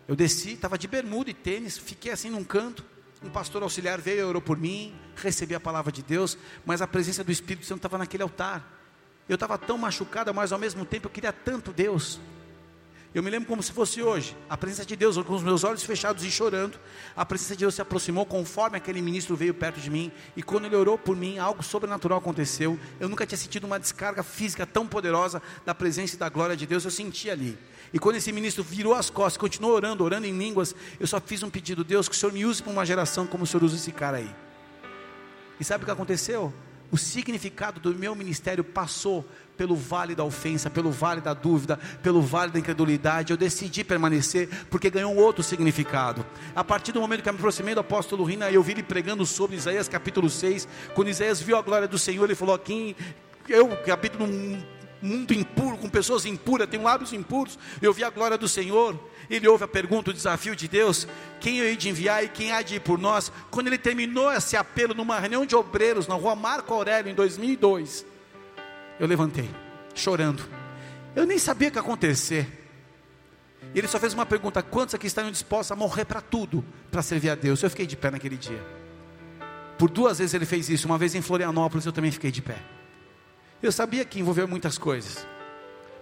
Eu 0.07 0.15
desci, 0.15 0.53
estava 0.53 0.77
de 0.77 0.87
bermuda 0.87 1.29
e 1.29 1.33
tênis, 1.33 1.77
fiquei 1.77 2.11
assim 2.11 2.29
num 2.29 2.43
canto. 2.43 2.83
Um 3.23 3.29
pastor 3.29 3.63
auxiliar 3.63 4.01
veio 4.01 4.19
e 4.19 4.23
orou 4.23 4.41
por 4.41 4.57
mim, 4.57 4.93
recebi 5.15 5.55
a 5.55 5.59
palavra 5.59 5.91
de 5.91 6.01
Deus, 6.01 6.37
mas 6.65 6.81
a 6.81 6.87
presença 6.87 7.23
do 7.23 7.31
Espírito 7.31 7.65
Santo 7.65 7.79
estava 7.79 7.97
naquele 7.97 8.23
altar. 8.23 8.81
Eu 9.29 9.35
estava 9.35 9.57
tão 9.57 9.77
machucada, 9.77 10.33
mas 10.33 10.51
ao 10.51 10.59
mesmo 10.59 10.85
tempo 10.85 11.07
eu 11.07 11.11
queria 11.11 11.31
tanto 11.31 11.71
Deus. 11.71 12.19
Eu 13.13 13.21
me 13.21 13.29
lembro 13.29 13.47
como 13.47 13.61
se 13.61 13.71
fosse 13.71 14.01
hoje, 14.01 14.35
a 14.49 14.57
presença 14.57 14.83
de 14.83 14.95
Deus, 14.95 15.17
com 15.17 15.35
os 15.35 15.43
meus 15.43 15.63
olhos 15.63 15.83
fechados 15.83 16.23
e 16.23 16.31
chorando, 16.31 16.79
a 17.15 17.23
presença 17.23 17.53
de 17.53 17.59
Deus 17.59 17.75
se 17.75 17.81
aproximou 17.81 18.25
conforme 18.25 18.75
aquele 18.75 19.03
ministro 19.03 19.35
veio 19.35 19.53
perto 19.53 19.79
de 19.79 19.87
mim, 19.87 20.11
e 20.35 20.41
quando 20.41 20.65
ele 20.65 20.75
orou 20.75 20.97
por 20.97 21.15
mim, 21.15 21.37
algo 21.37 21.61
sobrenatural 21.61 22.17
aconteceu. 22.17 22.79
Eu 22.99 23.07
nunca 23.07 23.23
tinha 23.23 23.37
sentido 23.37 23.65
uma 23.65 23.79
descarga 23.79 24.23
física 24.23 24.65
tão 24.65 24.87
poderosa 24.87 25.43
da 25.63 25.75
presença 25.75 26.15
e 26.15 26.17
da 26.17 26.27
glória 26.27 26.57
de 26.57 26.65
Deus, 26.65 26.85
eu 26.85 26.91
senti 26.91 27.29
ali. 27.29 27.55
E 27.93 27.99
quando 27.99 28.15
esse 28.15 28.31
ministro 28.31 28.63
virou 28.63 28.95
as 28.95 29.11
costas, 29.11 29.37
continuou 29.37 29.75
orando, 29.75 30.03
orando 30.03 30.25
em 30.25 30.35
línguas, 30.35 30.75
eu 30.99 31.05
só 31.05 31.21
fiz 31.21 31.43
um 31.43 31.51
pedido: 31.51 31.83
Deus, 31.83 32.09
que 32.09 32.15
o 32.15 32.17
Senhor 32.17 32.33
me 32.33 32.43
use 32.43 32.63
para 32.63 32.71
uma 32.71 32.83
geração 32.83 33.27
como 33.27 33.43
o 33.43 33.47
Senhor 33.47 33.63
usa 33.63 33.75
esse 33.75 33.91
cara 33.91 34.17
aí. 34.17 34.35
E 35.59 35.63
sabe 35.63 35.83
o 35.83 35.85
que 35.85 35.91
aconteceu? 35.91 36.51
O 36.91 36.97
significado 36.97 37.79
do 37.79 37.93
meu 37.93 38.15
ministério 38.15 38.63
passou 38.63 39.27
pelo 39.57 39.75
vale 39.75 40.15
da 40.15 40.23
ofensa, 40.23 40.69
pelo 40.69 40.91
vale 40.91 41.21
da 41.21 41.33
dúvida, 41.33 41.79
pelo 42.01 42.21
vale 42.21 42.51
da 42.51 42.59
incredulidade. 42.59 43.31
Eu 43.31 43.37
decidi 43.37 43.83
permanecer 43.83 44.49
porque 44.69 44.89
ganhou 44.89 45.13
um 45.13 45.17
outro 45.17 45.43
significado. 45.43 46.25
A 46.55 46.63
partir 46.63 46.91
do 46.91 47.01
momento 47.01 47.21
que 47.21 47.29
eu 47.29 47.33
me 47.33 47.39
aproximei 47.39 47.73
do 47.73 47.81
apóstolo 47.81 48.23
Rina, 48.23 48.51
eu 48.51 48.63
vi 48.63 48.73
ele 48.73 48.83
pregando 48.83 49.25
sobre 49.25 49.55
Isaías 49.55 49.87
capítulo 49.87 50.29
6. 50.29 50.67
Quando 50.93 51.09
Isaías 51.09 51.41
viu 51.41 51.57
a 51.57 51.61
glória 51.61 51.87
do 51.87 51.97
Senhor, 51.97 52.25
ele 52.25 52.35
falou: 52.35 52.55
Aqui, 52.55 52.95
eu 53.47 53.69
que 53.77 53.91
habito 53.91 54.17
num 54.19 54.61
mundo 55.01 55.33
impuro, 55.33 55.77
com 55.77 55.89
pessoas 55.89 56.25
impuras, 56.25 56.69
tenho 56.69 56.83
lábios 56.83 57.11
impuros, 57.11 57.59
eu 57.81 57.93
vi 57.93 58.03
a 58.03 58.09
glória 58.09 58.37
do 58.37 58.47
Senhor. 58.47 58.97
Ele 59.29 59.47
ouve 59.47 59.63
a 59.63 59.67
pergunta, 59.67 60.11
o 60.11 60.13
desafio 60.13 60.55
de 60.55 60.67
Deus: 60.67 61.07
quem 61.39 61.59
eu 61.59 61.65
hei 61.65 61.75
de 61.75 61.89
enviar 61.89 62.23
e 62.23 62.29
quem 62.29 62.51
há 62.51 62.61
de 62.61 62.75
ir 62.75 62.79
por 62.79 62.97
nós? 62.97 63.31
Quando 63.51 63.67
ele 63.67 63.77
terminou 63.77 64.31
esse 64.31 64.55
apelo 64.55 64.93
numa 64.93 65.19
reunião 65.19 65.45
de 65.45 65.55
obreiros 65.55 66.07
na 66.07 66.15
rua 66.15 66.35
Marco 66.35 66.73
Aurélio 66.73 67.11
em 67.11 67.15
2002, 67.15 68.05
eu 68.99 69.07
levantei, 69.07 69.49
chorando. 69.95 70.43
Eu 71.15 71.25
nem 71.25 71.37
sabia 71.37 71.67
o 71.67 71.71
que 71.71 71.77
ia 71.77 71.81
acontecer. 71.81 72.61
E 73.73 73.79
ele 73.79 73.87
só 73.87 73.99
fez 73.99 74.13
uma 74.13 74.25
pergunta: 74.25 74.61
quantos 74.61 74.95
aqui 74.95 75.07
estão 75.07 75.29
dispostos 75.31 75.71
a 75.71 75.75
morrer 75.75 76.05
para 76.05 76.21
tudo, 76.21 76.63
para 76.91 77.01
servir 77.01 77.29
a 77.29 77.35
Deus? 77.35 77.61
Eu 77.61 77.69
fiquei 77.69 77.85
de 77.85 77.95
pé 77.95 78.11
naquele 78.11 78.37
dia. 78.37 78.61
Por 79.77 79.89
duas 79.89 80.19
vezes 80.19 80.33
ele 80.33 80.45
fez 80.45 80.69
isso, 80.69 80.87
uma 80.87 80.97
vez 80.97 81.15
em 81.15 81.21
Florianópolis 81.21 81.85
eu 81.85 81.91
também 81.91 82.11
fiquei 82.11 82.31
de 82.31 82.41
pé. 82.41 82.57
Eu 83.61 83.71
sabia 83.71 84.05
que 84.05 84.19
envolveu 84.19 84.47
muitas 84.47 84.77
coisas. 84.77 85.25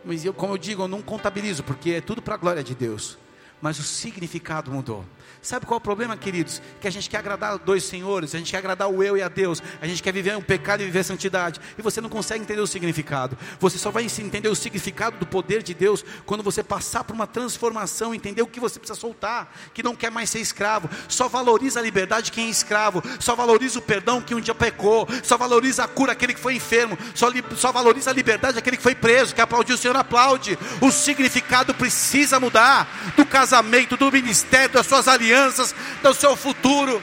Mas 0.04 0.26
eu, 0.26 0.34
como 0.34 0.54
eu 0.54 0.58
digo, 0.58 0.84
eu 0.84 0.88
não 0.88 1.02
contabilizo, 1.02 1.64
porque 1.64 1.92
é 1.92 2.02
tudo 2.02 2.22
para 2.22 2.34
a 2.34 2.38
glória 2.38 2.64
de 2.64 2.74
Deus. 2.74 3.18
Mas 3.62 3.80
o 3.80 3.84
significado 3.84 4.72
mudou. 4.72 5.06
Sabe 5.42 5.66
qual 5.66 5.78
é 5.78 5.80
o 5.80 5.82
problema, 5.82 6.16
queridos? 6.16 6.62
Que 6.80 6.88
a 6.88 6.92
gente 6.92 7.10
quer 7.10 7.18
agradar 7.18 7.58
dois 7.58 7.84
senhores, 7.84 8.36
a 8.36 8.38
gente 8.38 8.52
quer 8.52 8.60
agradar 8.60 8.88
o 8.88 9.02
eu 9.02 9.18
e 9.18 9.24
a 9.24 9.28
Deus, 9.28 9.62
a 9.82 9.88
gente 9.88 10.04
quer 10.04 10.14
viver 10.14 10.38
um 10.38 10.42
pecado 10.42 10.82
e 10.82 10.86
viver 10.86 11.04
santidade, 11.04 11.60
e 11.76 11.82
você 11.82 12.00
não 12.00 12.10
consegue 12.10 12.44
entender 12.44 12.62
o 12.62 12.68
significado. 12.68 13.36
Você 13.60 13.80
só 13.80 13.90
vai 13.90 14.04
entender 14.04 14.50
o 14.50 14.56
significado 14.56 15.18
do 15.18 15.26
poder 15.26 15.64
de 15.64 15.74
Deus 15.74 16.06
quando 16.28 16.44
você 16.44 16.62
passar 16.62 17.04
por 17.04 17.16
uma 17.16 17.26
transformação, 17.26 18.14
entender 18.14 18.44
o 18.44 18.48
que 18.48 18.60
você 18.60 18.78
precisa 18.78 19.00
soltar, 19.00 19.52
que 19.74 19.82
não 19.82 19.96
quer 19.96 20.12
mais 20.12 20.30
ser 20.30 20.40
escravo. 20.40 20.88
Só 21.08 21.28
valoriza 21.28 21.80
a 21.80 21.84
liberdade 21.84 22.32
quem 22.32 22.46
é 22.46 22.50
escravo, 22.52 23.02
só 23.20 23.36
valoriza 23.36 23.80
o 23.80 23.82
perdão 23.82 24.22
que 24.22 24.36
um 24.36 24.42
dia 24.42 24.54
pecou, 24.54 25.08
só 25.24 25.38
valoriza 25.38 25.84
a 25.84 25.88
cura 25.88 26.12
aquele 26.12 26.36
que 26.36 26.40
foi 26.40 26.54
enfermo, 26.54 26.96
só, 27.16 27.30
só 27.56 27.72
valoriza 27.72 28.12
a 28.12 28.14
liberdade 28.14 28.60
aquele 28.60 28.78
que 28.78 28.84
foi 28.84 28.94
preso, 28.94 29.34
que 29.34 29.42
aplaudiu 29.42 29.74
o 29.74 29.78
Senhor 29.80 29.96
aplaude. 29.96 30.56
O 30.80 30.92
significado 30.92 31.74
precisa 31.74 32.40
mudar 32.40 33.14
do 33.18 33.26
casamento, 33.26 33.98
do 33.98 34.12
ministério, 34.12 34.76
das 34.76 34.86
suas 34.86 35.08
alianças 35.08 35.31
alianças, 35.32 35.74
do 36.02 36.14
seu 36.14 36.36
futuro. 36.36 37.02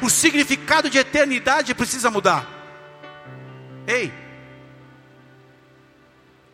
O 0.00 0.08
significado 0.08 0.88
de 0.88 0.98
eternidade 0.98 1.74
precisa 1.74 2.10
mudar. 2.10 2.46
Ei, 3.86 4.12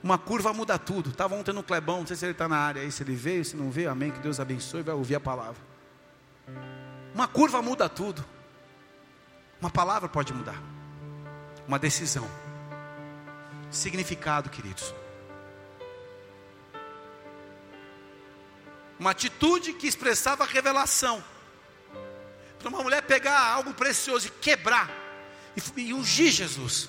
uma 0.02 0.16
curva 0.16 0.52
muda 0.52 0.78
tudo. 0.78 1.10
Estava 1.10 1.34
ontem 1.34 1.52
no 1.52 1.62
Clebão, 1.62 1.98
não 1.98 2.06
sei 2.06 2.16
se 2.16 2.24
ele 2.24 2.32
está 2.32 2.48
na 2.48 2.56
área 2.56 2.82
aí, 2.82 2.90
se 2.92 3.02
ele 3.02 3.14
veio, 3.14 3.44
se 3.44 3.56
não 3.56 3.70
veio, 3.70 3.90
amém. 3.90 4.10
Que 4.10 4.20
Deus 4.20 4.38
abençoe, 4.40 4.82
vai 4.82 4.94
ouvir 4.94 5.16
a 5.16 5.20
palavra. 5.20 5.60
Uma 7.14 7.26
curva 7.26 7.60
muda 7.60 7.88
tudo. 7.88 8.24
Uma 9.60 9.70
palavra 9.70 10.08
pode 10.08 10.32
mudar. 10.32 10.62
Uma 11.66 11.78
decisão. 11.78 12.28
Significado, 13.70 14.48
queridos. 14.48 14.94
Uma 18.98 19.10
atitude 19.10 19.72
que 19.72 19.86
expressava 19.86 20.44
revelação. 20.44 21.22
Para 22.58 22.68
uma 22.68 22.82
mulher 22.82 23.02
pegar 23.02 23.38
algo 23.38 23.74
precioso 23.74 24.28
e 24.28 24.30
quebrar 24.30 24.90
e, 25.76 25.92
ungir 25.92 26.30
Jesus. 26.30 26.88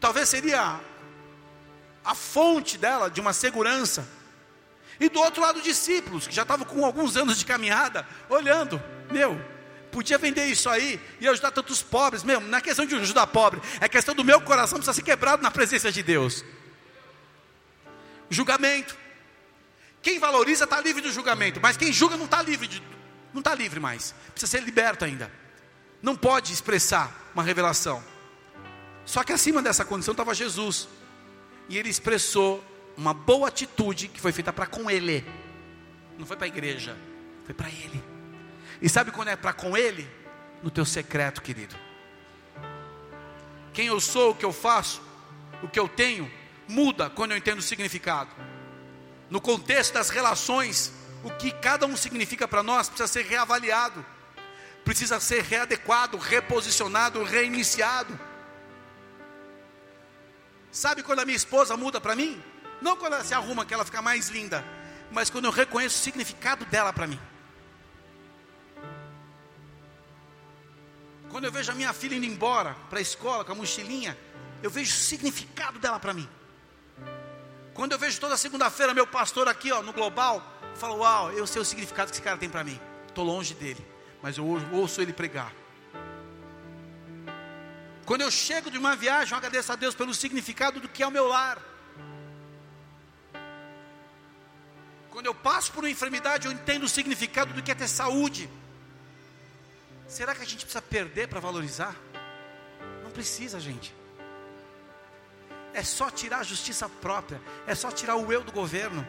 Talvez 0.00 0.28
seria 0.28 0.80
a 2.04 2.14
fonte 2.14 2.76
dela 2.76 3.08
de 3.08 3.20
uma 3.20 3.32
segurança. 3.32 4.06
E 5.00 5.08
do 5.08 5.20
outro 5.20 5.42
lado, 5.42 5.60
discípulos, 5.60 6.26
que 6.26 6.34
já 6.34 6.42
estavam 6.42 6.66
com 6.66 6.84
alguns 6.84 7.16
anos 7.16 7.38
de 7.38 7.44
caminhada, 7.44 8.06
olhando, 8.28 8.82
meu, 9.10 9.40
podia 9.90 10.18
vender 10.18 10.46
isso 10.46 10.68
aí 10.68 11.00
e 11.20 11.26
ajudar 11.26 11.50
tantos 11.50 11.82
pobres, 11.82 12.22
mesmo, 12.22 12.46
não 12.46 12.58
é 12.58 12.60
questão 12.60 12.84
de 12.84 12.94
ajudar 12.96 13.26
pobre, 13.28 13.60
é 13.80 13.88
questão 13.88 14.14
do 14.14 14.24
meu 14.24 14.40
coração 14.40 14.78
precisa 14.78 14.92
ser 14.92 15.02
quebrado 15.02 15.42
na 15.42 15.50
presença 15.50 15.90
de 15.90 16.02
Deus. 16.02 16.44
Julgamento. 18.28 19.03
Quem 20.04 20.18
valoriza 20.18 20.64
está 20.64 20.82
livre 20.82 21.00
do 21.00 21.10
julgamento, 21.10 21.58
mas 21.62 21.78
quem 21.78 21.90
julga 21.90 22.14
não 22.14 22.26
está 22.26 22.42
livre, 22.42 22.68
de, 22.68 22.82
não 23.32 23.40
está 23.40 23.54
livre 23.54 23.80
mais. 23.80 24.14
Precisa 24.32 24.50
ser 24.50 24.62
liberto 24.62 25.02
ainda. 25.02 25.32
Não 26.02 26.14
pode 26.14 26.52
expressar 26.52 27.30
uma 27.32 27.42
revelação. 27.42 28.04
Só 29.06 29.24
que 29.24 29.32
acima 29.32 29.62
dessa 29.62 29.82
condição 29.82 30.12
estava 30.12 30.34
Jesus. 30.34 30.86
E 31.70 31.78
ele 31.78 31.88
expressou 31.88 32.62
uma 32.98 33.14
boa 33.14 33.48
atitude 33.48 34.08
que 34.08 34.20
foi 34.20 34.30
feita 34.30 34.52
para 34.52 34.66
com 34.66 34.90
ele. 34.90 35.24
Não 36.18 36.26
foi 36.26 36.36
para 36.36 36.44
a 36.44 36.48
igreja, 36.48 36.94
foi 37.46 37.54
para 37.54 37.70
ele. 37.70 38.04
E 38.82 38.90
sabe 38.90 39.10
quando 39.10 39.28
é 39.28 39.36
para 39.36 39.54
com 39.54 39.74
ele? 39.74 40.06
No 40.62 40.70
teu 40.70 40.84
secreto, 40.84 41.40
querido. 41.40 41.74
Quem 43.72 43.86
eu 43.86 43.98
sou, 44.00 44.32
o 44.32 44.34
que 44.34 44.44
eu 44.44 44.52
faço, 44.52 45.00
o 45.62 45.68
que 45.68 45.80
eu 45.80 45.88
tenho, 45.88 46.30
muda 46.68 47.08
quando 47.08 47.30
eu 47.30 47.38
entendo 47.38 47.60
o 47.60 47.62
significado 47.62 48.30
no 49.30 49.40
contexto 49.40 49.94
das 49.94 50.10
relações, 50.10 50.92
o 51.22 51.30
que 51.30 51.50
cada 51.50 51.86
um 51.86 51.96
significa 51.96 52.46
para 52.46 52.62
nós 52.62 52.88
precisa 52.88 53.08
ser 53.08 53.24
reavaliado, 53.24 54.04
precisa 54.84 55.18
ser 55.18 55.42
readequado, 55.42 56.18
reposicionado, 56.18 57.22
reiniciado. 57.24 58.18
Sabe 60.70 61.02
quando 61.02 61.20
a 61.20 61.24
minha 61.24 61.36
esposa 61.36 61.76
muda 61.76 62.00
para 62.00 62.14
mim? 62.14 62.42
Não 62.82 62.96
quando 62.96 63.14
ela 63.14 63.24
se 63.24 63.32
arruma 63.32 63.64
que 63.64 63.72
ela 63.72 63.84
fica 63.84 64.02
mais 64.02 64.28
linda, 64.28 64.64
mas 65.10 65.30
quando 65.30 65.46
eu 65.46 65.50
reconheço 65.50 65.96
o 65.96 66.02
significado 66.02 66.64
dela 66.66 66.92
para 66.92 67.06
mim. 67.06 67.20
Quando 71.30 71.44
eu 71.44 71.52
vejo 71.52 71.72
a 71.72 71.74
minha 71.74 71.92
filha 71.92 72.14
indo 72.14 72.26
embora 72.26 72.76
para 72.90 72.98
a 72.98 73.02
escola 73.02 73.44
com 73.44 73.52
a 73.52 73.54
mochilinha, 73.54 74.16
eu 74.62 74.70
vejo 74.70 74.92
o 74.92 74.96
significado 74.96 75.78
dela 75.78 75.98
para 75.98 76.12
mim. 76.12 76.28
Quando 77.74 77.90
eu 77.90 77.98
vejo 77.98 78.20
toda 78.20 78.36
segunda-feira 78.36 78.94
meu 78.94 79.06
pastor 79.06 79.48
aqui, 79.48 79.72
ó, 79.72 79.82
no 79.82 79.92
global, 79.92 80.40
eu 80.62 80.76
falo, 80.76 80.98
uau, 80.98 81.32
eu 81.32 81.44
sei 81.44 81.60
o 81.60 81.64
significado 81.64 82.10
que 82.10 82.16
esse 82.16 82.22
cara 82.22 82.38
tem 82.38 82.48
para 82.48 82.62
mim. 82.62 82.80
Estou 83.08 83.24
longe 83.24 83.52
dele, 83.52 83.84
mas 84.22 84.38
eu 84.38 84.46
ouço 84.72 85.02
ele 85.02 85.12
pregar. 85.12 85.52
Quando 88.06 88.20
eu 88.20 88.30
chego 88.30 88.70
de 88.70 88.78
uma 88.78 88.94
viagem, 88.94 89.32
eu 89.32 89.38
agradeço 89.38 89.72
a 89.72 89.76
Deus 89.76 89.94
pelo 89.94 90.14
significado 90.14 90.78
do 90.78 90.88
que 90.88 91.02
é 91.02 91.06
o 91.06 91.10
meu 91.10 91.26
lar. 91.26 91.58
Quando 95.10 95.26
eu 95.26 95.34
passo 95.34 95.72
por 95.72 95.82
uma 95.82 95.90
enfermidade, 95.90 96.46
eu 96.46 96.52
entendo 96.52 96.84
o 96.84 96.88
significado 96.88 97.52
do 97.52 97.62
que 97.62 97.72
é 97.72 97.74
ter 97.74 97.88
saúde. 97.88 98.48
Será 100.06 100.34
que 100.34 100.42
a 100.42 100.46
gente 100.46 100.64
precisa 100.64 100.82
perder 100.82 101.28
para 101.28 101.40
valorizar? 101.40 101.96
Não 103.02 103.10
precisa, 103.10 103.58
gente 103.58 104.03
é 105.74 105.82
só 105.82 106.08
tirar 106.08 106.38
a 106.38 106.42
justiça 106.44 106.88
própria, 106.88 107.42
é 107.66 107.74
só 107.74 107.90
tirar 107.90 108.14
o 108.16 108.32
eu 108.32 108.42
do 108.42 108.52
governo. 108.52 109.04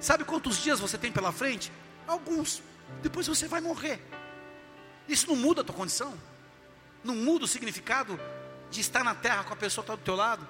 Sabe 0.00 0.24
quantos 0.24 0.58
dias 0.58 0.78
você 0.78 0.96
tem 0.96 1.10
pela 1.10 1.32
frente? 1.32 1.72
Alguns. 2.06 2.62
Depois 3.02 3.26
você 3.26 3.48
vai 3.48 3.60
morrer. 3.60 4.00
Isso 5.08 5.26
não 5.26 5.34
muda 5.34 5.62
a 5.62 5.64
tua 5.64 5.74
condição. 5.74 6.16
Não 7.02 7.16
muda 7.16 7.44
o 7.44 7.48
significado 7.48 8.18
de 8.70 8.80
estar 8.80 9.02
na 9.02 9.14
terra 9.14 9.42
com 9.42 9.52
a 9.52 9.56
pessoa 9.56 9.84
que 9.84 9.90
está 9.90 10.00
do 10.00 10.04
teu 10.04 10.14
lado. 10.14 10.46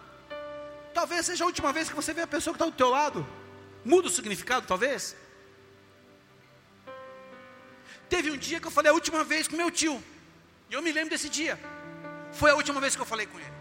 Talvez 0.92 1.24
seja 1.24 1.44
a 1.44 1.46
última 1.46 1.72
vez 1.72 1.88
que 1.88 1.96
você 1.96 2.12
vê 2.12 2.20
a 2.20 2.26
pessoa 2.26 2.52
que 2.52 2.62
está 2.62 2.66
do 2.66 2.76
teu 2.76 2.90
lado. 2.90 3.26
Muda 3.84 4.08
o 4.08 4.10
significado, 4.10 4.66
talvez. 4.66 5.16
Teve 8.10 8.30
um 8.30 8.36
dia 8.36 8.60
que 8.60 8.66
eu 8.66 8.70
falei 8.70 8.90
a 8.90 8.94
última 8.94 9.24
vez 9.24 9.48
com 9.48 9.56
meu 9.56 9.70
tio. 9.70 10.02
E 10.68 10.74
eu 10.74 10.82
me 10.82 10.92
lembro 10.92 11.10
desse 11.10 11.30
dia. 11.30 11.58
Foi 12.32 12.50
a 12.50 12.54
última 12.54 12.80
vez 12.80 12.94
que 12.94 13.00
eu 13.00 13.06
falei 13.06 13.26
com 13.26 13.38
ele. 13.38 13.58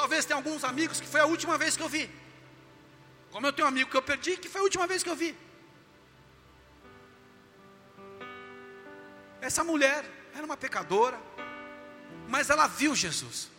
Talvez 0.00 0.24
tenha 0.24 0.36
alguns 0.36 0.62
amigos 0.62 1.00
que 1.00 1.08
foi 1.08 1.20
a 1.20 1.26
última 1.26 1.58
vez 1.58 1.76
que 1.76 1.82
eu 1.82 1.88
vi. 1.88 2.08
Como 3.32 3.44
eu 3.44 3.52
tenho 3.52 3.66
um 3.66 3.68
amigo 3.68 3.90
que 3.90 3.96
eu 3.96 4.02
perdi, 4.10 4.36
que 4.36 4.48
foi 4.48 4.60
a 4.60 4.64
última 4.64 4.86
vez 4.86 5.02
que 5.02 5.10
eu 5.10 5.16
vi. 5.16 5.36
Essa 9.40 9.64
mulher 9.64 10.04
era 10.36 10.44
uma 10.46 10.56
pecadora, 10.56 11.18
mas 12.28 12.48
ela 12.48 12.68
viu 12.68 12.94
Jesus. 12.94 13.50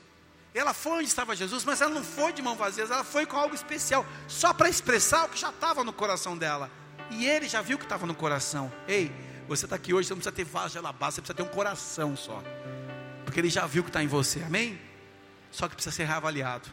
Ela 0.53 0.73
foi 0.73 0.93
onde 0.99 1.09
estava 1.09 1.35
Jesus, 1.35 1.65
mas 1.65 1.81
ela 1.81 1.93
não 1.93 2.05
foi 2.05 2.31
de 2.31 2.41
mão 2.41 2.55
vazia, 2.55 2.85
ela 2.85 3.03
foi 3.03 3.25
com 3.25 3.35
algo 3.35 3.53
especial, 3.53 4.05
só 4.25 4.53
para 4.53 4.69
expressar 4.69 5.25
o 5.25 5.29
que 5.29 5.37
já 5.37 5.49
estava 5.49 5.83
no 5.83 5.91
coração 5.91 6.37
dela. 6.37 6.71
E 7.11 7.27
ele 7.27 7.49
já 7.49 7.61
viu 7.61 7.75
o 7.75 7.79
que 7.79 7.85
estava 7.85 8.05
no 8.05 8.15
coração. 8.15 8.71
Ei, 8.87 9.11
você 9.45 9.65
está 9.65 9.75
aqui 9.75 9.93
hoje, 9.93 10.07
você 10.07 10.13
não 10.13 10.21
precisa 10.21 10.35
ter 10.35 10.45
vaso 10.45 10.71
de 10.71 10.77
alabastro, 10.77 11.15
você 11.15 11.21
precisa 11.21 11.35
ter 11.35 11.43
um 11.43 11.53
coração 11.53 12.15
só. 12.15 12.41
Porque 13.25 13.41
ele 13.41 13.49
já 13.49 13.67
viu 13.67 13.81
o 13.81 13.83
que 13.83 13.89
está 13.89 14.01
em 14.01 14.07
você, 14.07 14.41
amém? 14.41 14.88
Só 15.51 15.67
que 15.67 15.75
precisa 15.75 15.95
ser 15.95 16.05
reavaliado. 16.05 16.69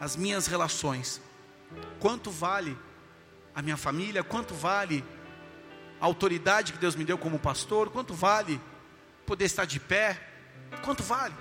As 0.00 0.16
minhas 0.16 0.46
relações. 0.46 1.20
Quanto 2.00 2.30
vale 2.30 2.76
a 3.54 3.60
minha 3.60 3.76
família? 3.76 4.22
Quanto 4.24 4.54
vale 4.54 5.04
a 6.00 6.06
autoridade 6.06 6.72
que 6.72 6.78
Deus 6.78 6.94
me 6.94 7.04
deu 7.04 7.18
como 7.18 7.38
pastor? 7.38 7.90
Quanto 7.90 8.14
vale 8.14 8.60
poder 9.26 9.44
estar 9.44 9.64
de 9.64 9.78
pé? 9.78 10.20
Quanto 10.82 11.02
vale? 11.02 11.34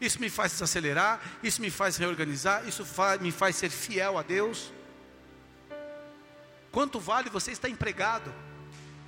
Isso 0.00 0.20
me 0.20 0.28
faz 0.28 0.52
desacelerar, 0.52 1.20
isso 1.42 1.62
me 1.62 1.70
faz 1.70 1.96
reorganizar, 1.96 2.68
isso 2.68 2.84
me 3.20 3.32
faz 3.32 3.56
ser 3.56 3.70
fiel 3.70 4.18
a 4.18 4.22
Deus. 4.22 4.72
Quanto 6.70 7.00
vale 7.00 7.30
você 7.30 7.52
estar 7.52 7.70
empregado 7.70 8.34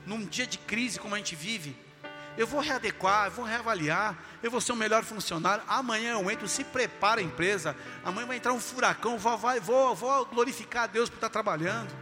num 0.07 0.24
dia 0.24 0.46
de 0.46 0.57
crise 0.57 0.98
como 0.98 1.14
a 1.14 1.18
gente 1.18 1.37
vive? 1.37 1.76
Eu 2.38 2.46
vou 2.46 2.61
readequar, 2.61 3.27
eu 3.27 3.31
vou 3.33 3.44
reavaliar, 3.44 4.16
eu 4.40 4.48
vou 4.48 4.61
ser 4.61 4.70
um 4.70 4.77
melhor 4.77 5.03
funcionário. 5.03 5.64
Amanhã 5.66 6.12
eu 6.12 6.31
entro, 6.31 6.46
se 6.46 6.62
prepara 6.62 7.20
a 7.20 7.24
empresa. 7.24 7.77
Amanhã 8.05 8.29
vai 8.29 8.37
entrar 8.37 8.53
um 8.53 8.61
furacão, 8.61 9.18
vou, 9.18 9.37
vou, 9.61 9.94
vou 9.96 10.24
glorificar 10.24 10.85
a 10.85 10.87
Deus 10.87 11.11
por 11.11 11.16
estar 11.16 11.31
trabalhando. 11.31 11.92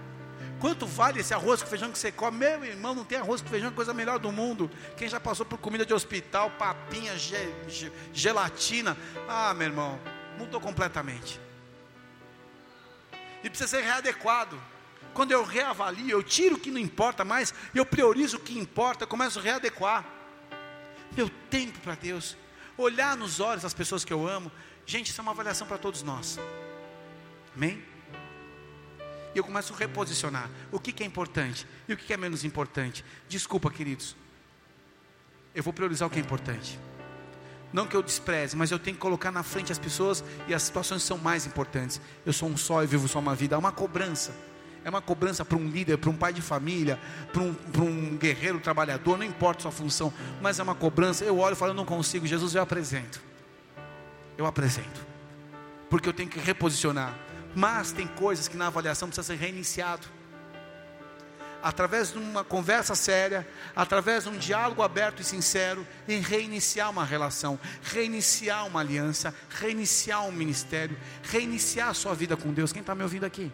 Quanto 0.61 0.87
vale 0.87 1.21
esse 1.21 1.33
arroz 1.33 1.63
com 1.63 1.69
feijão 1.71 1.91
que 1.91 1.99
você 1.99 2.13
come? 2.13 2.37
Meu 2.37 2.63
irmão, 2.67 2.95
não 2.95 3.03
tem 3.03 3.17
arroz 3.17 3.41
com 3.41 3.49
feijão, 3.49 3.73
coisa 3.73 3.95
melhor 3.95 4.19
do 4.19 4.31
mundo. 4.31 4.71
Quem 4.95 5.09
já 5.09 5.19
passou 5.19 5.47
por 5.47 5.57
comida 5.57 5.87
de 5.87 5.95
hospital, 5.95 6.51
papinha, 6.51 7.17
ge, 7.17 7.55
ge, 7.67 7.91
gelatina. 8.13 8.95
Ah, 9.27 9.55
meu 9.55 9.69
irmão, 9.69 9.99
mudou 10.37 10.61
completamente. 10.61 11.41
E 13.43 13.49
precisa 13.49 13.71
ser 13.71 13.85
readequado. 13.85 14.61
Quando 15.15 15.33
eu 15.33 15.43
reavalio, 15.45 16.11
eu 16.11 16.23
tiro 16.23 16.57
o 16.57 16.61
que 16.61 16.71
não 16.71 16.79
importa 16.79 17.25
mais, 17.25 17.55
eu 17.75 17.87
priorizo 17.87 18.37
o 18.37 18.41
que 18.41 18.59
importa, 18.59 19.07
começo 19.07 19.39
a 19.39 19.43
readequar. 19.43 20.16
Meu 21.17 21.31
tempo 21.51 21.79
para 21.81 21.95
Deus, 21.95 22.37
olhar 22.77 23.17
nos 23.17 23.41
olhos 23.41 23.63
das 23.63 23.75
pessoas 23.75 24.05
que 24.05 24.13
eu 24.13 24.29
amo. 24.29 24.53
Gente, 24.85 25.11
isso 25.11 25.21
é 25.21 25.23
uma 25.23 25.33
avaliação 25.33 25.67
para 25.67 25.79
todos 25.79 26.03
nós. 26.03 26.39
Amém? 27.55 27.83
e 29.37 29.39
eu 29.39 29.45
começo 29.45 29.75
a 29.75 29.77
reposicionar 29.77 30.51
o 30.73 30.81
que, 30.81 30.91
que 30.91 31.03
é 31.03 31.07
importante 31.07 31.67
e 31.87 31.93
o 31.93 31.97
que, 31.97 32.07
que 32.07 32.13
é 32.15 32.17
menos 32.17 32.43
importante. 32.43 33.05
Desculpa, 33.29 33.71
queridos, 33.71 34.17
eu 35.55 35.63
vou 35.63 35.75
priorizar 35.75 36.09
o 36.09 36.11
que 36.11 36.19
é 36.19 36.23
importante. 36.23 36.81
Não 37.71 37.87
que 37.87 37.95
eu 37.95 38.03
despreze, 38.03 38.57
mas 38.57 38.71
eu 38.71 38.79
tenho 38.79 38.97
que 38.97 39.03
colocar 39.03 39.31
na 39.31 39.43
frente 39.43 39.71
as 39.71 39.79
pessoas 39.79 40.25
e 40.49 40.55
as 40.55 40.63
situações 40.63 41.03
são 41.03 41.19
mais 41.19 41.45
importantes. 41.45 42.01
Eu 42.25 42.33
sou 42.33 42.49
um 42.49 42.57
só 42.57 42.83
e 42.83 42.87
vivo 42.87 43.07
só 43.07 43.19
uma 43.19 43.35
vida. 43.35 43.55
É 43.55 43.59
uma 43.59 43.73
cobrança. 43.73 44.35
É 44.87 44.89
uma 44.89 45.03
cobrança 45.03 45.45
para 45.45 45.59
um 45.59 45.69
líder, 45.69 45.99
para 45.99 46.09
um 46.09 46.17
pai 46.17 46.33
de 46.33 46.41
família, 46.41 46.97
para 47.33 47.43
um, 47.43 47.53
para 47.53 47.83
um 47.83 48.17
guerreiro 48.17 48.61
trabalhador, 48.61 49.19
não 49.19 49.25
importa 49.25 49.59
a 49.59 49.63
sua 49.63 49.73
função, 49.73 50.13
mas 50.41 50.61
é 50.61 50.63
uma 50.63 50.77
cobrança. 50.77 51.25
Eu 51.25 51.41
olho 51.41 51.55
e 51.55 51.57
falo, 51.57 51.73
eu 51.73 51.75
não 51.75 51.85
consigo, 51.85 52.25
Jesus, 52.25 52.55
eu 52.55 52.63
apresento. 52.63 53.21
Eu 54.39 54.47
apresento. 54.47 55.05
Porque 55.91 56.09
eu 56.09 56.13
tenho 56.13 56.29
que 56.29 56.39
reposicionar. 56.39 57.19
Mas 57.53 57.91
tem 57.91 58.07
coisas 58.07 58.47
que 58.47 58.57
na 58.57 58.69
avaliação 58.69 59.09
precisa 59.09 59.27
ser 59.27 59.35
reiniciado. 59.35 60.07
Através 61.61 62.13
de 62.13 62.19
uma 62.19 62.45
conversa 62.45 62.95
séria, 62.95 63.45
através 63.75 64.23
de 64.23 64.31
um 64.31 64.39
diálogo 64.39 64.85
aberto 64.85 65.19
e 65.19 65.25
sincero, 65.25 65.85
em 66.07 66.21
reiniciar 66.21 66.91
uma 66.91 67.05
relação, 67.05 67.59
reiniciar 67.83 68.65
uma 68.65 68.83
aliança, 68.83 69.35
reiniciar 69.51 70.25
um 70.25 70.31
ministério, 70.31 70.97
reiniciar 71.25 71.89
a 71.89 71.95
sua 71.95 72.15
vida 72.15 72.37
com 72.37 72.53
Deus. 72.53 72.73
Quem 72.73 72.83
está 72.83 72.95
me 72.95 73.03
ouvindo 73.03 73.25
aqui? 73.25 73.51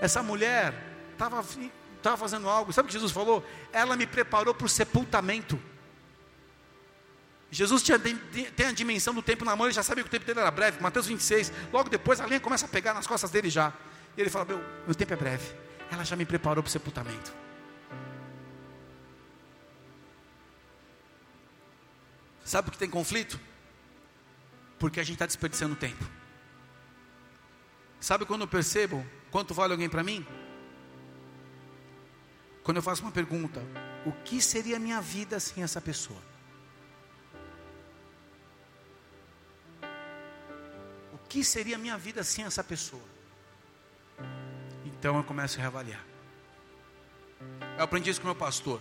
Essa 0.00 0.22
mulher 0.22 0.74
estava 1.12 1.42
fazendo 2.16 2.48
algo, 2.48 2.72
sabe 2.72 2.86
o 2.86 2.88
que 2.88 2.92
Jesus 2.92 3.12
falou? 3.12 3.44
Ela 3.72 3.96
me 3.96 4.06
preparou 4.06 4.54
para 4.54 4.66
o 4.66 4.68
sepultamento. 4.68 5.60
Jesus 7.50 7.82
tinha, 7.82 7.98
tem 7.98 8.66
a 8.66 8.72
dimensão 8.72 9.14
do 9.14 9.22
tempo 9.22 9.44
na 9.44 9.54
mão, 9.54 9.66
ele 9.66 9.74
já 9.74 9.82
sabia 9.82 10.02
que 10.02 10.08
o 10.08 10.10
tempo 10.10 10.26
dele 10.26 10.40
era 10.40 10.50
breve. 10.50 10.80
Mateus 10.80 11.06
26, 11.06 11.52
logo 11.72 11.88
depois 11.88 12.20
a 12.20 12.26
linha 12.26 12.40
começa 12.40 12.66
a 12.66 12.68
pegar 12.68 12.92
nas 12.92 13.06
costas 13.06 13.30
dele 13.30 13.48
já. 13.48 13.72
E 14.16 14.20
ele 14.20 14.30
fala: 14.30 14.44
Meu, 14.44 14.58
meu 14.84 14.94
tempo 14.94 15.12
é 15.12 15.16
breve. 15.16 15.54
Ela 15.90 16.04
já 16.04 16.16
me 16.16 16.24
preparou 16.24 16.62
para 16.62 16.68
o 16.68 16.72
sepultamento. 16.72 17.32
Sabe 22.44 22.66
por 22.66 22.72
que 22.72 22.78
tem 22.78 22.90
conflito? 22.90 23.40
Porque 24.78 25.00
a 25.00 25.02
gente 25.02 25.14
está 25.14 25.26
desperdiçando 25.26 25.74
tempo. 25.74 26.04
Sabe 28.00 28.24
quando 28.24 28.42
eu 28.42 28.48
percebo 28.48 29.04
quanto 29.36 29.52
vale 29.52 29.74
alguém 29.74 29.86
para 29.86 30.02
mim? 30.02 30.26
Quando 32.64 32.78
eu 32.78 32.82
faço 32.82 33.02
uma 33.02 33.12
pergunta: 33.12 33.62
O 34.06 34.12
que 34.24 34.40
seria 34.40 34.76
a 34.76 34.78
minha 34.78 34.98
vida 34.98 35.38
sem 35.38 35.62
essa 35.62 35.78
pessoa? 35.78 36.22
que 41.28 41.44
seria 41.44 41.76
a 41.76 41.78
minha 41.78 41.98
vida 41.98 42.24
sem 42.24 42.46
essa 42.46 42.64
pessoa? 42.64 43.02
Então 44.86 45.18
eu 45.18 45.24
começo 45.24 45.58
a 45.58 45.60
reavaliar. 45.60 46.02
Eu 47.76 47.84
aprendi 47.84 48.08
isso 48.08 48.22
com 48.22 48.28
meu 48.28 48.34
pastor. 48.34 48.80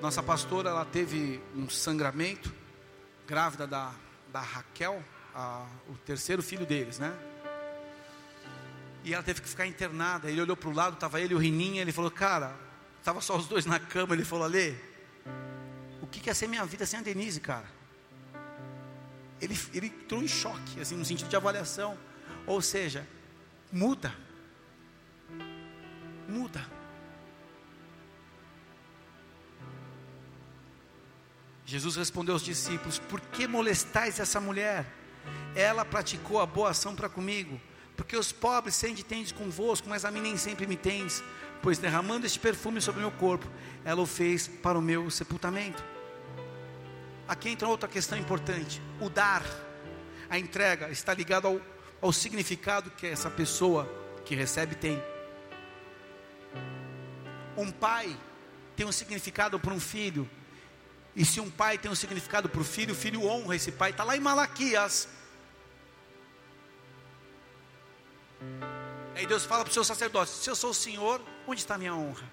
Nossa 0.00 0.22
pastora, 0.22 0.70
ela 0.70 0.84
teve 0.86 1.42
um 1.54 1.68
sangramento, 1.68 2.54
grávida 3.26 3.66
da, 3.66 3.92
da 4.32 4.40
Raquel, 4.40 5.04
a, 5.34 5.66
o 5.90 5.94
terceiro 6.06 6.42
filho 6.42 6.64
deles, 6.64 6.98
né? 6.98 7.12
E 9.04 9.14
ela 9.14 9.22
teve 9.22 9.40
que 9.40 9.48
ficar 9.48 9.66
internada. 9.66 10.30
Ele 10.30 10.40
olhou 10.40 10.56
para 10.56 10.68
o 10.68 10.72
lado, 10.72 10.94
estava 10.94 11.20
ele 11.20 11.32
e 11.32 11.36
o 11.36 11.38
Rininha. 11.38 11.82
Ele 11.82 11.92
falou, 11.92 12.10
cara, 12.10 12.54
estava 12.98 13.20
só 13.20 13.36
os 13.36 13.46
dois 13.46 13.66
na 13.66 13.78
cama. 13.78 14.14
Ele 14.14 14.24
falou, 14.24 14.44
Alê, 14.44 14.74
o 16.02 16.06
que, 16.06 16.20
que 16.20 16.30
é 16.30 16.34
ser 16.34 16.46
minha 16.48 16.64
vida 16.64 16.84
sem 16.84 16.98
a 16.98 17.02
Denise, 17.02 17.40
cara? 17.40 17.80
ele, 19.40 19.58
ele 19.72 19.86
entrou 19.86 20.22
em 20.22 20.28
choque, 20.28 20.80
assim, 20.80 20.96
no 20.96 21.04
sentido 21.04 21.28
de 21.28 21.36
avaliação. 21.36 21.98
Ou 22.46 22.60
seja, 22.60 23.06
muda. 23.72 24.14
Muda. 26.28 26.64
Jesus 31.64 31.96
respondeu 31.96 32.34
aos 32.34 32.42
discípulos: 32.42 32.98
Por 32.98 33.20
que 33.20 33.46
molestais 33.46 34.20
essa 34.20 34.40
mulher? 34.40 34.86
Ela 35.54 35.84
praticou 35.84 36.40
a 36.40 36.46
boa 36.46 36.70
ação 36.70 36.94
para 36.94 37.08
comigo. 37.08 37.60
Porque 38.00 38.16
os 38.16 38.32
pobres 38.32 38.76
sempre 38.76 39.02
tendes 39.02 39.30
convosco, 39.30 39.86
mas 39.86 40.06
a 40.06 40.10
mim 40.10 40.22
nem 40.22 40.34
sempre 40.34 40.66
me 40.66 40.74
tens. 40.74 41.22
Pois 41.60 41.76
derramando 41.76 42.24
este 42.24 42.38
perfume 42.38 42.80
sobre 42.80 43.00
o 43.00 43.02
meu 43.02 43.12
corpo, 43.12 43.46
ela 43.84 44.00
o 44.00 44.06
fez 44.06 44.48
para 44.48 44.78
o 44.78 44.80
meu 44.80 45.10
sepultamento. 45.10 45.84
Aqui 47.28 47.50
entra 47.50 47.68
outra 47.68 47.86
questão 47.86 48.16
importante: 48.16 48.80
o 48.98 49.10
dar, 49.10 49.44
a 50.30 50.38
entrega, 50.38 50.88
está 50.88 51.12
ligado 51.12 51.46
ao, 51.46 51.60
ao 52.00 52.10
significado 52.10 52.90
que 52.90 53.06
essa 53.06 53.28
pessoa 53.28 53.86
que 54.24 54.34
recebe 54.34 54.74
tem. 54.76 54.98
Um 57.54 57.70
pai 57.70 58.18
tem 58.76 58.86
um 58.86 58.92
significado 58.92 59.60
para 59.60 59.74
um 59.74 59.80
filho, 59.80 60.26
e 61.14 61.22
se 61.22 61.38
um 61.38 61.50
pai 61.50 61.76
tem 61.76 61.90
um 61.90 61.94
significado 61.94 62.48
para 62.48 62.62
o 62.62 62.64
filho, 62.64 62.94
o 62.94 62.96
filho 62.96 63.26
honra 63.26 63.56
esse 63.56 63.70
pai. 63.70 63.90
Está 63.90 64.04
lá 64.04 64.16
em 64.16 64.20
Malaquias. 64.20 65.06
Aí 69.14 69.26
Deus 69.26 69.44
fala 69.44 69.64
para 69.64 69.70
o 69.70 69.74
seu 69.74 69.84
sacerdote: 69.84 70.30
Se 70.30 70.48
eu 70.48 70.56
sou 70.56 70.70
o 70.70 70.74
Senhor, 70.74 71.20
onde 71.46 71.60
está 71.60 71.74
a 71.74 71.78
minha 71.78 71.94
honra? 71.94 72.24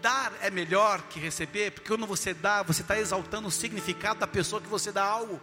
Dar 0.00 0.32
é 0.40 0.50
melhor 0.50 1.02
que 1.02 1.20
receber, 1.20 1.72
porque 1.72 1.88
quando 1.88 2.06
você 2.06 2.32
dá, 2.32 2.62
você 2.62 2.80
está 2.80 2.98
exaltando 2.98 3.48
o 3.48 3.50
significado 3.50 4.20
da 4.20 4.26
pessoa 4.26 4.62
que 4.62 4.68
você 4.68 4.90
dá 4.90 5.04
algo. 5.04 5.40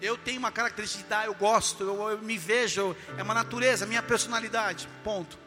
Eu 0.00 0.16
tenho 0.16 0.38
uma 0.38 0.50
característica 0.50 1.02
de 1.02 1.08
dar, 1.08 1.26
eu 1.26 1.34
gosto, 1.34 1.84
eu, 1.84 2.10
eu 2.10 2.18
me 2.18 2.36
vejo, 2.38 2.96
é 3.16 3.22
uma 3.22 3.34
natureza, 3.34 3.86
minha 3.86 4.02
personalidade, 4.02 4.88
ponto. 5.02 5.38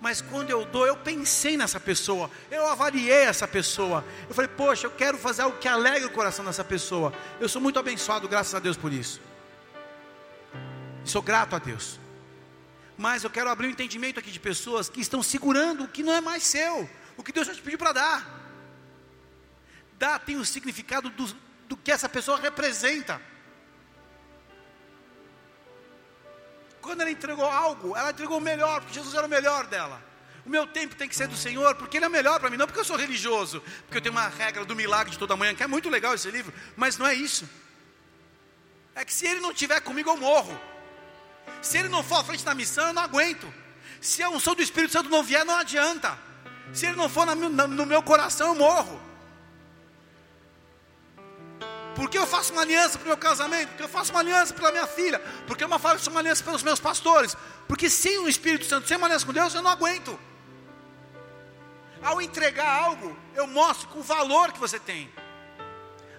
Mas 0.00 0.20
quando 0.20 0.50
eu 0.50 0.64
dou, 0.64 0.86
eu 0.86 0.96
pensei 0.96 1.56
nessa 1.56 1.80
pessoa, 1.80 2.30
eu 2.50 2.66
avaliei 2.66 3.24
essa 3.24 3.48
pessoa. 3.48 4.04
Eu 4.28 4.34
falei, 4.34 4.48
poxa, 4.48 4.86
eu 4.86 4.90
quero 4.90 5.16
fazer 5.16 5.42
algo 5.42 5.58
que 5.58 5.66
alegre 5.66 6.06
o 6.06 6.10
coração 6.10 6.44
dessa 6.44 6.62
pessoa. 6.62 7.12
Eu 7.40 7.48
sou 7.48 7.60
muito 7.60 7.78
abençoado, 7.78 8.28
graças 8.28 8.54
a 8.54 8.58
Deus 8.58 8.76
por 8.76 8.92
isso. 8.92 9.20
Sou 11.04 11.22
grato 11.22 11.54
a 11.54 11.58
Deus 11.58 11.98
mas 12.96 13.24
eu 13.24 13.30
quero 13.30 13.50
abrir 13.50 13.66
um 13.66 13.70
entendimento 13.70 14.20
aqui 14.20 14.30
de 14.30 14.40
pessoas 14.40 14.88
que 14.88 15.00
estão 15.00 15.22
segurando 15.22 15.84
o 15.84 15.88
que 15.88 16.02
não 16.02 16.12
é 16.12 16.20
mais 16.20 16.42
seu, 16.44 16.88
o 17.16 17.22
que 17.22 17.32
Deus 17.32 17.46
já 17.46 17.54
te 17.54 17.62
pediu 17.62 17.78
para 17.78 17.92
dar. 17.92 18.40
Dar 19.98 20.18
tem 20.20 20.36
o 20.36 20.44
significado 20.44 21.10
do, 21.10 21.26
do 21.68 21.76
que 21.76 21.90
essa 21.90 22.08
pessoa 22.08 22.38
representa. 22.38 23.20
Quando 26.80 27.00
ela 27.00 27.10
entregou 27.10 27.46
algo, 27.46 27.96
ela 27.96 28.10
entregou 28.10 28.38
o 28.38 28.40
melhor, 28.40 28.80
porque 28.80 28.94
Jesus 28.94 29.14
era 29.14 29.26
o 29.26 29.30
melhor 29.30 29.66
dela. 29.66 30.02
O 30.44 30.50
meu 30.50 30.66
tempo 30.66 30.94
tem 30.94 31.08
que 31.08 31.16
ser 31.16 31.26
do 31.26 31.36
Senhor, 31.36 31.74
porque 31.76 31.96
Ele 31.96 32.04
é 32.04 32.08
melhor 32.08 32.38
para 32.38 32.50
mim, 32.50 32.58
não 32.58 32.66
porque 32.66 32.80
eu 32.80 32.84
sou 32.84 32.96
religioso, 32.96 33.62
porque 33.86 33.96
eu 33.96 34.02
tenho 34.02 34.14
uma 34.14 34.28
regra 34.28 34.64
do 34.64 34.76
milagre 34.76 35.10
de 35.10 35.18
toda 35.18 35.34
manhã, 35.36 35.54
que 35.54 35.62
é 35.62 35.66
muito 35.66 35.88
legal 35.88 36.14
esse 36.14 36.30
livro, 36.30 36.52
mas 36.76 36.98
não 36.98 37.06
é 37.06 37.14
isso. 37.14 37.48
É 38.94 39.04
que 39.04 39.12
se 39.12 39.26
Ele 39.26 39.40
não 39.40 39.52
estiver 39.52 39.80
comigo, 39.80 40.10
eu 40.10 40.16
morro. 40.18 40.60
Se 41.62 41.78
ele 41.78 41.88
não 41.88 42.02
for 42.02 42.20
à 42.20 42.24
frente 42.24 42.44
da 42.44 42.54
missão, 42.54 42.88
eu 42.88 42.92
não 42.92 43.02
aguento. 43.02 43.52
Se 44.00 44.22
a 44.22 44.28
unção 44.28 44.54
do 44.54 44.62
Espírito 44.62 44.92
Santo 44.92 45.08
não 45.08 45.22
vier, 45.22 45.44
não 45.44 45.56
adianta. 45.56 46.18
Se 46.72 46.86
ele 46.86 46.96
não 46.96 47.08
for 47.08 47.26
no 47.26 47.86
meu 47.86 48.02
coração, 48.02 48.48
eu 48.48 48.54
morro. 48.54 49.00
Por 51.94 52.10
que 52.10 52.18
eu 52.18 52.26
faço 52.26 52.52
uma 52.52 52.62
aliança 52.62 52.98
para 52.98 53.04
o 53.04 53.08
meu 53.08 53.16
casamento? 53.16 53.68
Porque 53.68 53.82
eu 53.84 53.88
faço 53.88 54.10
uma 54.10 54.20
aliança 54.20 54.52
pela 54.52 54.72
minha 54.72 54.86
filha? 54.86 55.20
Porque 55.46 55.62
eu 55.62 55.78
faço 55.78 56.10
uma 56.10 56.20
aliança 56.20 56.42
pelos 56.42 56.62
meus 56.62 56.80
pastores? 56.80 57.36
Porque 57.68 57.88
sem 57.88 58.18
o 58.18 58.28
Espírito 58.28 58.66
Santo, 58.66 58.88
sem 58.88 58.96
uma 58.96 59.06
aliança 59.06 59.24
com 59.24 59.32
Deus, 59.32 59.54
eu 59.54 59.62
não 59.62 59.70
aguento. 59.70 60.18
Ao 62.02 62.20
entregar 62.20 62.68
algo, 62.68 63.16
eu 63.34 63.46
mostro 63.46 63.88
com 63.88 64.00
o 64.00 64.02
valor 64.02 64.52
que 64.52 64.58
você 64.58 64.78
tem. 64.78 65.10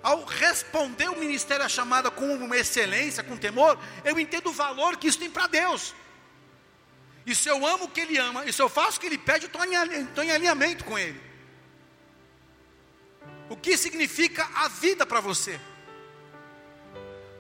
Ao 0.05 0.23
responder 0.23 1.09
o 1.09 1.17
ministério 1.17 1.65
à 1.65 1.67
chamada 1.67 2.11
com 2.11 2.31
uma 2.35 2.55
excelência, 2.55 3.23
com 3.23 3.35
temor, 3.35 3.75
eu 4.03 4.19
entendo 4.19 4.51
o 4.51 4.53
valor 4.53 4.97
que 4.97 5.07
isso 5.07 5.17
tem 5.17 5.31
para 5.31 5.47
Deus. 5.47 5.95
E 7.25 7.33
se 7.33 7.49
eu 7.49 7.65
amo 7.65 7.85
o 7.85 7.89
que 7.89 8.01
Ele 8.01 8.15
ama, 8.19 8.45
e 8.45 8.53
se 8.53 8.61
eu 8.61 8.69
faço 8.69 8.97
o 8.97 9.01
que 9.01 9.07
Ele 9.07 9.17
pede, 9.17 9.45
eu 9.45 9.47
estou 9.47 10.23
em 10.23 10.29
alinhamento 10.29 10.85
com 10.85 10.95
Ele. 10.95 11.19
O 13.49 13.57
que 13.57 13.75
significa 13.75 14.47
a 14.53 14.67
vida 14.67 15.07
para 15.07 15.19
você? 15.19 15.59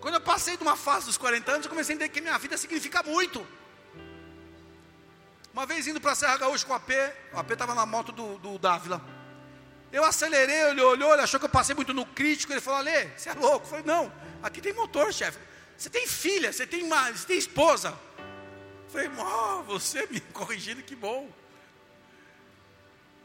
Quando 0.01 0.15
eu 0.15 0.21
passei 0.21 0.57
de 0.57 0.63
uma 0.63 0.75
fase 0.75 1.05
dos 1.05 1.17
40 1.17 1.51
anos, 1.51 1.65
eu 1.67 1.69
comecei 1.69 1.93
a 1.93 1.95
entender 1.97 2.09
que 2.09 2.19
minha 2.19 2.39
vida 2.39 2.57
significa 2.57 3.03
muito. 3.03 3.45
Uma 5.53 5.67
vez 5.67 5.85
indo 5.85 6.01
para 6.01 6.13
a 6.13 6.15
Serra 6.15 6.37
Gaúcha 6.37 6.65
com 6.65 6.73
o 6.73 6.75
AP, 6.75 6.89
o 7.31 7.37
AP 7.37 7.51
estava 7.51 7.75
na 7.75 7.85
moto 7.85 8.11
do, 8.11 8.39
do 8.39 8.57
Dávila. 8.57 9.14
Eu 9.91 10.03
acelerei, 10.03 10.69
ele 10.69 10.81
olhou, 10.81 11.13
ele 11.13 11.21
achou 11.21 11.39
que 11.39 11.45
eu 11.45 11.49
passei 11.49 11.75
muito 11.75 11.93
no 11.93 12.05
crítico. 12.05 12.51
Ele 12.51 12.61
falou: 12.61 12.79
Alê, 12.79 13.07
você 13.15 13.29
é 13.29 13.33
louco? 13.33 13.65
Eu 13.65 13.69
falei: 13.69 13.85
Não, 13.85 14.11
aqui 14.43 14.61
tem 14.61 14.73
motor, 14.73 15.13
chefe. 15.13 15.37
Você 15.77 15.89
tem 15.89 16.07
filha, 16.07 16.51
você 16.51 16.65
tem, 16.65 16.83
uma, 16.83 17.11
você 17.11 17.27
tem 17.27 17.37
esposa. 17.37 17.89
Eu 17.89 18.89
falei: 18.89 19.09
oh, 19.17 19.63
você 19.63 20.07
me 20.07 20.19
corrigindo, 20.31 20.81
que 20.81 20.95
bom. 20.95 21.29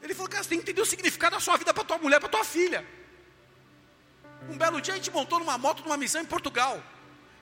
Ele 0.02 0.14
falou, 0.14 0.30
cara, 0.30 0.42
você 0.42 0.48
tem 0.48 0.58
que 0.58 0.64
entender 0.64 0.80
o 0.80 0.86
significado 0.86 1.36
da 1.36 1.40
sua 1.40 1.56
vida 1.56 1.74
para 1.74 1.84
tua 1.84 1.98
mulher, 1.98 2.18
para 2.18 2.28
tua 2.28 2.44
filha. 2.44 2.86
Um 4.48 4.56
belo 4.56 4.80
dia 4.80 4.94
a 4.94 4.96
gente 4.96 5.10
montou 5.10 5.38
numa 5.38 5.58
moto 5.58 5.82
numa 5.82 5.96
missão 5.96 6.22
em 6.22 6.24
Portugal. 6.24 6.82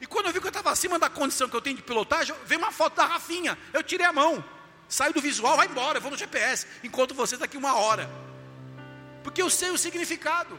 E 0.01 0.07
quando 0.07 0.27
eu 0.27 0.33
vi 0.33 0.41
que 0.41 0.47
eu 0.47 0.51
estava 0.51 0.71
acima 0.71 0.99
da 0.99 1.09
condição 1.09 1.49
que 1.49 1.55
eu 1.55 1.61
tenho 1.61 1.77
de 1.77 1.83
pilotagem, 1.83 2.35
veio 2.45 2.61
uma 2.61 2.73
foto 2.73 2.97
da 2.97 3.05
Rafinha. 3.05 3.57
Eu 3.73 3.83
tirei 3.83 4.07
a 4.07 4.13
mão. 4.13 4.45
Saio 4.89 5.13
do 5.13 5.21
visual, 5.21 5.57
vai 5.57 5.67
embora, 5.67 5.99
eu 5.99 6.03
vou 6.03 6.11
no 6.11 6.17
GPS. 6.17 6.67
Encontro 6.83 7.15
vocês 7.15 7.39
daqui 7.39 7.57
uma 7.57 7.77
hora. 7.77 8.09
Porque 9.29 9.43
eu 9.43 9.51
sei 9.51 9.71
o 9.71 9.77
significado. 9.77 10.59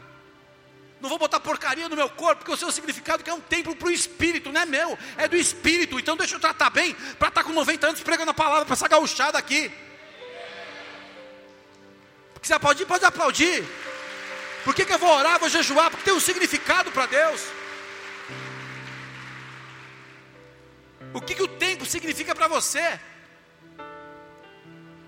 Não 1.00 1.08
vou 1.08 1.18
botar 1.18 1.40
porcaria 1.40 1.88
no 1.88 1.96
meu 1.96 2.08
corpo, 2.08 2.36
porque 2.36 2.52
eu 2.52 2.56
sei 2.56 2.68
o 2.68 2.70
significado 2.70 3.24
que 3.24 3.28
é 3.28 3.34
um 3.34 3.40
templo 3.40 3.74
para 3.74 3.88
o 3.88 3.90
espírito, 3.90 4.52
não 4.52 4.60
é 4.60 4.64
meu, 4.64 4.96
é 5.16 5.26
do 5.26 5.36
espírito. 5.36 5.98
Então 5.98 6.16
deixa 6.16 6.36
eu 6.36 6.40
tratar 6.40 6.70
bem, 6.70 6.94
para 7.18 7.26
estar 7.26 7.42
tá 7.42 7.44
com 7.44 7.52
90 7.52 7.88
anos 7.88 8.00
pregando 8.00 8.30
a 8.30 8.34
palavra, 8.34 8.64
para 8.64 8.74
essa 8.74 8.86
gauchada 8.86 9.36
aqui. 9.36 9.72
Porque 12.32 12.46
você 12.46 12.54
aplaudir, 12.54 12.86
pode 12.86 13.04
aplaudir. 13.04 13.64
Por 14.62 14.72
que, 14.72 14.84
que 14.84 14.92
eu 14.92 14.98
vou 15.00 15.16
orar, 15.16 15.40
vou 15.40 15.48
jejuar? 15.48 15.90
Porque 15.90 16.04
tem 16.04 16.14
um 16.14 16.20
significado 16.20 16.92
para 16.92 17.06
Deus. 17.06 17.40
O 21.12 21.20
que, 21.20 21.34
que 21.34 21.42
o 21.42 21.48
tempo 21.48 21.84
significa 21.84 22.36
para 22.36 22.46
você? 22.46 23.00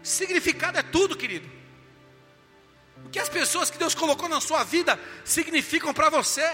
Significado 0.02 0.78
é 0.78 0.82
tudo, 0.82 1.16
querido. 1.16 1.61
Que 3.12 3.18
as 3.18 3.28
pessoas 3.28 3.70
que 3.70 3.78
Deus 3.78 3.94
colocou 3.94 4.28
na 4.28 4.40
sua 4.40 4.64
vida 4.64 4.98
significam 5.24 5.94
para 5.94 6.08
você. 6.10 6.50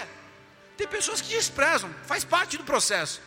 Tem 0.77 0.87
pessoas 0.87 1.21
que 1.21 1.29
desprezam, 1.29 1.91
faz 2.05 2.25
parte 2.25 2.59
do 2.59 2.65
processo. 2.65 3.23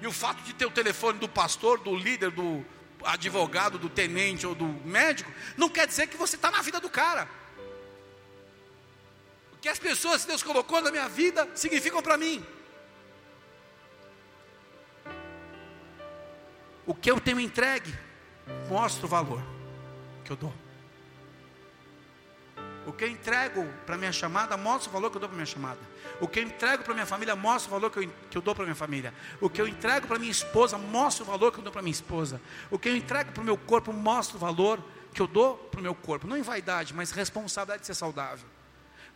E 0.00 0.06
o 0.06 0.12
fato 0.12 0.42
de 0.42 0.54
ter 0.54 0.66
o 0.66 0.70
telefone 0.70 1.18
do 1.18 1.28
pastor, 1.28 1.80
do 1.80 1.94
líder, 1.96 2.30
do, 2.30 2.64
advogado, 3.04 3.78
do 3.78 3.88
tenente 3.88 4.46
ou 4.46 4.54
do 4.54 4.66
médico, 4.84 5.30
não 5.56 5.68
quer 5.68 5.86
dizer 5.86 6.06
que 6.06 6.16
você 6.16 6.36
está 6.36 6.50
na 6.50 6.62
vida 6.62 6.80
do 6.80 6.88
cara. 6.88 7.28
O 9.52 9.58
que 9.58 9.68
as 9.68 9.78
pessoas 9.78 10.22
que 10.22 10.28
Deus 10.28 10.42
colocou 10.42 10.80
na 10.80 10.90
minha 10.90 11.08
vida 11.08 11.48
significam 11.54 12.02
para 12.02 12.16
mim. 12.16 12.44
O 16.86 16.94
que 16.94 17.10
eu 17.10 17.20
tenho 17.20 17.38
entregue 17.38 17.94
mostra 18.68 19.06
o 19.06 19.08
valor 19.08 19.42
que 20.24 20.32
eu 20.32 20.36
dou. 20.36 20.52
O 22.90 22.92
que 22.92 23.04
eu 23.04 23.08
entrego 23.08 23.64
para 23.86 23.96
minha 23.96 24.10
chamada 24.10 24.56
mostra 24.56 24.90
o 24.90 24.92
valor 24.92 25.12
que 25.12 25.16
eu 25.16 25.20
dou 25.20 25.28
para 25.28 25.36
minha 25.36 25.46
chamada. 25.46 25.78
O 26.20 26.26
que 26.26 26.40
eu 26.40 26.42
entrego 26.42 26.82
para 26.82 26.92
minha 26.92 27.06
família 27.06 27.36
mostra 27.36 27.68
o 27.68 27.70
valor 27.70 27.88
que 27.88 28.00
eu, 28.00 28.12
que 28.28 28.36
eu 28.36 28.42
dou 28.42 28.52
para 28.52 28.64
minha 28.64 28.74
família. 28.74 29.14
O 29.40 29.48
que 29.48 29.62
eu 29.62 29.68
entrego 29.68 30.08
para 30.08 30.18
minha 30.18 30.32
esposa 30.32 30.76
mostra 30.76 31.22
o 31.22 31.26
valor 31.26 31.52
que 31.52 31.60
eu 31.60 31.62
dou 31.62 31.72
para 31.72 31.82
minha 31.82 31.92
esposa. 31.92 32.40
O 32.68 32.80
que 32.80 32.88
eu 32.88 32.96
entrego 32.96 33.30
para 33.30 33.42
o 33.42 33.44
meu 33.44 33.56
corpo 33.56 33.92
mostra 33.92 34.36
o 34.36 34.40
valor 34.40 34.82
que 35.14 35.22
eu 35.22 35.28
dou 35.28 35.54
para 35.56 35.78
o 35.78 35.82
meu 35.84 35.94
corpo. 35.94 36.26
Não 36.26 36.36
em 36.36 36.42
vaidade, 36.42 36.92
mas 36.92 37.12
responsabilidade 37.12 37.82
de 37.82 37.86
ser 37.86 37.94
saudável. 37.94 38.48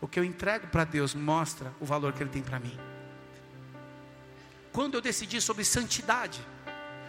O 0.01 0.07
que 0.07 0.21
eu 0.21 0.25
entrego 0.25 0.69
para 0.69 0.85
Deus 0.85 1.13
mostra 1.13 1.75
o 1.81 1.85
valor 1.85 2.13
que 2.13 2.23
Ele 2.23 2.31
tem 2.31 2.43
para 2.43 2.61
mim. 2.61 2.79
Quando 4.73 4.95
eu 4.95 5.01
decidi 5.01 5.41
sobre 5.41 5.65
santidade, 5.65 6.41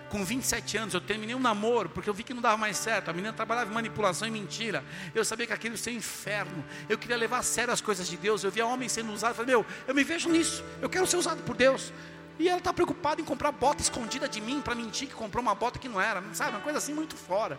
com 0.10 0.24
27 0.24 0.78
anos, 0.78 0.94
eu 0.94 1.02
terminei 1.02 1.36
um 1.36 1.40
namoro, 1.40 1.90
porque 1.90 2.10
eu 2.10 2.14
vi 2.14 2.24
que 2.24 2.34
não 2.34 2.42
dava 2.42 2.58
mais 2.58 2.78
certo. 2.78 3.10
A 3.10 3.14
menina 3.14 3.34
trabalhava 3.34 3.70
em 3.70 3.74
manipulação 3.74 4.28
e 4.28 4.32
mentira. 4.32 4.84
Eu 5.14 5.26
sabia 5.26 5.48
que 5.48 5.54
aquilo 5.54 5.76
ia 5.76 5.78
ser 5.78 5.92
um 5.92 5.96
inferno. 5.96 6.64
Eu 6.88 6.98
queria 6.98 7.18
levar 7.18 7.40
a 7.40 7.44
sério 7.44 7.74
as 7.74 7.82
coisas 7.82 8.08
de 8.08 8.18
Deus. 8.18 8.44
Eu 8.44 8.52
via 8.52 8.66
homens 8.66 8.92
sendo 8.92 9.12
usados. 9.12 9.38
Falei, 9.38 9.56
meu, 9.56 9.66
eu 9.88 9.96
me 9.96 10.04
vejo 10.04 10.30
nisso. 10.30 10.64
Eu 10.82 10.90
quero 10.90 11.06
ser 11.08 11.18
usado 11.18 11.44
por 11.44 11.56
Deus. 11.56 11.92
E 12.38 12.50
ela 12.50 12.58
está 12.58 12.74
preocupada 12.74 13.22
em 13.22 13.26
comprar 13.26 13.52
bota 13.52 13.82
escondida 13.82 14.28
de 14.28 14.42
mim 14.42 14.62
para 14.62 14.76
mentir 14.76 15.08
que 15.08 15.14
comprou 15.14 15.42
uma 15.42 15.56
bota 15.56 15.80
que 15.80 15.88
não 15.88 16.02
era, 16.02 16.22
sabe? 16.34 16.52
Uma 16.52 16.62
coisa 16.62 16.78
assim 16.78 16.94
muito 16.94 17.16
fora. 17.16 17.58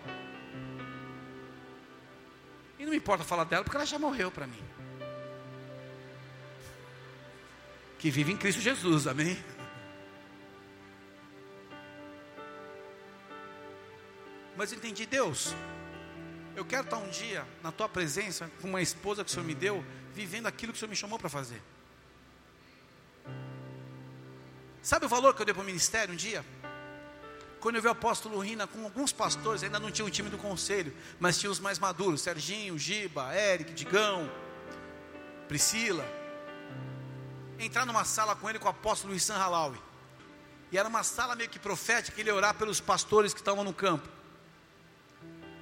E 2.78 2.84
não 2.84 2.90
me 2.90 2.98
importa 2.98 3.24
falar 3.24 3.44
dela, 3.44 3.64
porque 3.64 3.76
ela 3.76 3.86
já 3.86 3.98
morreu 3.98 4.30
para 4.30 4.46
mim. 4.46 4.62
Que 7.98 8.10
vive 8.10 8.32
em 8.32 8.36
Cristo 8.36 8.60
Jesus, 8.60 9.06
amém? 9.06 9.38
Mas 14.56 14.72
eu 14.72 14.78
entendi, 14.78 15.04
Deus, 15.04 15.54
eu 16.54 16.64
quero 16.64 16.84
estar 16.84 16.96
um 16.96 17.08
dia 17.08 17.46
na 17.62 17.70
tua 17.70 17.88
presença 17.88 18.50
com 18.60 18.68
uma 18.68 18.80
esposa 18.80 19.22
que 19.22 19.30
o 19.30 19.32
Senhor 19.32 19.44
me 19.44 19.54
deu, 19.54 19.84
vivendo 20.14 20.46
aquilo 20.46 20.72
que 20.72 20.76
o 20.76 20.80
Senhor 20.80 20.88
me 20.88 20.96
chamou 20.96 21.18
para 21.18 21.28
fazer. 21.28 21.62
Sabe 24.80 25.04
o 25.04 25.08
valor 25.08 25.34
que 25.34 25.42
eu 25.42 25.46
dei 25.46 25.52
para 25.52 25.62
o 25.62 25.66
ministério 25.66 26.14
um 26.14 26.16
dia? 26.16 26.44
Quando 27.60 27.76
eu 27.76 27.82
vi 27.82 27.88
o 27.88 27.90
apóstolo 27.90 28.38
Rina 28.38 28.66
com 28.66 28.84
alguns 28.84 29.12
pastores, 29.12 29.62
ainda 29.62 29.78
não 29.78 29.90
tinha 29.90 30.06
o 30.06 30.10
time 30.10 30.30
do 30.30 30.38
conselho, 30.38 30.94
mas 31.18 31.38
tinha 31.38 31.50
os 31.50 31.58
mais 31.58 31.78
maduros: 31.78 32.22
Serginho, 32.22 32.78
Giba, 32.78 33.34
Eric, 33.34 33.74
Digão, 33.74 34.30
Priscila. 35.48 36.04
Entrar 37.58 37.84
numa 37.84 38.04
sala 38.04 38.36
com 38.36 38.48
ele 38.48 38.58
com 38.58 38.66
o 38.66 38.70
apóstolo 38.70 39.14
Issan 39.14 39.36
Halawi. 39.36 39.78
E 40.70 40.78
era 40.78 40.88
uma 40.88 41.02
sala 41.02 41.34
meio 41.34 41.50
que 41.50 41.58
profética, 41.58 42.20
ele 42.20 42.30
ia 42.30 42.34
orar 42.34 42.54
pelos 42.54 42.80
pastores 42.80 43.34
que 43.34 43.40
estavam 43.40 43.64
no 43.64 43.72
campo. 43.72 44.15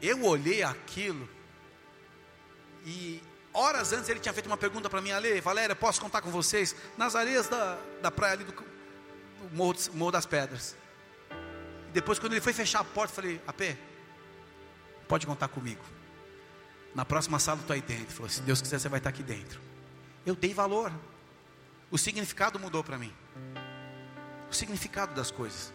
Eu 0.04 0.22
olhei 0.24 0.62
aquilo 0.62 1.26
e 2.84 3.22
horas 3.54 3.90
antes 3.94 4.06
ele 4.10 4.20
tinha 4.20 4.34
feito 4.34 4.46
uma 4.46 4.56
pergunta 4.58 4.90
para 4.90 5.00
mim, 5.00 5.12
Ale, 5.12 5.40
Valéria, 5.40 5.74
posso 5.74 5.98
contar 5.98 6.20
com 6.20 6.30
vocês? 6.30 6.76
Nas 6.98 7.16
areias 7.16 7.48
da, 7.48 7.78
da 8.02 8.10
praia 8.10 8.34
ali 8.34 8.44
do, 8.44 8.52
do 8.52 9.56
Morro, 9.56 9.74
Morro, 9.94 10.10
das 10.10 10.26
Pedras. 10.26 10.76
E 11.88 11.92
depois, 11.92 12.18
quando 12.18 12.32
ele 12.34 12.42
foi 12.42 12.52
fechar 12.52 12.80
a 12.80 12.84
porta, 12.84 13.12
eu 13.12 13.14
falei, 13.14 13.40
AP, 13.46 13.78
pode 15.08 15.26
contar 15.26 15.48
comigo. 15.48 15.82
Na 16.94 17.06
próxima 17.06 17.38
sala 17.38 17.60
eu 17.60 17.62
estou 17.62 17.72
aí 17.72 17.80
dentro. 17.80 18.04
Ele 18.04 18.12
falou, 18.12 18.28
se 18.28 18.42
Deus 18.42 18.60
quiser, 18.60 18.78
você 18.78 18.90
vai 18.90 18.98
estar 18.98 19.08
aqui 19.08 19.22
dentro. 19.22 19.58
Eu 20.26 20.34
dei 20.34 20.52
valor. 20.52 20.92
O 21.90 21.96
significado 21.96 22.58
mudou 22.58 22.84
para 22.84 22.98
mim. 22.98 23.12
O 24.50 24.54
significado 24.54 25.14
das 25.14 25.30
coisas. 25.30 25.72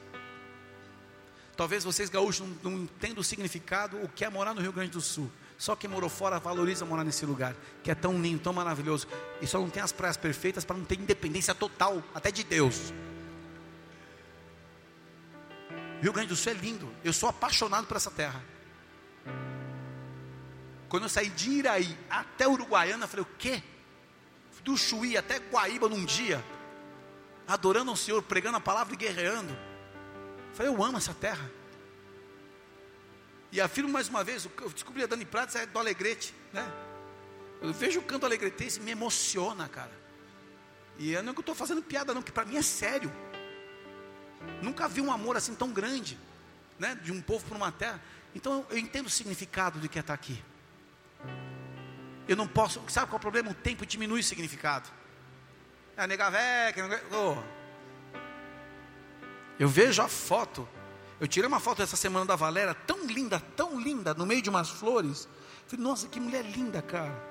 Talvez 1.59 1.83
vocês 1.83 2.09
gaúchos 2.09 2.47
não, 2.63 2.71
não 2.71 2.83
entendam 2.83 3.19
o 3.19 3.23
significado, 3.23 4.01
o 4.01 4.07
que 4.07 4.23
é 4.23 4.29
morar 4.29 4.53
no 4.53 4.61
Rio 4.61 4.71
Grande 4.71 4.91
do 4.91 5.01
Sul. 5.01 5.29
Só 5.57 5.75
quem 5.75 5.89
morou 5.89 6.09
fora 6.09 6.39
valoriza 6.39 6.85
morar 6.85 7.03
nesse 7.03 7.25
lugar, 7.25 7.53
que 7.83 7.91
é 7.91 7.95
tão 7.95 8.21
lindo, 8.21 8.41
tão 8.41 8.53
maravilhoso. 8.53 9.05
E 9.41 9.45
só 9.45 9.59
não 9.59 9.69
tem 9.69 9.83
as 9.83 9.91
praias 9.91 10.15
perfeitas 10.15 10.63
para 10.63 10.77
não 10.77 10.85
ter 10.85 10.97
independência 10.97 11.53
total, 11.53 12.01
até 12.15 12.31
de 12.31 12.45
Deus. 12.45 12.93
Rio 16.01 16.13
Grande 16.13 16.29
do 16.29 16.35
Sul 16.37 16.53
é 16.53 16.55
lindo. 16.55 16.89
Eu 17.03 17.11
sou 17.11 17.27
apaixonado 17.27 17.87
por 17.87 17.97
essa 17.97 18.09
terra. 18.09 18.41
Quando 20.87 21.03
eu 21.03 21.09
saí 21.09 21.29
de 21.29 21.49
Iraí 21.49 21.97
até 22.09 22.47
Uruguaiana, 22.47 23.05
falei, 23.05 23.25
o 23.25 23.37
quê? 23.37 23.61
Do 24.63 24.77
Chuí 24.77 25.17
até 25.17 25.39
Guaíba 25.39 25.89
num 25.89 26.05
dia, 26.05 26.41
adorando 27.45 27.91
ao 27.91 27.97
Senhor, 27.97 28.23
pregando 28.23 28.55
a 28.55 28.61
palavra 28.61 28.93
e 28.93 28.97
guerreando. 28.97 29.68
Falei, 30.53 30.71
eu 30.71 30.83
amo 30.83 30.97
essa 30.97 31.13
terra. 31.13 31.49
E 33.51 33.59
afirmo 33.59 33.89
mais 33.89 34.07
uma 34.07 34.23
vez, 34.23 34.47
eu 34.61 34.69
descobri 34.69 35.03
a 35.03 35.07
Dani 35.07 35.25
Prates 35.25 35.55
é 35.55 35.65
do 35.65 35.79
Alegrete, 35.79 36.33
né? 36.53 36.71
Eu 37.61 37.73
vejo 37.73 37.99
o 37.99 38.03
canto 38.03 38.25
alegretense 38.25 38.79
e 38.79 38.83
me 38.83 38.91
emociona, 38.91 39.67
cara. 39.67 39.91
E 40.97 41.13
eu 41.13 41.23
não 41.23 41.33
estou 41.33 41.55
fazendo 41.55 41.81
piada 41.81 42.13
não, 42.13 42.21
que 42.21 42.31
para 42.31 42.45
mim 42.45 42.57
é 42.57 42.61
sério. 42.61 43.11
Nunca 44.61 44.87
vi 44.87 45.01
um 45.01 45.11
amor 45.11 45.35
assim 45.35 45.55
tão 45.55 45.71
grande, 45.71 46.17
né? 46.77 46.95
De 46.95 47.11
um 47.11 47.21
povo 47.21 47.45
por 47.45 47.57
uma 47.57 47.71
terra. 47.71 48.01
Então 48.35 48.65
eu 48.69 48.77
entendo 48.77 49.07
o 49.07 49.09
significado 49.09 49.79
de 49.79 49.89
que 49.89 49.97
é 49.97 50.01
estar 50.01 50.13
aqui. 50.13 50.41
Eu 52.27 52.35
não 52.35 52.47
posso, 52.47 52.81
sabe 52.87 53.07
qual 53.07 53.17
é 53.17 53.17
o 53.17 53.21
problema? 53.21 53.49
O 53.49 53.55
tempo 53.55 53.85
diminui 53.85 54.19
o 54.19 54.23
significado. 54.23 54.87
a 55.97 56.05
nega 56.05 56.29
velha. 56.29 57.03
Oh. 57.11 57.58
Eu 59.59 59.67
vejo 59.67 60.01
a 60.01 60.07
foto. 60.07 60.67
Eu 61.19 61.27
tirei 61.27 61.47
uma 61.47 61.59
foto 61.59 61.81
essa 61.81 61.97
semana 61.97 62.25
da 62.25 62.35
Valéria, 62.35 62.73
tão 62.73 63.05
linda, 63.05 63.39
tão 63.57 63.79
linda, 63.79 64.13
no 64.13 64.25
meio 64.25 64.41
de 64.41 64.49
umas 64.49 64.69
flores. 64.69 65.27
Falei, 65.67 65.85
nossa, 65.85 66.07
que 66.07 66.19
mulher 66.19 66.45
linda, 66.45 66.81
cara. 66.81 67.27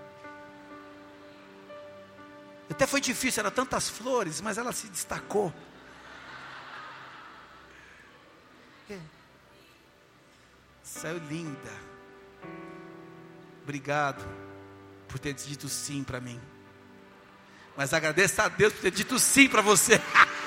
Até 2.71 2.87
foi 2.87 3.01
difícil, 3.01 3.41
eram 3.41 3.51
tantas 3.51 3.89
flores, 3.89 4.43
mas 4.43 4.59
ela 4.59 4.73
se 4.73 4.89
destacou. 4.89 5.53
Saiu 10.83 11.19
linda. 11.29 11.73
Obrigado 13.63 14.27
por 15.07 15.19
ter 15.19 15.33
dito 15.35 15.69
sim 15.69 16.03
para 16.03 16.21
mim. 16.21 16.41
Mas 17.77 17.93
agradeço 17.93 18.43
a 18.43 18.49
Deus 18.49 18.73
por 18.73 18.83
ter 18.83 18.91
dito 18.91 19.19
sim 19.19 19.49
para 19.49 19.63
você. 19.63 20.01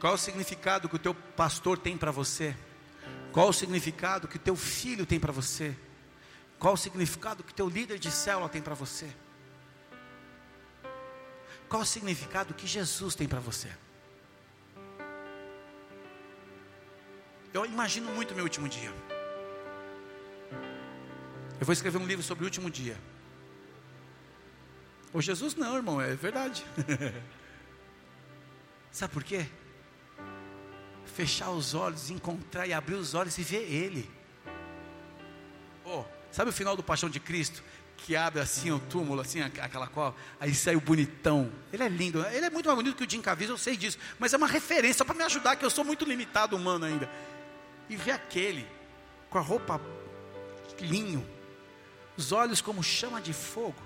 Qual 0.00 0.14
o 0.14 0.18
significado 0.18 0.88
que 0.88 0.96
o 0.96 0.98
teu 0.98 1.14
pastor 1.14 1.78
tem 1.78 1.96
para 1.96 2.10
você? 2.10 2.54
Qual 3.32 3.48
o 3.48 3.52
significado 3.52 4.28
que 4.28 4.36
o 4.36 4.40
teu 4.40 4.56
filho 4.56 5.04
tem 5.04 5.18
para 5.18 5.32
você? 5.32 5.76
Qual 6.58 6.74
o 6.74 6.76
significado 6.76 7.42
que 7.42 7.52
o 7.52 7.54
teu 7.54 7.68
líder 7.68 7.98
de 7.98 8.10
célula 8.10 8.48
tem 8.48 8.62
para 8.62 8.74
você? 8.74 9.08
Qual 11.68 11.82
o 11.82 11.86
significado 11.86 12.54
que 12.54 12.66
Jesus 12.66 13.14
tem 13.14 13.28
para 13.28 13.40
você? 13.40 13.70
Eu 17.52 17.66
imagino 17.66 18.10
muito 18.12 18.34
meu 18.34 18.44
último 18.44 18.68
dia. 18.68 18.92
Eu 21.60 21.66
vou 21.66 21.72
escrever 21.72 21.98
um 21.98 22.06
livro 22.06 22.22
sobre 22.22 22.44
o 22.44 22.46
último 22.46 22.70
dia. 22.70 22.96
O 25.12 25.20
Jesus 25.20 25.54
não, 25.54 25.76
irmão, 25.76 26.00
é 26.00 26.14
verdade. 26.14 26.64
Sabe 28.92 29.12
por 29.12 29.24
quê? 29.24 29.46
Fechar 31.14 31.50
os 31.50 31.74
olhos, 31.74 32.10
encontrar 32.10 32.66
e 32.66 32.72
abrir 32.72 32.94
os 32.94 33.14
olhos 33.14 33.36
e 33.38 33.42
ver 33.42 33.70
Ele. 33.70 34.08
Oh, 35.84 36.04
sabe 36.30 36.50
o 36.50 36.52
final 36.52 36.76
do 36.76 36.82
Paixão 36.82 37.08
de 37.08 37.18
Cristo? 37.18 37.62
Que 37.96 38.14
abre 38.14 38.40
assim 38.40 38.70
o 38.70 38.78
túmulo, 38.78 39.20
assim, 39.20 39.40
aquela 39.40 39.88
cova, 39.88 40.14
aí 40.38 40.54
sai 40.54 40.76
o 40.76 40.80
bonitão. 40.80 41.50
Ele 41.72 41.82
é 41.82 41.88
lindo, 41.88 42.24
ele 42.26 42.46
é 42.46 42.50
muito 42.50 42.66
mais 42.66 42.76
bonito 42.76 42.96
que 42.96 43.04
o 43.04 43.10
Jim 43.10 43.22
eu 43.48 43.58
sei 43.58 43.76
disso, 43.76 43.98
mas 44.18 44.32
é 44.32 44.36
uma 44.36 44.46
referência 44.46 45.04
para 45.04 45.14
me 45.16 45.24
ajudar, 45.24 45.56
que 45.56 45.64
eu 45.64 45.70
sou 45.70 45.84
muito 45.84 46.04
limitado 46.04 46.54
humano 46.54 46.84
ainda 46.84 47.10
e 47.88 47.96
vê 47.96 48.10
aquele 48.10 48.66
com 49.30 49.38
a 49.38 49.40
roupa 49.40 49.80
linho, 50.80 51.26
os 52.16 52.30
olhos 52.30 52.60
como 52.60 52.82
chama 52.82 53.20
de 53.20 53.32
fogo. 53.32 53.82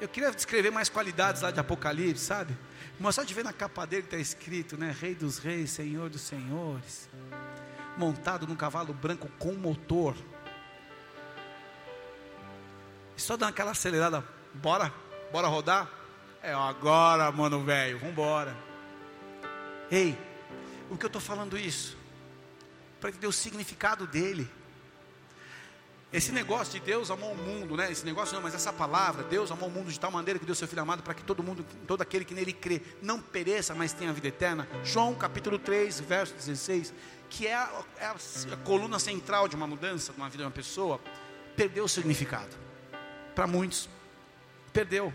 Eu 0.00 0.08
queria 0.08 0.30
descrever 0.32 0.70
mais 0.70 0.88
qualidades 0.88 1.42
lá 1.42 1.50
de 1.50 1.60
Apocalipse, 1.60 2.24
sabe? 2.24 2.56
Mas 2.98 3.16
só 3.16 3.22
de 3.22 3.34
ver 3.34 3.44
na 3.44 3.52
capa 3.52 3.86
dele 3.86 4.04
está 4.04 4.16
escrito, 4.16 4.76
né? 4.76 4.94
Rei 4.98 5.14
dos 5.14 5.38
reis, 5.38 5.70
Senhor 5.70 6.08
dos 6.08 6.20
senhores. 6.22 7.08
Montado 7.96 8.46
num 8.46 8.56
cavalo 8.56 8.92
branco 8.92 9.28
com 9.38 9.52
motor. 9.54 10.16
E 13.16 13.20
só 13.20 13.36
dando 13.36 13.50
aquela 13.50 13.72
acelerada. 13.72 14.24
Bora? 14.54 14.92
Bora 15.32 15.48
rodar? 15.48 15.90
É 16.42 16.52
agora, 16.52 17.30
mano 17.32 17.64
velho. 17.64 17.98
Vambora. 17.98 18.56
Ei, 19.90 20.18
o 20.90 20.96
que 20.96 21.04
eu 21.04 21.08
estou 21.08 21.20
falando 21.20 21.56
isso? 21.56 21.96
Para 23.00 23.10
entender 23.10 23.26
o 23.26 23.32
significado 23.32 24.06
dele. 24.06 24.48
Esse 26.14 26.30
negócio 26.32 26.72
de 26.72 26.80
Deus 26.80 27.10
amou 27.10 27.32
o 27.32 27.36
mundo, 27.36 27.76
né? 27.76 27.90
Esse 27.90 28.06
negócio 28.06 28.34
não, 28.34 28.42
mas 28.42 28.54
essa 28.54 28.72
palavra, 28.72 29.24
Deus 29.24 29.50
amou 29.50 29.68
o 29.68 29.72
mundo 29.72 29.90
de 29.90 29.98
tal 29.98 30.10
maneira 30.10 30.38
que 30.38 30.46
deu 30.46 30.54
seu 30.54 30.68
filho 30.68 30.80
amado 30.80 31.02
para 31.02 31.12
que 31.12 31.24
todo 31.24 31.42
mundo, 31.42 31.66
todo 31.86 32.00
aquele 32.02 32.24
que 32.24 32.32
nele 32.32 32.52
crê, 32.52 32.80
não 33.02 33.20
pereça, 33.20 33.74
mas 33.74 33.92
tenha 33.92 34.12
vida 34.12 34.28
eterna. 34.28 34.68
João 34.84 35.14
capítulo 35.14 35.58
3, 35.58 36.00
verso 36.00 36.32
16, 36.34 36.94
que 37.28 37.46
é 37.46 37.54
a, 37.54 37.82
é 37.98 38.06
a, 38.06 38.16
a 38.52 38.56
coluna 38.58 38.98
central 38.98 39.48
de 39.48 39.56
uma 39.56 39.66
mudança, 39.66 40.12
de 40.12 40.18
uma 40.18 40.28
vida 40.28 40.44
de 40.44 40.46
uma 40.46 40.52
pessoa, 40.52 41.00
perdeu 41.56 41.84
o 41.84 41.88
significado. 41.88 42.56
Para 43.34 43.46
muitos, 43.46 43.88
perdeu. 44.72 45.12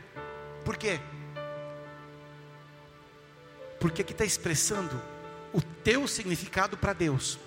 Por 0.65 0.75
quê? 0.75 0.99
porque 3.79 4.01
aqui 4.01 4.11
está 4.11 4.25
expressando 4.25 5.01
o 5.53 5.61
teu 5.61 6.07
significado 6.07 6.77
para 6.77 6.93
Deus. 6.93 7.39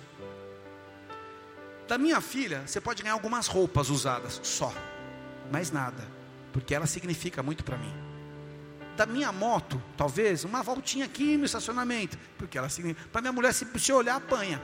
Da 1.93 1.97
minha 1.99 2.19
filha, 2.19 2.63
você 2.65 2.81
pode 2.81 3.03
ganhar 3.03 3.13
algumas 3.13 3.45
roupas 3.45 3.91
usadas, 3.91 4.39
só, 4.41 4.73
mais 5.51 5.69
nada, 5.69 6.03
porque 6.51 6.73
ela 6.73 6.87
significa 6.87 7.43
muito 7.43 7.63
para 7.63 7.77
mim. 7.77 7.93
Da 8.97 9.05
minha 9.05 9.31
moto, 9.31 9.79
talvez, 9.95 10.43
uma 10.43 10.63
voltinha 10.63 11.05
aqui 11.05 11.37
no 11.37 11.45
estacionamento, 11.45 12.17
porque 12.35 12.57
ela 12.57 12.67
significa. 12.67 13.07
Para 13.11 13.21
minha 13.21 13.31
mulher, 13.31 13.53
se, 13.53 13.67
se 13.77 13.93
olhar, 13.93 14.15
apanha. 14.15 14.59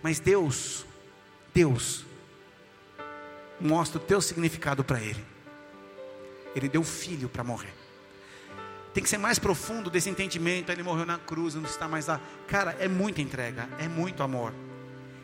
Mas 0.00 0.20
Deus, 0.20 0.86
Deus, 1.52 2.06
mostra 3.60 4.00
o 4.00 4.04
teu 4.04 4.20
significado 4.20 4.84
para 4.84 5.00
Ele. 5.00 5.26
Ele 6.54 6.68
deu 6.68 6.84
filho 6.84 7.28
para 7.28 7.42
morrer. 7.42 7.74
Tem 8.94 9.02
que 9.02 9.08
ser 9.08 9.18
mais 9.18 9.40
profundo 9.40 9.90
desse 9.90 10.08
entendimento. 10.08 10.70
Ele 10.70 10.84
morreu 10.84 11.04
na 11.04 11.18
cruz, 11.18 11.56
não 11.56 11.64
está 11.64 11.88
mais 11.88 12.06
lá. 12.06 12.20
Cara, 12.46 12.76
é 12.78 12.86
muita 12.86 13.20
entrega, 13.20 13.68
é 13.78 13.88
muito 13.88 14.22
amor. 14.22 14.54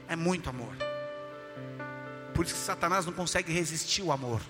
É 0.08 0.16
muito 0.16 0.50
amor. 0.50 0.74
Por 2.34 2.44
isso 2.44 2.54
que 2.54 2.60
Satanás 2.60 3.06
não 3.06 3.12
consegue 3.12 3.52
resistir 3.52 4.02
o 4.02 4.10
amor. 4.10 4.40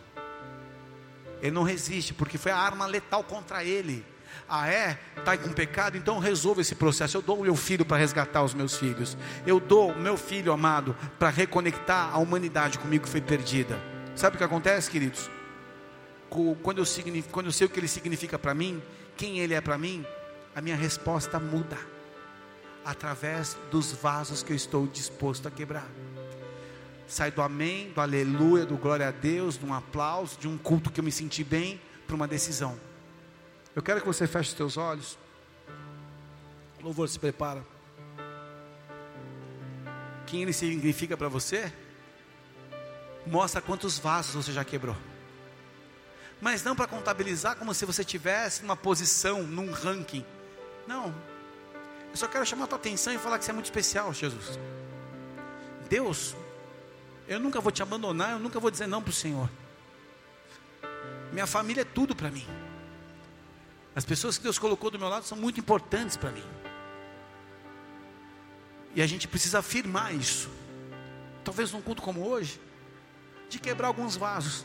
Ele 1.42 1.50
não 1.50 1.62
resiste, 1.62 2.14
porque 2.14 2.38
foi 2.38 2.50
a 2.50 2.56
arma 2.56 2.86
letal 2.86 3.22
contra 3.22 3.62
ele. 3.62 4.04
Ah, 4.48 4.68
é? 4.68 4.98
Está 5.16 5.36
com 5.36 5.52
pecado? 5.52 5.96
Então 5.98 6.18
resolva 6.18 6.62
esse 6.62 6.74
processo. 6.74 7.16
Eu 7.16 7.22
dou 7.22 7.40
o 7.40 7.42
meu 7.42 7.56
filho 7.56 7.84
para 7.84 7.98
resgatar 7.98 8.42
os 8.42 8.54
meus 8.54 8.76
filhos. 8.76 9.18
Eu 9.46 9.60
dou 9.60 9.90
o 9.90 9.98
meu 9.98 10.16
filho 10.16 10.50
amado 10.50 10.96
para 11.18 11.28
reconectar 11.28 12.14
a 12.14 12.18
humanidade 12.18 12.78
comigo 12.78 13.04
que 13.04 13.10
foi 13.10 13.20
perdida. 13.20 13.78
Sabe 14.16 14.36
o 14.36 14.38
que 14.38 14.44
acontece, 14.44 14.90
queridos? 14.90 15.30
Quando 16.62 16.78
eu, 16.78 16.84
quando 17.30 17.46
eu 17.46 17.52
sei 17.52 17.66
o 17.66 17.70
que 17.70 17.80
ele 17.80 17.88
significa 17.88 18.38
para 18.38 18.54
mim, 18.54 18.82
quem 19.20 19.38
Ele 19.38 19.52
é 19.52 19.60
para 19.60 19.76
mim, 19.76 20.02
a 20.56 20.62
minha 20.62 20.74
resposta 20.74 21.38
muda 21.38 21.76
através 22.82 23.54
dos 23.70 23.92
vasos 23.92 24.42
que 24.42 24.50
eu 24.50 24.56
estou 24.56 24.86
disposto 24.86 25.46
a 25.46 25.50
quebrar. 25.50 25.86
Sai 27.06 27.30
do 27.30 27.42
amém, 27.42 27.92
do 27.92 28.00
aleluia, 28.00 28.64
do 28.64 28.78
glória 28.78 29.06
a 29.06 29.10
Deus, 29.10 29.58
de 29.58 29.66
um 29.66 29.74
aplauso, 29.74 30.38
de 30.40 30.48
um 30.48 30.56
culto 30.56 30.90
que 30.90 31.00
eu 31.00 31.04
me 31.04 31.12
senti 31.12 31.44
bem, 31.44 31.78
para 32.06 32.16
uma 32.16 32.26
decisão. 32.26 32.80
Eu 33.76 33.82
quero 33.82 34.00
que 34.00 34.06
você 34.06 34.26
feche 34.26 34.48
os 34.48 34.54
teus 34.54 34.78
olhos. 34.78 35.18
Louvor 36.82 37.06
se 37.06 37.18
prepara. 37.18 37.62
Quem 40.26 40.44
ele 40.44 40.54
significa 40.54 41.14
para 41.14 41.28
você? 41.28 41.70
Mostra 43.26 43.60
quantos 43.60 43.98
vasos 43.98 44.34
você 44.34 44.50
já 44.50 44.64
quebrou 44.64 44.96
mas 46.40 46.62
não 46.62 46.74
para 46.74 46.86
contabilizar 46.86 47.56
como 47.56 47.74
se 47.74 47.84
você 47.84 48.02
tivesse 48.02 48.62
uma 48.62 48.76
posição, 48.76 49.42
num 49.42 49.70
ranking. 49.70 50.24
Não. 50.86 51.14
Eu 52.10 52.16
só 52.16 52.26
quero 52.26 52.46
chamar 52.46 52.64
a 52.64 52.68
tua 52.68 52.78
atenção 52.78 53.12
e 53.12 53.18
falar 53.18 53.38
que 53.38 53.44
você 53.44 53.50
é 53.50 53.54
muito 53.54 53.66
especial, 53.66 54.12
Jesus. 54.12 54.58
Deus, 55.88 56.34
eu 57.28 57.38
nunca 57.38 57.60
vou 57.60 57.70
te 57.70 57.82
abandonar, 57.82 58.32
eu 58.32 58.38
nunca 58.38 58.58
vou 58.58 58.70
dizer 58.70 58.86
não 58.86 59.02
para 59.02 59.10
o 59.10 59.14
Senhor. 59.14 59.48
Minha 61.32 61.46
família 61.46 61.82
é 61.82 61.84
tudo 61.84 62.16
para 62.16 62.30
mim. 62.30 62.46
As 63.94 64.04
pessoas 64.04 64.38
que 64.38 64.42
Deus 64.42 64.58
colocou 64.58 64.90
do 64.90 64.98
meu 64.98 65.08
lado 65.08 65.26
são 65.26 65.36
muito 65.36 65.60
importantes 65.60 66.16
para 66.16 66.30
mim. 66.30 66.44
E 68.94 69.02
a 69.02 69.06
gente 69.06 69.28
precisa 69.28 69.58
afirmar 69.58 70.14
isso. 70.14 70.48
Talvez 71.44 71.70
num 71.70 71.82
culto 71.82 72.02
como 72.02 72.26
hoje, 72.26 72.60
de 73.48 73.58
quebrar 73.58 73.88
alguns 73.88 74.16
vasos 74.16 74.64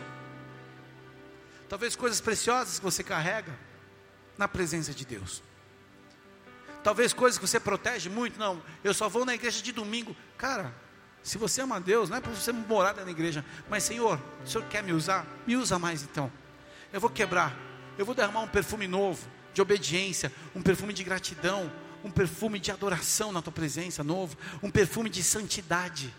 Talvez 1.67 1.95
coisas 1.95 2.21
preciosas 2.21 2.79
que 2.79 2.85
você 2.85 3.03
carrega 3.03 3.57
na 4.37 4.47
presença 4.47 4.93
de 4.93 5.05
Deus. 5.05 5.41
Talvez 6.83 7.13
coisas 7.13 7.39
que 7.39 7.47
você 7.47 7.59
protege 7.59 8.09
muito. 8.09 8.39
Não, 8.39 8.61
eu 8.83 8.93
só 8.93 9.09
vou 9.09 9.25
na 9.25 9.33
igreja 9.33 9.61
de 9.61 9.71
domingo. 9.71 10.15
Cara, 10.37 10.73
se 11.23 11.39
você 11.39 11.61
ama 11.61 11.81
Deus, 11.81 12.09
não 12.09 12.17
é 12.17 12.21
para 12.21 12.31
você 12.31 12.51
morar 12.51 12.93
na 12.93 13.09
igreja. 13.09 13.43
Mas, 13.67 13.83
Senhor, 13.83 14.21
o 14.43 14.47
Senhor 14.47 14.63
quer 14.67 14.83
me 14.83 14.93
usar? 14.93 15.25
Me 15.47 15.55
usa 15.55 15.79
mais 15.79 16.03
então. 16.03 16.31
Eu 16.93 17.01
vou 17.01 17.09
quebrar. 17.09 17.57
Eu 17.97 18.05
vou 18.05 18.13
derramar 18.13 18.41
um 18.41 18.47
perfume 18.47 18.87
novo, 18.87 19.27
de 19.51 19.61
obediência, 19.61 20.31
um 20.53 20.61
perfume 20.61 20.93
de 20.93 21.03
gratidão, 21.03 21.71
um 22.03 22.11
perfume 22.11 22.59
de 22.59 22.71
adoração 22.71 23.31
na 23.31 23.41
tua 23.41 23.51
presença 23.51 24.03
novo, 24.03 24.37
um 24.61 24.69
perfume 24.69 25.09
de 25.09 25.23
santidade. 25.23 26.13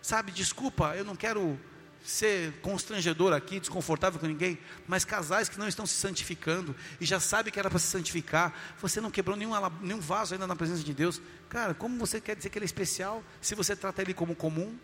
Sabe, 0.00 0.32
desculpa, 0.32 0.96
eu 0.96 1.04
não 1.04 1.14
quero 1.14 1.60
ser 2.06 2.52
constrangedor 2.60 3.32
aqui, 3.32 3.58
desconfortável 3.58 4.20
com 4.20 4.26
ninguém, 4.26 4.56
mas 4.86 5.04
casais 5.04 5.48
que 5.48 5.58
não 5.58 5.66
estão 5.66 5.84
se 5.84 5.94
santificando 5.94 6.74
e 7.00 7.04
já 7.04 7.18
sabe 7.18 7.50
que 7.50 7.58
era 7.58 7.68
para 7.68 7.80
se 7.80 7.88
santificar, 7.88 8.54
você 8.80 9.00
não 9.00 9.10
quebrou 9.10 9.36
nenhum, 9.36 9.52
nenhum 9.80 10.00
vaso 10.00 10.32
ainda 10.32 10.46
na 10.46 10.54
presença 10.54 10.84
de 10.84 10.94
Deus, 10.94 11.20
cara, 11.48 11.74
como 11.74 11.98
você 11.98 12.20
quer 12.20 12.36
dizer 12.36 12.48
que 12.48 12.58
ele 12.58 12.64
é 12.64 12.66
especial 12.66 13.24
se 13.40 13.56
você 13.56 13.74
trata 13.74 14.02
ele 14.02 14.14
como 14.14 14.36
comum? 14.36 14.78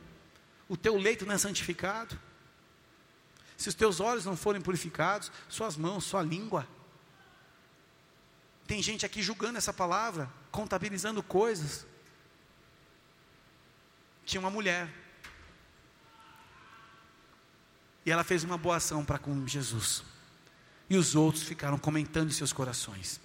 O 0.69 0.77
teu 0.77 0.97
leito 0.97 1.25
não 1.25 1.35
é 1.35 1.39
santificado? 1.39 2.19
Se 3.57 3.69
os 3.69 3.75
teus 3.75 4.01
olhos 4.01 4.25
não 4.25 4.37
forem 4.37 4.61
purificados, 4.61 5.31
suas 5.49 5.77
mãos, 5.77 6.03
sua 6.05 6.23
língua. 6.23 6.67
Tem 8.67 8.83
gente 8.83 9.07
aqui 9.07 9.23
julgando 9.23 9.59
essa 9.59 9.73
palavra, 9.73 10.29
contabilizando 10.51 11.23
coisas. 11.23 11.87
Tinha 14.25 14.41
uma 14.41 14.51
mulher 14.51 15.02
e 18.05 18.11
ela 18.11 18.25
fez 18.25 18.45
uma 18.45 18.59
boa 18.59 18.77
ação 18.77 19.05
para 19.05 19.19
com 19.19 19.47
Jesus. 19.47 20.03
E 20.91 20.97
os 20.97 21.15
outros 21.15 21.45
ficaram 21.45 21.79
comentando 21.79 22.29
em 22.29 22.33
seus 22.33 22.53
corações. 22.53 23.21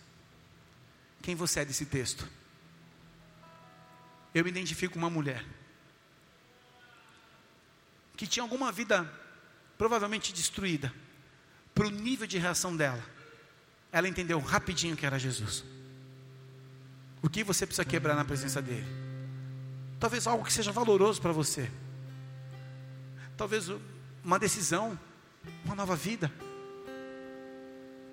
Quem 1.21 1.35
você 1.35 1.61
é 1.61 1.65
desse 1.65 1.85
texto? 1.85 2.27
Eu 4.33 4.43
me 4.43 4.49
identifico 4.49 4.93
com 4.93 4.99
uma 4.99 5.09
mulher 5.09 5.43
que 8.15 8.25
tinha 8.25 8.43
alguma 8.43 8.71
vida 8.71 9.09
provavelmente 9.77 10.33
destruída, 10.33 10.91
para 11.73 11.85
o 11.85 11.91
nível 11.91 12.25
de 12.25 12.39
reação 12.39 12.75
dela. 12.75 13.03
Ela 13.91 14.07
entendeu 14.07 14.39
rapidinho 14.39 14.97
que 14.97 15.05
era 15.05 15.19
Jesus. 15.19 15.63
O 17.21 17.29
que 17.29 17.43
você 17.43 17.65
precisa 17.65 17.85
quebrar 17.85 18.15
na 18.15 18.25
presença 18.25 18.59
dele? 18.59 18.87
Talvez 19.99 20.25
algo 20.25 20.43
que 20.43 20.51
seja 20.51 20.71
valoroso 20.71 21.21
para 21.21 21.31
você. 21.31 21.71
Talvez 23.37 23.69
uma 24.27 24.37
decisão, 24.37 24.99
uma 25.63 25.73
nova 25.73 25.95
vida. 25.95 26.29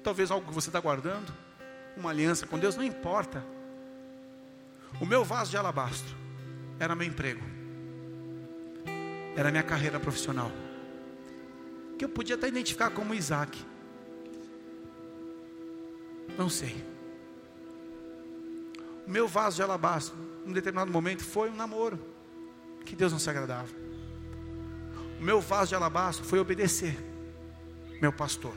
Talvez 0.00 0.30
algo 0.30 0.46
que 0.46 0.54
você 0.54 0.68
está 0.68 0.78
guardando, 0.78 1.34
uma 1.96 2.10
aliança 2.10 2.46
com 2.46 2.56
Deus, 2.56 2.76
não 2.76 2.84
importa. 2.84 3.44
O 5.00 5.04
meu 5.04 5.24
vaso 5.24 5.50
de 5.50 5.56
alabastro 5.56 6.14
era 6.78 6.94
meu 6.94 7.04
emprego, 7.04 7.42
era 9.36 9.50
minha 9.50 9.64
carreira 9.64 9.98
profissional, 9.98 10.52
que 11.98 12.04
eu 12.04 12.08
podia 12.08 12.36
até 12.36 12.46
identificar 12.46 12.90
como 12.90 13.12
Isaac. 13.12 13.60
Não 16.38 16.48
sei. 16.48 16.76
O 19.04 19.10
meu 19.10 19.26
vaso 19.26 19.56
de 19.56 19.62
alabastro, 19.64 20.16
em 20.46 20.50
um 20.50 20.52
determinado 20.52 20.92
momento, 20.92 21.24
foi 21.24 21.50
um 21.50 21.56
namoro 21.56 21.98
que 22.84 22.94
Deus 22.94 23.10
não 23.10 23.18
se 23.18 23.28
agradava. 23.28 23.68
O 25.24 25.26
meu 25.26 25.40
vaso 25.40 25.70
de 25.70 25.74
alabastro 25.74 26.22
foi 26.22 26.38
obedecer 26.38 26.94
meu 27.98 28.12
pastor. 28.12 28.52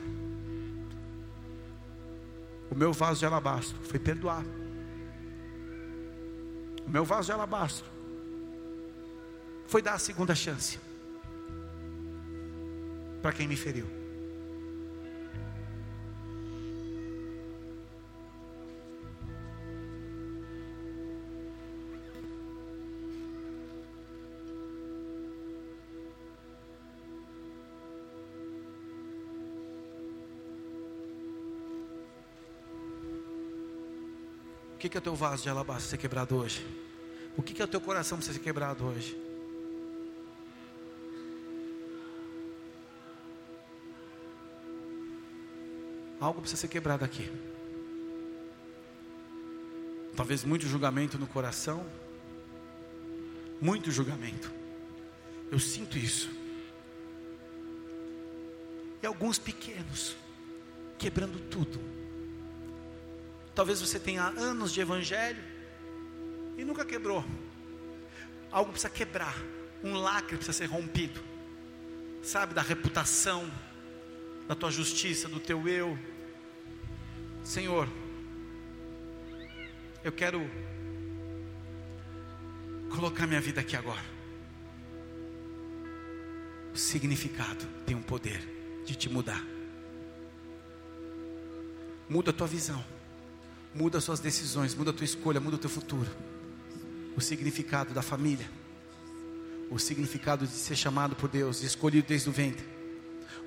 O 2.70 2.74
meu 2.74 2.92
vaso 2.92 3.20
de 3.20 3.24
alabastro 3.24 3.78
foi 3.84 3.98
perdoar. 3.98 4.44
O 6.86 6.90
meu 6.90 7.06
vaso 7.06 7.28
de 7.28 7.32
alabastro 7.32 7.86
foi 9.66 9.80
dar 9.80 9.94
a 9.94 9.98
segunda 9.98 10.34
chance 10.34 10.78
para 13.22 13.32
quem 13.32 13.48
me 13.48 13.56
feriu. 13.56 13.97
Que, 34.88 34.92
que 34.92 34.96
é 34.96 35.00
o 35.00 35.02
teu 35.02 35.14
vaso 35.14 35.42
de 35.42 35.50
alabastro 35.50 35.90
ser 35.90 35.98
quebrado 35.98 36.34
hoje? 36.34 36.66
O 37.36 37.42
que, 37.42 37.52
que 37.52 37.60
é 37.60 37.64
o 37.64 37.68
teu 37.68 37.80
coração 37.80 38.16
precisa 38.16 38.38
ser 38.38 38.42
quebrado 38.42 38.84
hoje? 38.86 39.16
Algo 46.18 46.40
precisa 46.40 46.62
ser 46.62 46.68
quebrado 46.68 47.04
aqui. 47.04 47.30
Talvez 50.16 50.42
muito 50.42 50.66
julgamento 50.66 51.18
no 51.18 51.26
coração. 51.26 51.86
Muito 53.60 53.90
julgamento. 53.90 54.50
Eu 55.50 55.58
sinto 55.60 55.98
isso. 55.98 56.30
E 59.02 59.06
alguns 59.06 59.38
pequenos, 59.38 60.16
quebrando 60.98 61.38
tudo 61.48 61.78
Talvez 63.58 63.80
você 63.80 63.98
tenha 63.98 64.22
anos 64.22 64.72
de 64.72 64.80
evangelho 64.80 65.42
e 66.56 66.64
nunca 66.64 66.84
quebrou. 66.84 67.24
Algo 68.52 68.70
precisa 68.70 68.88
quebrar, 68.88 69.34
um 69.82 69.94
lacre 69.96 70.36
precisa 70.36 70.56
ser 70.56 70.66
rompido. 70.66 71.20
Sabe, 72.22 72.54
da 72.54 72.62
reputação, 72.62 73.50
da 74.46 74.54
tua 74.54 74.70
justiça, 74.70 75.28
do 75.28 75.40
teu 75.40 75.66
eu. 75.66 75.98
Senhor, 77.42 77.88
eu 80.04 80.12
quero 80.12 80.48
colocar 82.94 83.26
minha 83.26 83.40
vida 83.40 83.60
aqui 83.60 83.74
agora. 83.74 84.04
O 86.72 86.78
significado 86.78 87.66
tem 87.84 87.96
um 87.96 88.02
poder 88.02 88.40
de 88.86 88.94
te 88.94 89.08
mudar. 89.08 89.44
Muda 92.08 92.30
a 92.30 92.32
tua 92.32 92.46
visão. 92.46 92.97
Muda 93.74 94.00
suas 94.00 94.20
decisões, 94.20 94.74
muda 94.74 94.90
a 94.90 94.92
tua 94.92 95.04
escolha, 95.04 95.40
muda 95.40 95.56
o 95.56 95.58
teu 95.58 95.70
futuro. 95.70 96.10
O 97.16 97.20
significado 97.20 97.92
da 97.92 98.02
família. 98.02 98.48
O 99.70 99.78
significado 99.78 100.46
de 100.46 100.52
ser 100.52 100.76
chamado 100.76 101.14
por 101.14 101.28
Deus, 101.28 101.62
escolhido 101.62 102.08
desde 102.08 102.28
o 102.28 102.32
ventre. 102.32 102.66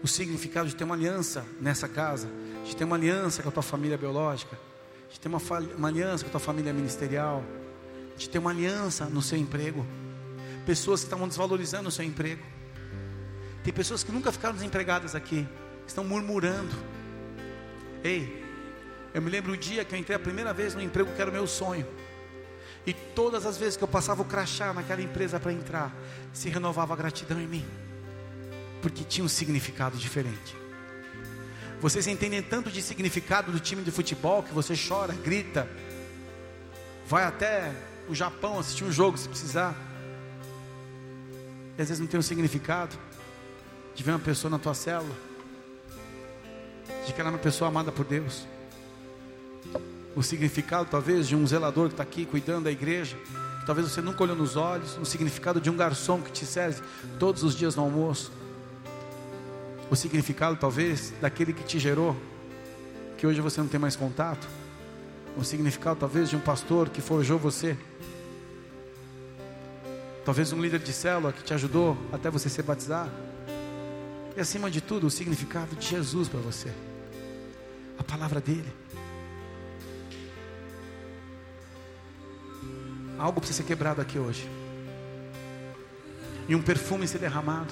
O 0.03 0.07
significado 0.07 0.67
de 0.69 0.76
ter 0.76 0.84
uma 0.84 0.95
aliança 0.95 1.45
nessa 1.59 1.88
casa, 1.88 2.28
de 2.65 2.76
ter 2.76 2.84
uma 2.84 2.95
aliança 2.95 3.41
com 3.41 3.49
a 3.49 3.51
tua 3.51 3.63
família 3.63 3.97
biológica, 3.97 4.57
de 5.11 5.19
ter 5.19 5.28
uma, 5.28 5.39
uma 5.78 5.88
aliança 5.88 6.24
com 6.24 6.30
a 6.30 6.32
tua 6.32 6.39
família 6.39 6.72
ministerial, 6.72 7.43
de 8.17 8.30
ter 8.30 8.39
uma 8.39 8.51
aliança 8.51 9.05
no 9.05 9.22
seu 9.22 9.38
emprego. 9.38 9.86
Pessoas 10.65 11.01
que 11.01 11.07
estavam 11.07 11.28
desvalorizando 11.28 11.89
o 11.89 11.91
seu 11.91 12.05
emprego. 12.05 12.43
Tem 13.63 13.74
pessoas 13.74 14.03
que 14.03 14.11
nunca 14.11 14.32
ficaram 14.32 14.55
desempregadas 14.55 15.15
aqui, 15.15 15.47
estão 15.88 16.03
murmurando. 16.03 16.76
Ei, 18.03 18.41
eu 19.14 19.22
me 19.22 19.30
lembro 19.30 19.53
o 19.53 19.57
dia 19.57 19.84
que 19.84 19.93
eu 19.93 19.99
entrei 19.99 20.16
a 20.16 20.20
primeira 20.20 20.53
vez 20.53 20.74
no 20.74 20.82
emprego 20.82 21.12
que 21.14 21.22
era 21.22 21.30
o 21.30 21.34
meu 21.34 21.45
sonho. 21.45 21.86
E 22.86 22.93
todas 22.93 23.45
as 23.45 23.57
vezes 23.57 23.78
que 23.78 23.84
eu 23.84 23.88
passava 23.88 24.22
o 24.22 24.26
crachá 24.26 24.74
naquela 24.74 25.01
empresa 25.01 25.39
para 25.39 25.51
entrar, 25.51 25.93
se 26.34 26.49
renovava 26.49 26.93
a 26.93 26.95
gratidão 26.95 27.39
em 27.39 27.47
mim. 27.47 27.66
Porque 28.82 29.03
tinha 29.03 29.24
um 29.24 29.28
significado 29.28 29.97
diferente. 29.97 30.55
Vocês 31.80 32.07
entendem 32.07 32.41
tanto 32.41 32.72
de 32.72 32.82
significado 32.82 33.51
do 33.51 33.59
time 33.59 33.84
de 33.84 33.91
futebol 33.91 34.43
que 34.43 34.53
você 34.53 34.74
chora, 34.76 35.14
grita, 35.14 35.68
vai 37.05 37.24
até 37.24 37.72
o 38.07 38.16
Japão 38.16 38.59
assistir 38.59 38.84
um 38.84 38.91
jogo 38.91 39.18
se 39.18 39.28
precisar. 39.28 39.76
E 41.78 41.82
às 41.82 41.89
vezes 41.89 41.99
não 41.99 42.07
tem 42.07 42.20
um 42.20 42.24
significado 42.24 42.95
de 43.93 44.03
ver 44.03 44.12
uma 44.12 44.20
pessoa 44.20 44.49
na 44.49 44.57
tua 44.57 44.74
célula, 44.74 45.16
de 47.05 47.14
que 47.14 47.20
ela 47.20 47.30
é 47.30 47.34
uma 47.34 47.39
pessoa 47.39 47.68
amada 47.68 47.91
por 47.91 48.05
Deus 48.05 48.47
o 50.16 50.22
significado, 50.22 50.88
talvez, 50.89 51.28
de 51.28 51.36
um 51.36 51.45
zelador 51.47 51.88
que 51.88 51.93
está 51.93 52.03
aqui 52.03 52.26
cuidando 52.26 52.66
da 52.66 52.72
igreja, 52.72 53.16
que 53.59 53.66
talvez 53.66 53.89
você 53.89 54.01
nunca 54.01 54.24
olhou 54.24 54.36
nos 54.36 54.55
olhos, 54.55 54.97
o 54.97 55.05
significado 55.05 55.62
de 55.62 55.70
um 55.70 55.78
garçom 55.78 56.22
que 56.22 56.32
te 56.32 56.45
serve 56.45 56.82
todos 57.18 57.43
os 57.43 57.55
dias 57.55 57.76
no 57.76 57.84
almoço, 57.84 58.32
o 59.89 59.95
significado, 59.95 60.57
talvez, 60.57 61.14
daquele 61.22 61.53
que 61.53 61.64
te 61.64 61.80
gerou, 61.80 62.16
que 63.18 63.26
hoje 63.26 63.39
você 63.41 63.62
não 63.62 63.68
tem 63.68 63.80
mais 63.80 63.95
contato, 63.95 64.47
o 65.38 65.43
significado, 65.43 65.99
talvez, 65.99 66.30
de 66.30 66.36
um 66.36 66.39
pastor 66.39 66.89
que 66.89 67.01
forjou 67.01 67.38
você, 67.38 67.78
talvez 70.26 70.51
um 70.51 70.62
líder 70.62 70.80
de 70.80 70.91
célula 70.91 71.32
que 71.32 71.43
te 71.43 71.53
ajudou 71.53 71.97
até 72.12 72.30
você 72.30 72.49
ser 72.49 72.64
batizado, 72.64 73.12
e 74.36 74.39
acima 74.39 74.70
de 74.70 74.82
tudo, 74.82 75.07
o 75.07 75.12
significado 75.12 75.76
de 75.76 75.88
Jesus 75.88 76.28
para 76.28 76.39
você, 76.39 76.72
a 77.97 78.03
palavra 78.03 78.41
dele. 78.41 78.81
Algo 83.22 83.39
precisa 83.39 83.57
ser 83.57 83.67
quebrado 83.67 84.01
aqui 84.01 84.17
hoje. 84.17 84.49
E 86.49 86.55
um 86.55 86.61
perfume 86.61 87.07
ser 87.07 87.19
derramado. 87.19 87.72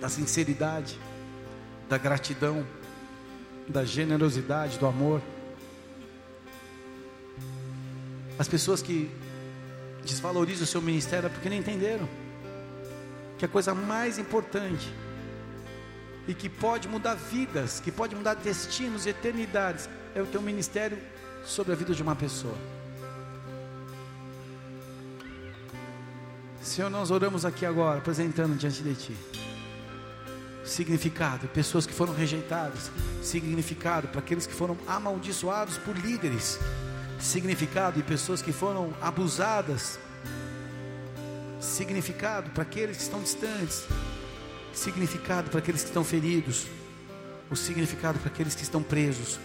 Da 0.00 0.08
sinceridade, 0.08 0.98
da 1.88 1.96
gratidão, 1.96 2.66
da 3.68 3.84
generosidade, 3.84 4.80
do 4.80 4.86
amor. 4.86 5.22
As 8.36 8.48
pessoas 8.48 8.82
que 8.82 9.12
desvalorizam 10.02 10.64
o 10.64 10.66
seu 10.66 10.82
ministério 10.82 11.28
é 11.28 11.30
porque 11.30 11.48
não 11.48 11.56
entenderam. 11.56 12.08
que 13.38 13.44
a 13.44 13.48
coisa 13.48 13.74
mais 13.74 14.18
importante 14.18 14.92
e 16.26 16.34
que 16.34 16.48
pode 16.48 16.88
mudar 16.88 17.14
vidas, 17.14 17.78
que 17.78 17.92
pode 17.92 18.16
mudar 18.16 18.34
destinos, 18.34 19.06
eternidades, 19.06 19.88
é 20.16 20.20
o 20.22 20.26
teu 20.26 20.42
ministério 20.42 20.98
sobre 21.44 21.72
a 21.74 21.76
vida 21.76 21.94
de 21.94 22.02
uma 22.02 22.16
pessoa. 22.16 22.75
Senhor, 26.66 26.90
nós 26.90 27.12
oramos 27.12 27.44
aqui 27.44 27.64
agora, 27.64 27.98
apresentando 27.98 28.56
diante 28.56 28.82
de 28.82 28.92
Ti. 28.92 29.16
Significado, 30.64 31.46
pessoas 31.46 31.86
que 31.86 31.92
foram 31.92 32.12
rejeitadas. 32.12 32.90
Significado 33.22 34.08
para 34.08 34.18
aqueles 34.18 34.48
que 34.48 34.52
foram 34.52 34.76
amaldiçoados 34.84 35.78
por 35.78 35.96
líderes. 35.96 36.58
Significado 37.20 38.00
e 38.00 38.02
pessoas 38.02 38.42
que 38.42 38.52
foram 38.52 38.92
abusadas. 39.00 39.96
Significado 41.60 42.50
para 42.50 42.64
aqueles 42.64 42.96
que 42.96 43.02
estão 43.04 43.22
distantes. 43.22 43.84
Significado 44.72 45.48
para 45.48 45.60
aqueles 45.60 45.82
que 45.82 45.88
estão 45.88 46.02
feridos. 46.02 46.66
O 47.48 47.54
significado 47.54 48.18
para 48.18 48.28
aqueles 48.28 48.56
que 48.56 48.64
estão 48.64 48.82
presos. 48.82 49.38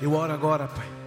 Eu 0.00 0.12
oro 0.12 0.32
agora, 0.32 0.68
Pai 0.68 0.97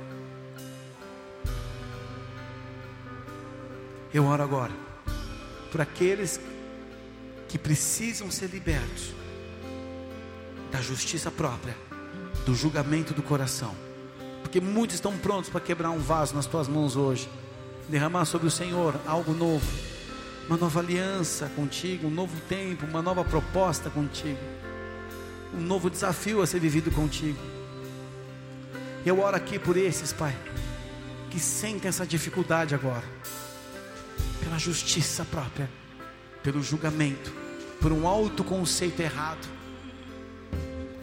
Eu 4.13 4.25
oro 4.25 4.43
agora 4.43 4.73
por 5.71 5.79
aqueles 5.79 6.39
que 7.47 7.57
precisam 7.57 8.29
ser 8.29 8.47
libertos 8.47 9.13
da 10.69 10.81
justiça 10.81 11.31
própria, 11.31 11.75
do 12.45 12.53
julgamento 12.53 13.13
do 13.13 13.23
coração, 13.23 13.73
porque 14.41 14.59
muitos 14.59 14.95
estão 14.95 15.17
prontos 15.17 15.49
para 15.49 15.61
quebrar 15.61 15.91
um 15.91 15.99
vaso 15.99 16.35
nas 16.35 16.45
tuas 16.45 16.67
mãos 16.67 16.97
hoje, 16.97 17.29
derramar 17.87 18.25
sobre 18.25 18.47
o 18.47 18.51
Senhor 18.51 18.99
algo 19.07 19.33
novo, 19.33 19.65
uma 20.47 20.57
nova 20.57 20.81
aliança 20.81 21.49
contigo, 21.55 22.07
um 22.07 22.11
novo 22.11 22.37
tempo, 22.49 22.85
uma 22.85 23.01
nova 23.01 23.23
proposta 23.23 23.89
contigo, 23.89 24.39
um 25.53 25.61
novo 25.61 25.89
desafio 25.89 26.41
a 26.41 26.47
ser 26.47 26.59
vivido 26.59 26.91
contigo. 26.91 27.39
Eu 29.05 29.21
oro 29.21 29.37
aqui 29.37 29.57
por 29.57 29.77
esses, 29.77 30.11
Pai, 30.11 30.35
que 31.29 31.39
sentem 31.39 31.87
essa 31.87 32.05
dificuldade 32.05 32.75
agora 32.75 33.05
pela 34.51 34.59
justiça 34.59 35.23
própria, 35.23 35.69
pelo 36.43 36.61
julgamento, 36.61 37.31
por 37.79 37.93
um 37.93 38.05
autoconceito 38.05 39.01
errado, 39.01 39.47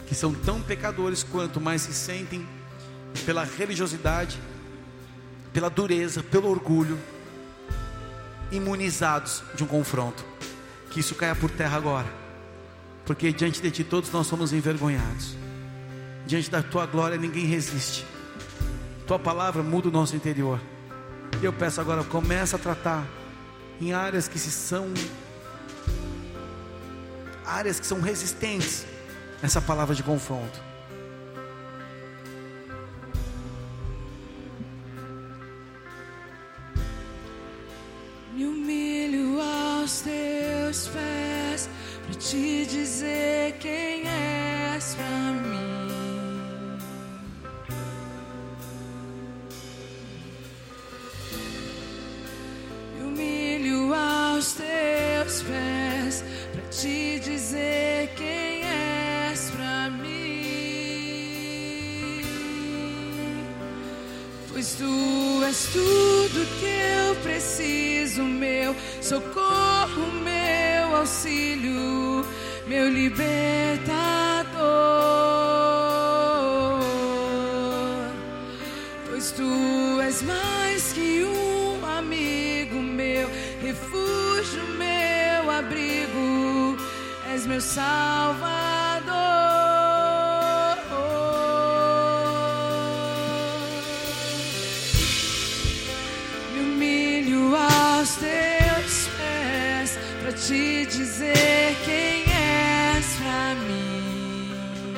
que 0.07 0.15
são 0.15 0.35
tão 0.35 0.61
pecadores 0.61 1.23
quanto 1.23 1.59
mais 1.59 1.81
se 1.81 1.95
sentem 1.95 2.47
pela 3.25 3.45
religiosidade, 3.45 4.39
pela 5.51 5.71
dureza, 5.71 6.23
pelo 6.23 6.51
orgulho, 6.51 6.99
imunizados 8.53 9.43
de 9.55 9.65
um 9.65 9.67
confronto. 9.67 10.23
Que 10.91 11.01
isso 11.01 11.15
caia 11.15 11.35
por 11.35 11.51
terra 11.51 11.79
agora, 11.79 12.13
porque 13.07 13.33
diante 13.33 13.63
de 13.63 13.71
ti 13.71 13.83
todos 13.83 14.13
nós 14.13 14.27
somos 14.27 14.53
envergonhados, 14.53 15.35
diante 16.27 16.51
da 16.51 16.63
tua 16.63 16.85
glória 16.85 17.17
ninguém 17.17 17.47
resiste, 17.47 18.05
tua 19.07 19.19
palavra 19.19 19.63
muda 19.63 19.89
o 19.89 19.93
nosso 19.93 20.15
interior. 20.15 20.61
Eu 21.43 21.53
peço 21.53 21.81
agora, 21.81 22.05
começa 22.05 22.57
a 22.57 22.59
tratar 22.59 23.07
em 23.81 23.93
áreas 23.93 24.27
que 24.29 24.39
se 24.39 24.51
são 24.51 24.93
áreas 27.45 27.81
que 27.81 27.87
são 27.87 28.01
resistentes 28.01 28.85
nessa 29.43 29.61
palavra 29.61 29.95
de 29.95 30.03
confronto. 30.03 30.61
Me 38.35 38.45
humilho 38.45 39.41
aos 39.41 40.03
teus 40.03 40.89
pés 40.89 41.71
para 42.05 42.15
te 42.15 42.67
dizer 42.67 43.57
quem 43.59 44.07
és 44.07 44.95
para 44.95 45.33
mim. 45.33 45.78
Aos 54.39 54.53
teus 54.53 55.43
pés 55.43 56.25
para 56.53 56.63
te 56.71 57.19
dizer 57.19 58.09
quem 58.17 58.63
és 58.63 59.51
para 59.51 59.91
mim. 59.91 60.13
Pois 64.49 64.75
tu 64.75 65.43
és 65.45 65.69
tudo 65.73 66.47
que 66.61 66.67
eu 66.67 67.17
preciso, 67.17 68.23
meu 68.23 68.77
socorro, 69.03 70.07
meu 70.23 70.97
auxílio, 70.97 72.25
meu 72.69 72.89
libertador. 72.89 73.59
Pois 79.11 79.33
tu 79.33 80.01
és 80.01 80.23
mais 80.23 80.68
meu 87.49 87.61
Salvador. 87.63 89.17
Me 96.53 96.61
humilho 96.61 97.57
aos 97.57 98.11
teus 98.17 99.09
pés 99.17 99.99
para 100.21 100.33
te 100.33 100.85
dizer 100.87 101.75
quem 101.87 102.23
és 102.23 103.07
para 103.17 103.55
mim. 103.55 104.95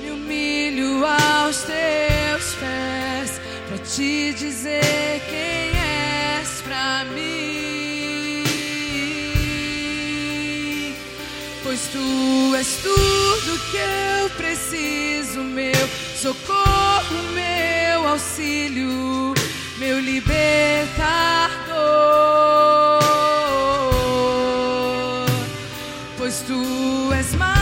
Me 0.00 0.10
humilho 0.10 1.06
aos 1.06 1.58
teus 1.58 2.54
pés 2.56 3.40
para 3.68 3.78
te 3.78 4.32
dizer 4.32 5.22
quem 5.30 5.61
mim. 7.14 7.42
Pois 11.62 11.80
tu 11.92 12.54
és 12.56 12.76
tudo 12.82 13.58
que 13.70 13.78
eu 13.78 14.30
preciso, 14.30 15.40
meu 15.40 15.88
socorro, 16.16 17.22
meu 17.34 18.08
auxílio, 18.08 19.34
meu 19.78 19.98
libertador. 20.00 20.52
Pois 26.18 26.40
tu 26.46 27.12
és 27.12 27.34
mais 27.34 27.61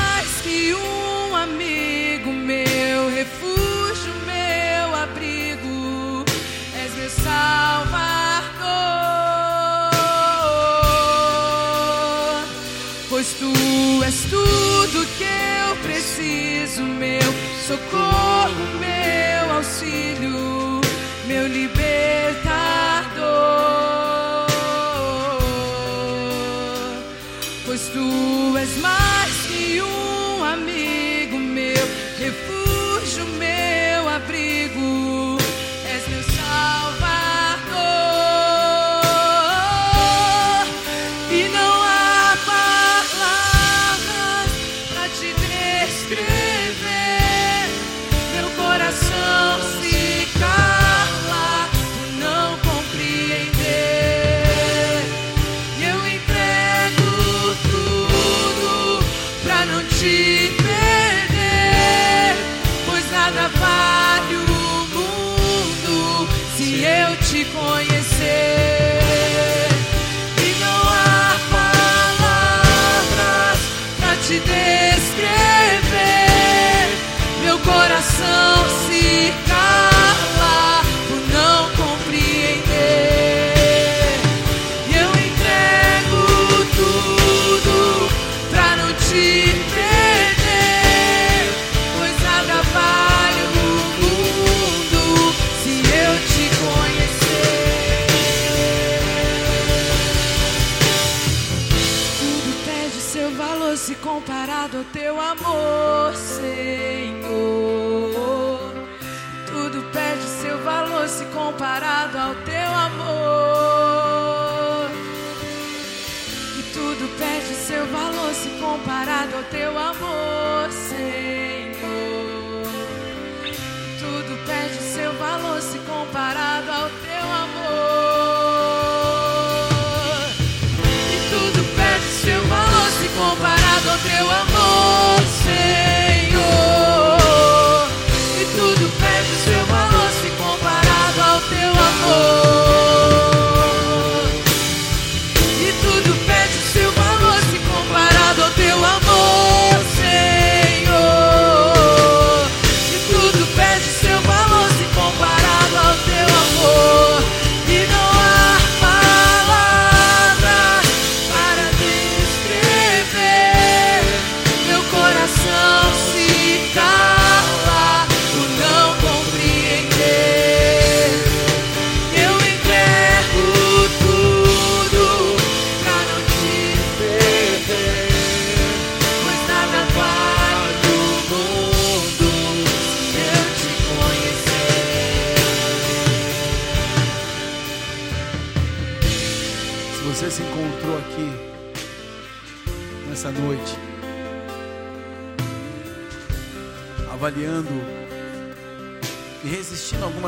socorro, 17.70 18.29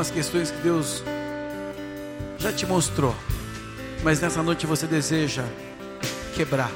algumas 0.03 0.11
questões 0.11 0.51
que 0.51 0.57
Deus 0.57 1.01
já 2.37 2.51
te 2.51 2.65
mostrou, 2.65 3.15
mas 4.03 4.19
nessa 4.19 4.43
noite 4.43 4.67
você 4.67 4.85
deseja 4.85 5.43
quebrar, 6.35 6.71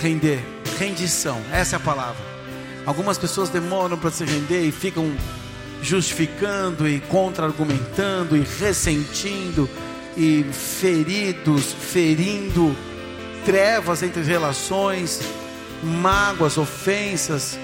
render, 0.00 0.42
rendição, 0.78 1.38
essa 1.52 1.76
é 1.76 1.78
a 1.78 1.80
palavra. 1.80 2.22
Algumas 2.86 3.18
pessoas 3.18 3.50
demoram 3.50 3.98
para 3.98 4.10
se 4.10 4.24
render 4.24 4.66
e 4.66 4.72
ficam 4.72 5.14
justificando 5.82 6.88
e 6.88 7.00
contra-argumentando 7.00 8.34
e 8.34 8.40
ressentindo 8.40 9.68
e 10.16 10.42
feridos, 10.52 11.72
ferindo 11.72 12.74
trevas 13.44 14.02
entre 14.02 14.22
relações, 14.22 15.20
mágoas, 15.82 16.56
ofensas. 16.56 17.58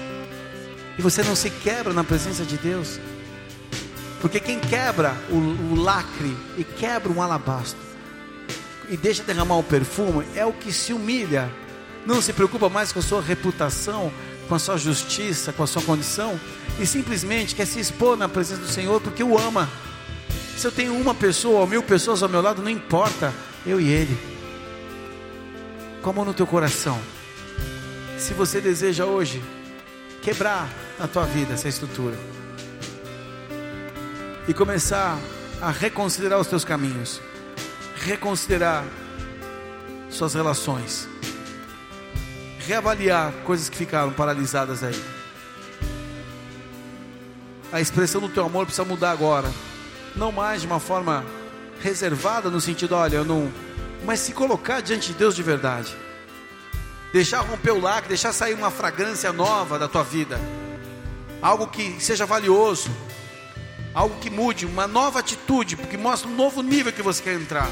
E 0.95 1.01
você 1.01 1.23
não 1.23 1.35
se 1.35 1.49
quebra 1.49 1.91
na 1.91 2.03
presença 2.03 2.43
de 2.43 2.57
Deus. 2.57 2.99
Porque 4.21 4.39
quem 4.39 4.59
quebra 4.59 5.17
o, 5.29 5.35
o 5.35 5.75
lacre 5.75 6.37
e 6.57 6.63
quebra 6.63 7.11
um 7.11 7.21
alabastro 7.21 7.79
e 8.87 8.95
deixa 8.95 9.23
derramar 9.23 9.57
o 9.57 9.63
perfume 9.63 10.25
é 10.35 10.45
o 10.45 10.53
que 10.53 10.71
se 10.71 10.93
humilha. 10.93 11.51
Não 12.05 12.21
se 12.21 12.31
preocupa 12.31 12.69
mais 12.69 12.91
com 12.91 12.99
a 12.99 13.01
sua 13.01 13.21
reputação, 13.21 14.11
com 14.47 14.53
a 14.53 14.59
sua 14.59 14.77
justiça, 14.77 15.51
com 15.51 15.63
a 15.63 15.67
sua 15.67 15.81
condição 15.81 16.39
e 16.79 16.85
simplesmente 16.85 17.55
quer 17.55 17.65
se 17.65 17.79
expor 17.79 18.15
na 18.15 18.29
presença 18.29 18.61
do 18.61 18.67
Senhor 18.67 19.01
porque 19.01 19.23
o 19.23 19.37
ama. 19.37 19.67
Se 20.55 20.67
eu 20.67 20.71
tenho 20.71 20.93
uma 20.93 21.15
pessoa 21.15 21.61
ou 21.61 21.67
mil 21.67 21.81
pessoas 21.81 22.21
ao 22.21 22.29
meu 22.29 22.41
lado, 22.41 22.61
não 22.61 22.69
importa, 22.69 23.33
eu 23.65 23.81
e 23.81 23.89
ele. 23.89 24.17
Com 26.03 26.11
a 26.11 26.13
mão 26.13 26.25
no 26.25 26.33
teu 26.33 26.45
coração. 26.45 26.99
Se 28.19 28.35
você 28.35 28.61
deseja 28.61 29.05
hoje 29.05 29.41
quebrar 30.21 30.69
na 30.99 31.07
tua 31.07 31.25
vida 31.25 31.53
essa 31.53 31.67
estrutura 31.67 32.40
e 34.47 34.53
começar 34.53 35.17
a 35.61 35.69
reconsiderar 35.69 36.39
os 36.39 36.47
teus 36.47 36.65
caminhos, 36.65 37.21
reconsiderar 37.95 38.83
suas 40.09 40.33
relações, 40.33 41.07
reavaliar 42.59 43.31
coisas 43.45 43.69
que 43.69 43.77
ficaram 43.77 44.11
paralisadas 44.11 44.83
aí. 44.83 45.01
A 47.71 47.79
expressão 47.79 48.19
do 48.19 48.29
teu 48.29 48.45
amor 48.45 48.65
precisa 48.65 48.83
mudar 48.83 49.11
agora, 49.11 49.49
não 50.15 50.31
mais 50.31 50.61
de 50.61 50.67
uma 50.67 50.79
forma 50.79 51.23
reservada 51.81 52.49
no 52.49 52.59
sentido, 52.59 52.95
olha, 52.95 53.17
eu 53.17 53.25
não, 53.25 53.51
mas 54.03 54.19
se 54.19 54.33
colocar 54.33 54.81
diante 54.81 55.09
de 55.09 55.13
Deus 55.13 55.35
de 55.35 55.43
verdade. 55.43 55.95
Deixar 57.13 57.41
romper 57.41 57.71
o 57.71 57.79
lacre, 57.79 58.09
deixar 58.09 58.33
sair 58.33 58.53
uma 58.53 58.71
fragrância 58.71 59.31
nova 59.33 59.77
da 59.77 59.87
tua 59.87 60.03
vida. 60.03 60.39
Algo 61.41 61.67
que 61.67 61.99
seja 61.99 62.25
valioso, 62.25 62.89
algo 63.93 64.19
que 64.19 64.29
mude, 64.29 64.65
uma 64.65 64.87
nova 64.87 65.19
atitude, 65.19 65.75
porque 65.75 65.97
mostra 65.97 66.29
um 66.29 66.35
novo 66.35 66.61
nível 66.61 66.93
que 66.93 67.01
você 67.01 67.21
quer 67.21 67.33
entrar. 67.33 67.69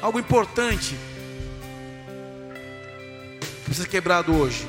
Algo 0.00 0.18
importante 0.18 0.96
precisa 3.64 3.84
ser 3.84 3.88
quebrado 3.88 4.36
hoje. 4.36 4.66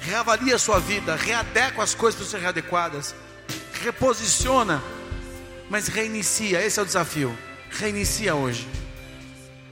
Reavalia 0.00 0.56
a 0.56 0.58
sua 0.58 0.78
vida, 0.78 1.16
readequa 1.16 1.82
as 1.82 1.94
coisas 1.94 2.20
para 2.20 2.30
ser 2.30 2.40
readequadas, 2.42 3.14
reposiciona, 3.82 4.82
mas 5.70 5.88
reinicia. 5.88 6.64
Esse 6.64 6.78
é 6.78 6.82
o 6.82 6.86
desafio. 6.86 7.36
Reinicia 7.70 8.34
hoje. 8.34 8.68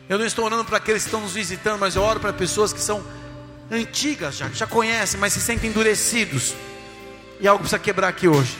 Eu 0.09 0.19
não 0.19 0.25
estou 0.25 0.45
orando 0.45 0.65
para 0.65 0.79
aqueles 0.79 1.03
que 1.03 1.09
estão 1.09 1.21
nos 1.21 1.35
visitando, 1.35 1.79
mas 1.79 1.95
eu 1.95 2.03
oro 2.03 2.19
para 2.19 2.33
pessoas 2.33 2.73
que 2.73 2.81
são 2.81 3.05
antigas 3.73 4.37
já, 4.37 4.49
já 4.51 4.67
conhecem, 4.67 5.19
mas 5.19 5.33
se 5.33 5.41
sentem 5.41 5.71
endurecidos. 5.71 6.55
E 7.41 7.49
algo 7.49 7.61
precisa 7.61 7.79
quebrar 7.79 8.09
aqui 8.09 8.29
hoje. 8.29 8.57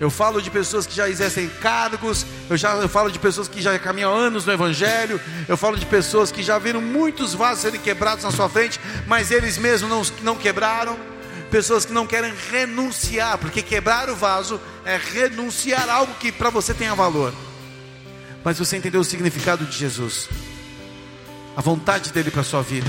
Eu 0.00 0.10
falo 0.10 0.40
de 0.40 0.50
pessoas 0.50 0.86
que 0.86 0.94
já 0.94 1.08
exercem 1.08 1.48
cargos, 1.60 2.24
eu, 2.48 2.56
já, 2.56 2.74
eu 2.76 2.88
falo 2.88 3.10
de 3.10 3.18
pessoas 3.18 3.48
que 3.48 3.60
já 3.60 3.76
caminham 3.80 4.14
anos 4.14 4.46
no 4.46 4.52
Evangelho, 4.52 5.20
eu 5.48 5.56
falo 5.56 5.76
de 5.76 5.84
pessoas 5.86 6.30
que 6.30 6.40
já 6.40 6.56
viram 6.56 6.80
muitos 6.80 7.34
vasos 7.34 7.62
serem 7.62 7.80
quebrados 7.80 8.22
na 8.22 8.30
sua 8.30 8.48
frente, 8.48 8.78
mas 9.08 9.32
eles 9.32 9.58
mesmos 9.58 9.90
não, 9.90 10.02
não 10.22 10.36
quebraram. 10.36 10.96
Pessoas 11.50 11.86
que 11.86 11.92
não 11.92 12.06
querem 12.06 12.32
renunciar, 12.50 13.38
porque 13.38 13.62
quebrar 13.62 14.10
o 14.10 14.14
vaso 14.14 14.60
é 14.84 14.98
renunciar 14.98 15.88
algo 15.88 16.14
que 16.14 16.30
para 16.30 16.50
você 16.50 16.74
tenha 16.74 16.94
valor. 16.94 17.32
Mas 18.44 18.58
você 18.58 18.76
entendeu 18.76 19.00
o 19.00 19.04
significado 19.04 19.64
de 19.64 19.76
Jesus, 19.76 20.28
a 21.58 21.60
vontade 21.60 22.12
dele 22.12 22.30
para 22.30 22.42
a 22.42 22.44
sua 22.44 22.62
vida. 22.62 22.88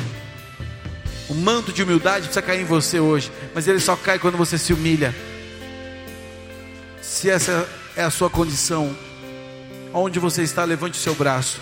O 1.27 1.33
manto 1.33 1.73
de 1.73 1.81
humildade 1.81 2.25
precisa 2.25 2.39
cair 2.39 2.61
em 2.61 2.65
você 2.65 2.99
hoje, 2.99 3.31
mas 3.51 3.67
ele 3.67 3.79
só 3.79 3.95
cai 3.95 4.19
quando 4.19 4.37
você 4.37 4.59
se 4.59 4.71
humilha. 4.71 5.15
Se 7.01 7.31
essa 7.31 7.67
é 7.95 8.03
a 8.03 8.11
sua 8.11 8.29
condição, 8.29 8.95
onde 9.91 10.19
você 10.19 10.43
está, 10.43 10.65
levante 10.65 10.99
o 10.99 11.01
seu 11.01 11.15
braço. 11.15 11.59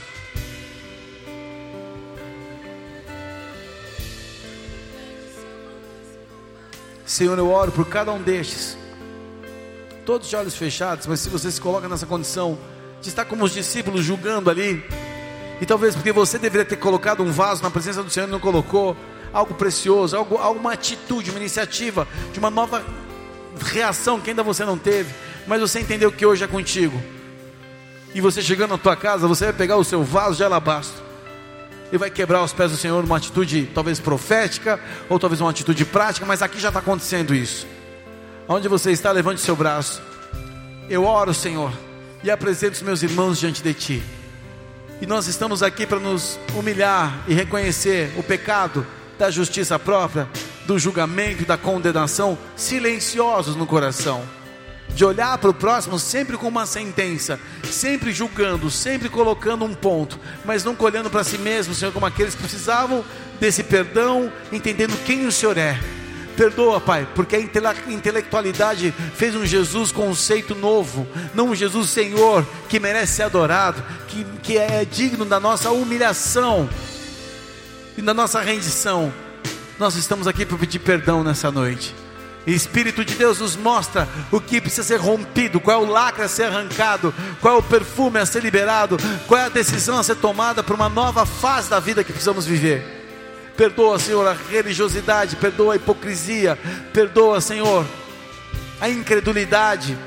Senhor, 7.06 7.38
eu 7.38 7.50
oro 7.50 7.72
por 7.72 7.88
cada 7.88 8.12
um 8.12 8.22
destes, 8.22 8.78
todos 10.06 10.28
de 10.28 10.36
olhos 10.36 10.58
fechados, 10.58 11.08
mas 11.08 11.22
se 11.22 11.30
você 11.30 11.50
se 11.50 11.62
coloca 11.62 11.88
nessa 11.88 12.06
condição 12.06 12.60
de 13.02 13.08
estar 13.08 13.24
como 13.24 13.46
os 13.46 13.54
discípulos 13.54 14.04
julgando 14.04 14.50
ali, 14.50 14.84
e 15.60 15.66
talvez 15.66 15.96
porque 15.96 16.12
você 16.12 16.38
deveria 16.38 16.66
ter 16.66 16.76
colocado 16.76 17.24
um 17.24 17.32
vaso 17.32 17.64
na 17.64 17.72
presença 17.72 18.04
do 18.04 18.10
Senhor 18.10 18.28
e 18.28 18.32
não 18.32 18.40
colocou, 18.40 18.96
algo 19.34 19.54
precioso, 19.54 20.16
algo, 20.16 20.38
alguma 20.38 20.74
atitude, 20.74 21.30
uma 21.30 21.40
iniciativa, 21.40 22.08
de 22.32 22.40
uma 22.40 22.50
nova 22.50 22.84
reação 23.60 24.20
que 24.20 24.30
ainda 24.30 24.44
você 24.44 24.64
não 24.64 24.78
teve, 24.78 25.14
mas 25.48 25.60
você 25.60 25.80
entendeu 25.80 26.12
que 26.12 26.26
hoje 26.26 26.44
é 26.44 26.48
contigo. 26.48 27.02
E 28.14 28.22
você 28.22 28.42
chegando 28.42 28.72
na 28.72 28.78
tua 28.78 28.96
casa, 28.96 29.28
você 29.28 29.46
vai 29.46 29.54
pegar 29.54 29.78
o 29.78 29.84
seu 29.84 30.04
vaso 30.04 30.38
de 30.38 30.44
alabastro 30.44 31.04
e 31.92 31.98
vai 31.98 32.10
quebrar 32.10 32.44
os 32.44 32.54
pés 32.54 32.72
do 32.72 32.78
Senhor 32.78 33.02
numa 33.02 33.18
atitude 33.18 33.70
talvez 33.74 34.00
profética, 34.00 34.80
ou 35.10 35.20
talvez 35.20 35.42
uma 35.42 35.50
atitude 35.50 35.86
prática, 35.86 36.26
mas 36.26 36.42
aqui 36.42 36.60
já 36.60 36.70
está 36.70 36.80
acontecendo 36.80 37.34
isso. 37.34 37.66
Onde 38.48 38.68
você 38.68 38.92
está, 38.92 39.12
levante 39.12 39.42
seu 39.42 39.56
braço. 39.56 40.02
Eu 40.90 41.04
oro, 41.04 41.34
Senhor, 41.34 41.72
e 42.24 42.32
apresento 42.32 42.76
os 42.76 42.82
meus 42.82 43.04
irmãos 43.04 43.40
diante 43.40 43.62
de 43.62 43.74
Ti. 43.74 44.04
E 45.00 45.06
nós 45.06 45.28
estamos 45.28 45.62
aqui 45.62 45.86
para 45.86 46.00
nos 46.00 46.40
humilhar 46.56 47.24
e 47.28 47.34
reconhecer 47.34 48.12
o 48.18 48.24
pecado 48.24 48.86
da 49.18 49.30
justiça 49.30 49.78
própria, 49.78 50.28
do 50.66 50.80
julgamento, 50.80 51.46
da 51.46 51.56
condenação, 51.56 52.38
silenciosos 52.56 53.56
no 53.56 53.68
coração. 53.68 54.24
De 54.90 55.06
olhar 55.06 55.38
para 55.38 55.52
o 55.52 55.54
próximo 55.54 56.00
sempre 56.00 56.36
com 56.36 56.48
uma 56.48 56.66
sentença, 56.66 57.40
sempre 57.64 58.12
julgando, 58.12 58.72
sempre 58.72 59.08
colocando 59.08 59.66
um 59.66 59.74
ponto, 59.76 60.20
mas 60.44 60.64
nunca 60.64 60.84
olhando 60.84 61.12
para 61.12 61.24
si 61.24 61.38
mesmo, 61.38 61.76
Senhor, 61.76 61.92
como 61.92 62.06
aqueles 62.06 62.34
que 62.34 62.42
precisavam 62.42 63.06
desse 63.40 63.64
perdão, 63.64 64.32
entendendo 64.52 64.98
quem 65.06 65.28
o 65.28 65.32
Senhor 65.32 65.58
é 65.58 65.80
Perdoa, 66.38 66.80
Pai, 66.80 67.08
porque 67.16 67.36
a 67.36 67.40
intelectualidade 67.40 68.94
fez 69.16 69.36
um 69.36 69.44
Jesus 69.44 69.92
conceito 69.92 70.54
novo, 70.54 71.08
não 71.34 71.50
um 71.50 71.56
Jesus 71.56 71.90
Senhor 71.90 72.48
que 72.70 72.80
merece 72.80 73.14
ser 73.14 73.24
adorado, 73.24 73.84
que, 74.08 74.24
que 74.44 74.56
é 74.56 74.86
digno 74.86 75.26
da 75.26 75.40
nossa 75.40 75.72
humilhação 75.72 76.70
e 77.98 78.04
da 78.04 78.14
nossa 78.14 78.40
rendição. 78.40 79.12
Nós 79.80 79.96
estamos 79.96 80.28
aqui 80.28 80.46
para 80.46 80.58
pedir 80.60 80.78
perdão 80.78 81.24
nessa 81.24 81.52
noite. 81.52 81.96
Espírito 82.46 83.04
de 83.04 83.16
Deus 83.16 83.40
nos 83.40 83.56
mostra 83.56 84.08
o 84.32 84.40
que 84.40 84.62
precisa 84.62 84.84
ser 84.84 84.98
rompido, 84.98 85.60
qual 85.60 85.82
é 85.82 85.86
o 85.86 85.90
lacre 85.90 86.24
a 86.24 86.30
ser 86.30 86.44
arrancado, 86.44 87.14
qual 87.42 87.56
é 87.56 87.58
o 87.58 87.64
perfume 87.64 88.20
a 88.20 88.26
ser 88.28 88.44
liberado, 88.44 88.98
qual 89.28 89.42
é 89.42 89.46
a 89.46 89.50
decisão 89.50 89.98
a 89.98 90.04
ser 90.04 90.16
tomada 90.16 90.64
para 90.64 90.76
uma 90.76 90.88
nova 90.88 91.26
fase 91.26 91.68
da 91.68 91.80
vida 91.80 92.04
que 92.04 92.14
precisamos 92.14 92.46
viver. 92.46 92.97
Perdoa, 93.58 93.98
Senhor, 93.98 94.28
a 94.28 94.34
religiosidade, 94.34 95.36
perdoa 95.36 95.74
a 95.74 95.76
hipocrisia, 95.78 96.56
perdoa, 96.94 97.42
Senhor, 97.42 97.88
a 98.80 98.88
incredulidade, 98.88 99.98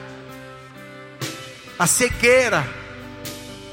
a 1.76 1.84
cegueira. 1.84 2.64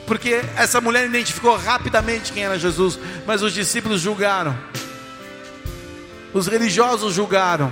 Porque 0.07 0.41
essa 0.55 0.81
mulher 0.81 1.05
identificou 1.05 1.55
rapidamente 1.55 2.33
quem 2.33 2.43
era 2.43 2.57
Jesus, 2.57 2.97
mas 3.27 3.43
os 3.43 3.53
discípulos 3.53 4.01
julgaram. 4.01 4.57
Os 6.33 6.47
religiosos 6.47 7.13
julgaram. 7.13 7.71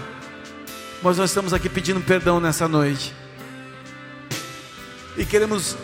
Mas 1.01 1.18
nós 1.18 1.32
estamos 1.32 1.53
aqui 1.53 1.70
pedindo 1.70 2.01
perdão 2.01 2.39
nessa 2.39 2.68
noite. 2.68 3.16
E 5.18 5.26
queremos 5.26 5.76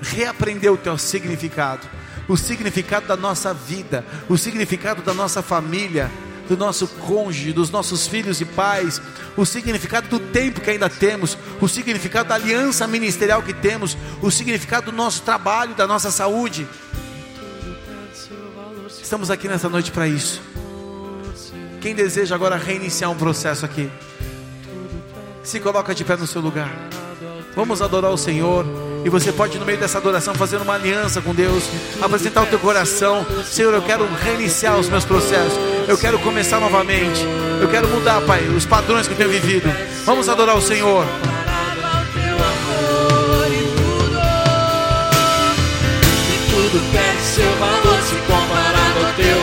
reaprender 0.00 0.72
o 0.72 0.76
teu 0.76 0.96
significado 0.96 1.86
o 2.30 2.36
significado 2.36 3.08
da 3.08 3.16
nossa 3.16 3.52
vida, 3.52 4.04
o 4.28 4.38
significado 4.38 5.02
da 5.02 5.12
nossa 5.12 5.42
família, 5.42 6.08
do 6.48 6.56
nosso 6.56 6.86
cônjuge, 6.86 7.52
dos 7.52 7.70
nossos 7.70 8.06
filhos 8.06 8.40
e 8.40 8.44
pais, 8.44 9.02
o 9.36 9.44
significado 9.44 10.06
do 10.06 10.20
tempo 10.20 10.60
que 10.60 10.70
ainda 10.70 10.88
temos, 10.88 11.36
o 11.60 11.66
significado 11.66 12.28
da 12.28 12.36
aliança 12.36 12.86
ministerial 12.86 13.42
que 13.42 13.52
temos, 13.52 13.96
o 14.22 14.30
significado 14.30 14.92
do 14.92 14.96
nosso 14.96 15.22
trabalho, 15.22 15.74
da 15.74 15.88
nossa 15.88 16.12
saúde. 16.12 16.68
Estamos 19.02 19.28
aqui 19.28 19.48
nessa 19.48 19.68
noite 19.68 19.90
para 19.90 20.06
isso. 20.06 20.40
Quem 21.80 21.96
deseja 21.96 22.36
agora 22.36 22.54
reiniciar 22.54 23.10
um 23.10 23.16
processo 23.16 23.66
aqui, 23.66 23.90
se 25.42 25.58
coloca 25.58 25.92
de 25.96 26.04
pé 26.04 26.16
no 26.16 26.28
seu 26.28 26.40
lugar. 26.40 26.70
Vamos 27.56 27.82
adorar 27.82 28.12
o 28.12 28.16
Senhor. 28.16 28.89
E 29.04 29.08
você 29.08 29.32
pode, 29.32 29.58
no 29.58 29.64
meio 29.64 29.78
dessa 29.78 29.98
adoração, 29.98 30.34
fazer 30.34 30.58
uma 30.58 30.74
aliança 30.74 31.20
com 31.20 31.34
Deus, 31.34 31.64
apresentar 32.00 32.42
o 32.42 32.46
teu 32.46 32.58
coração. 32.58 33.26
Senhor, 33.44 33.72
eu 33.72 33.82
quero 33.82 34.06
reiniciar 34.14 34.78
os 34.78 34.88
meus 34.88 35.04
processos. 35.04 35.58
Eu 35.88 35.96
quero 35.96 36.18
começar 36.18 36.60
novamente. 36.60 37.24
Eu 37.60 37.68
quero 37.68 37.88
mudar, 37.88 38.20
Pai, 38.22 38.42
os 38.48 38.66
padrões 38.66 39.06
que 39.06 39.14
eu 39.14 39.16
tenho 39.16 39.30
vivido. 39.30 39.68
Vamos 40.04 40.28
adorar 40.28 40.56
o 40.56 40.60
Senhor. 40.60 41.06
Tudo 46.50 46.92
perde 46.92 47.22
seu 47.22 47.56
valor 47.56 48.02
se 48.02 48.14
comparado 48.16 49.06
ao 49.06 49.12
teu 49.14 49.39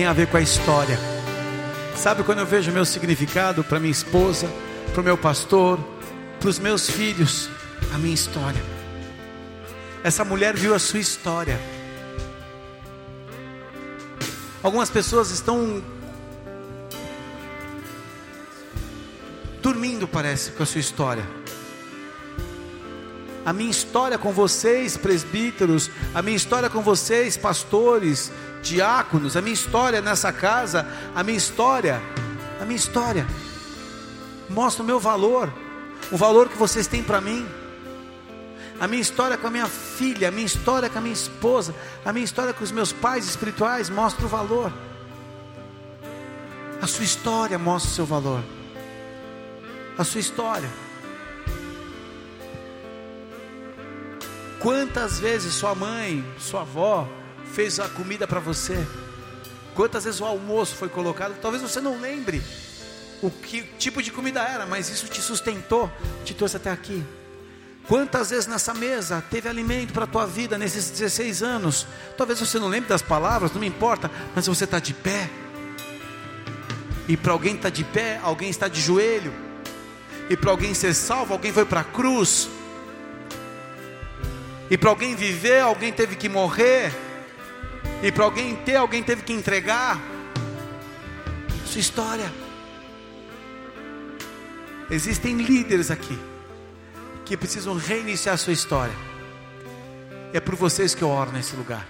tem 0.00 0.06
a 0.06 0.14
ver 0.14 0.28
com 0.28 0.38
a 0.38 0.40
história. 0.40 0.98
Sabe 1.94 2.22
quando 2.22 2.38
eu 2.38 2.46
vejo 2.46 2.70
o 2.70 2.74
meu 2.74 2.86
significado 2.86 3.62
para 3.62 3.78
minha 3.78 3.92
esposa, 3.92 4.50
para 4.92 5.02
o 5.02 5.04
meu 5.04 5.18
pastor, 5.18 5.78
para 6.38 6.48
os 6.48 6.58
meus 6.58 6.88
filhos, 6.88 7.50
a 7.92 7.98
minha 7.98 8.14
história. 8.14 8.62
Essa 10.02 10.24
mulher 10.24 10.56
viu 10.56 10.74
a 10.74 10.78
sua 10.78 11.00
história. 11.00 11.60
Algumas 14.62 14.88
pessoas 14.88 15.30
estão 15.30 15.82
dormindo, 19.60 20.08
parece, 20.08 20.52
com 20.52 20.62
a 20.62 20.66
sua 20.66 20.80
história. 20.80 21.24
A 23.44 23.52
minha 23.52 23.70
história 23.70 24.16
com 24.16 24.32
vocês, 24.32 24.96
presbíteros, 24.96 25.90
a 26.14 26.22
minha 26.22 26.38
história 26.38 26.70
com 26.70 26.80
vocês, 26.80 27.36
pastores, 27.36 28.32
diáconos, 28.62 29.36
a 29.36 29.40
minha 29.40 29.54
história 29.54 30.00
nessa 30.00 30.32
casa, 30.32 30.86
a 31.14 31.22
minha 31.22 31.38
história, 31.38 32.00
a 32.60 32.64
minha 32.64 32.76
história 32.76 33.26
mostra 34.48 34.82
o 34.82 34.86
meu 34.86 34.98
valor, 34.98 35.52
o 36.10 36.16
valor 36.16 36.48
que 36.48 36.58
vocês 36.58 36.86
têm 36.86 37.02
para 37.02 37.20
mim. 37.20 37.46
A 38.80 38.88
minha 38.88 39.02
história 39.02 39.36
com 39.36 39.46
a 39.46 39.50
minha 39.50 39.66
filha, 39.66 40.28
a 40.28 40.30
minha 40.30 40.46
história 40.46 40.88
com 40.88 40.98
a 40.98 41.02
minha 41.02 41.12
esposa, 41.12 41.74
a 42.02 42.12
minha 42.12 42.24
história 42.24 42.54
com 42.54 42.64
os 42.64 42.72
meus 42.72 42.92
pais 42.92 43.26
espirituais 43.26 43.90
mostra 43.90 44.24
o 44.24 44.28
valor. 44.28 44.72
A 46.80 46.86
sua 46.86 47.04
história 47.04 47.58
mostra 47.58 47.90
o 47.90 47.94
seu 47.94 48.06
valor. 48.06 48.42
A 49.98 50.04
sua 50.04 50.20
história. 50.20 50.68
Quantas 54.58 55.20
vezes 55.20 55.52
sua 55.52 55.74
mãe, 55.74 56.24
sua 56.38 56.62
avó, 56.62 57.06
fez 57.54 57.80
a 57.80 57.88
comida 57.88 58.26
para 58.26 58.40
você? 58.40 58.86
Quantas 59.74 60.04
vezes 60.04 60.20
o 60.20 60.24
almoço 60.24 60.74
foi 60.74 60.88
colocado? 60.88 61.38
Talvez 61.40 61.62
você 61.62 61.80
não 61.80 62.00
lembre 62.00 62.42
o 63.22 63.30
que 63.30 63.62
tipo 63.78 64.02
de 64.02 64.10
comida 64.10 64.40
era, 64.42 64.66
mas 64.66 64.88
isso 64.88 65.06
te 65.06 65.20
sustentou, 65.20 65.90
te 66.24 66.34
trouxe 66.34 66.56
até 66.56 66.70
aqui. 66.70 67.04
Quantas 67.86 68.30
vezes 68.30 68.46
nessa 68.46 68.72
mesa 68.72 69.22
teve 69.30 69.48
alimento 69.48 69.92
para 69.92 70.04
a 70.04 70.06
tua 70.06 70.26
vida 70.26 70.56
nesses 70.56 70.90
16 70.90 71.42
anos? 71.42 71.86
Talvez 72.16 72.38
você 72.38 72.58
não 72.58 72.68
lembre 72.68 72.88
das 72.88 73.02
palavras, 73.02 73.52
não 73.52 73.60
me 73.60 73.66
importa, 73.66 74.10
mas 74.34 74.46
você 74.46 74.64
está 74.64 74.78
de 74.78 74.94
pé. 74.94 75.28
E 77.08 77.16
para 77.16 77.32
alguém 77.32 77.56
estar 77.56 77.70
tá 77.70 77.74
de 77.74 77.82
pé, 77.82 78.20
alguém 78.22 78.48
está 78.48 78.68
de 78.68 78.80
joelho. 78.80 79.32
E 80.28 80.36
para 80.36 80.52
alguém 80.52 80.72
ser 80.74 80.94
salvo, 80.94 81.32
alguém 81.32 81.52
foi 81.52 81.64
para 81.64 81.80
a 81.80 81.84
cruz. 81.84 82.48
E 84.70 84.78
para 84.78 84.90
alguém 84.90 85.16
viver, 85.16 85.60
alguém 85.60 85.92
teve 85.92 86.14
que 86.14 86.28
morrer. 86.28 86.92
E 88.02 88.10
para 88.10 88.24
alguém 88.24 88.56
ter, 88.56 88.76
alguém 88.76 89.02
teve 89.02 89.22
que 89.22 89.32
entregar. 89.32 90.00
Sua 91.66 91.80
história. 91.80 92.32
Existem 94.90 95.36
líderes 95.36 95.90
aqui 95.90 96.18
que 97.24 97.36
precisam 97.36 97.76
reiniciar 97.76 98.36
sua 98.38 98.52
história. 98.52 98.94
É 100.32 100.40
por 100.40 100.56
vocês 100.56 100.94
que 100.94 101.02
eu 101.02 101.08
oro 101.08 101.30
nesse 101.30 101.54
lugar. 101.54 101.86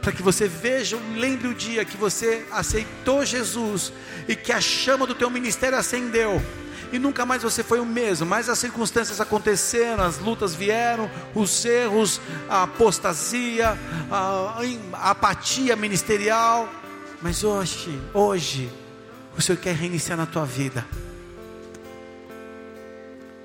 Para 0.00 0.10
que 0.10 0.22
você 0.22 0.48
veja, 0.48 0.98
lembre 1.14 1.46
o 1.46 1.54
dia 1.54 1.84
que 1.84 1.96
você 1.96 2.44
aceitou 2.50 3.24
Jesus 3.24 3.92
e 4.26 4.34
que 4.34 4.50
a 4.52 4.60
chama 4.60 5.06
do 5.06 5.14
teu 5.14 5.30
ministério 5.30 5.78
acendeu 5.78 6.42
e 6.92 6.98
nunca 6.98 7.24
mais 7.24 7.42
você 7.42 7.64
foi 7.64 7.80
o 7.80 7.86
mesmo. 7.86 8.26
Mas 8.26 8.48
as 8.48 8.58
circunstâncias 8.58 9.20
aconteceram, 9.20 10.04
as 10.04 10.18
lutas 10.18 10.54
vieram, 10.54 11.10
os 11.34 11.64
erros, 11.64 12.20
a 12.48 12.64
apostasia, 12.64 13.78
a, 14.10 15.10
apatia 15.10 15.74
ministerial. 15.74 16.68
Mas 17.22 17.42
hoje, 17.42 17.98
hoje, 18.12 18.70
o 19.36 19.40
Senhor 19.40 19.58
quer 19.58 19.74
reiniciar 19.74 20.18
na 20.18 20.26
tua 20.26 20.44
vida. 20.44 20.86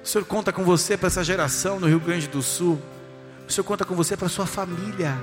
O 0.03 0.07
Senhor 0.07 0.25
conta 0.25 0.51
com 0.51 0.63
você 0.63 0.97
para 0.97 1.07
essa 1.07 1.23
geração 1.23 1.79
no 1.79 1.87
Rio 1.87 1.99
Grande 1.99 2.27
do 2.27 2.41
Sul. 2.41 2.81
O 3.47 3.51
Senhor 3.51 3.63
conta 3.63 3.85
com 3.85 3.95
você 3.95 4.17
para 4.17 4.27
sua 4.27 4.45
família. 4.45 5.17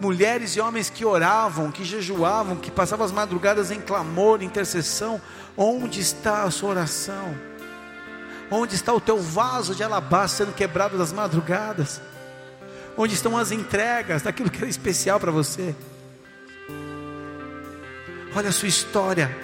Mulheres 0.00 0.56
e 0.56 0.60
homens 0.60 0.90
que 0.90 1.04
oravam, 1.04 1.70
que 1.70 1.84
jejuavam, 1.84 2.56
que 2.56 2.70
passavam 2.70 3.06
as 3.06 3.12
madrugadas 3.12 3.70
em 3.70 3.80
clamor, 3.80 4.42
intercessão, 4.42 5.20
Onde 5.56 6.00
está 6.00 6.42
a 6.42 6.50
sua 6.50 6.70
oração? 6.70 7.34
Onde 8.50 8.74
está 8.74 8.92
o 8.92 9.00
teu 9.00 9.18
vaso 9.20 9.74
de 9.74 9.82
alabastro 9.82 10.46
sendo 10.46 10.54
quebrado 10.54 10.98
das 10.98 11.12
madrugadas? 11.12 12.00
Onde 12.96 13.14
estão 13.14 13.36
as 13.38 13.50
entregas 13.50 14.22
daquilo 14.22 14.50
que 14.50 14.58
era 14.58 14.68
especial 14.68 15.18
para 15.20 15.30
você? 15.30 15.74
Olha 18.34 18.48
a 18.48 18.52
sua 18.52 18.68
história. 18.68 19.34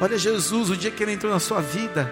Olha 0.00 0.18
Jesus, 0.18 0.70
o 0.70 0.76
dia 0.76 0.90
que 0.90 1.02
ele 1.02 1.12
entrou 1.12 1.32
na 1.32 1.40
sua 1.40 1.60
vida. 1.62 2.10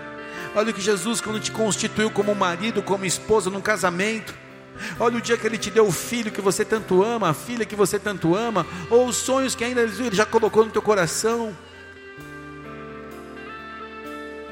Olha 0.54 0.70
o 0.70 0.74
que 0.74 0.80
Jesus, 0.80 1.20
quando 1.20 1.40
te 1.40 1.52
constituiu 1.52 2.10
como 2.10 2.34
marido, 2.34 2.82
como 2.82 3.04
esposa, 3.04 3.50
num 3.50 3.60
casamento. 3.60 4.34
Olha 4.98 5.18
o 5.18 5.20
dia 5.20 5.36
que 5.36 5.46
ele 5.46 5.58
te 5.58 5.70
deu 5.70 5.86
o 5.86 5.92
filho 5.92 6.30
que 6.30 6.40
você 6.40 6.64
tanto 6.64 7.02
ama, 7.02 7.30
a 7.30 7.34
filha 7.34 7.64
que 7.64 7.76
você 7.76 7.98
tanto 7.98 8.34
ama, 8.34 8.66
ou 8.90 9.06
os 9.06 9.16
sonhos 9.16 9.54
que 9.54 9.64
ainda 9.64 9.80
ele 9.80 10.14
já 10.14 10.26
colocou 10.26 10.64
no 10.64 10.70
teu 10.70 10.82
coração. 10.82 11.56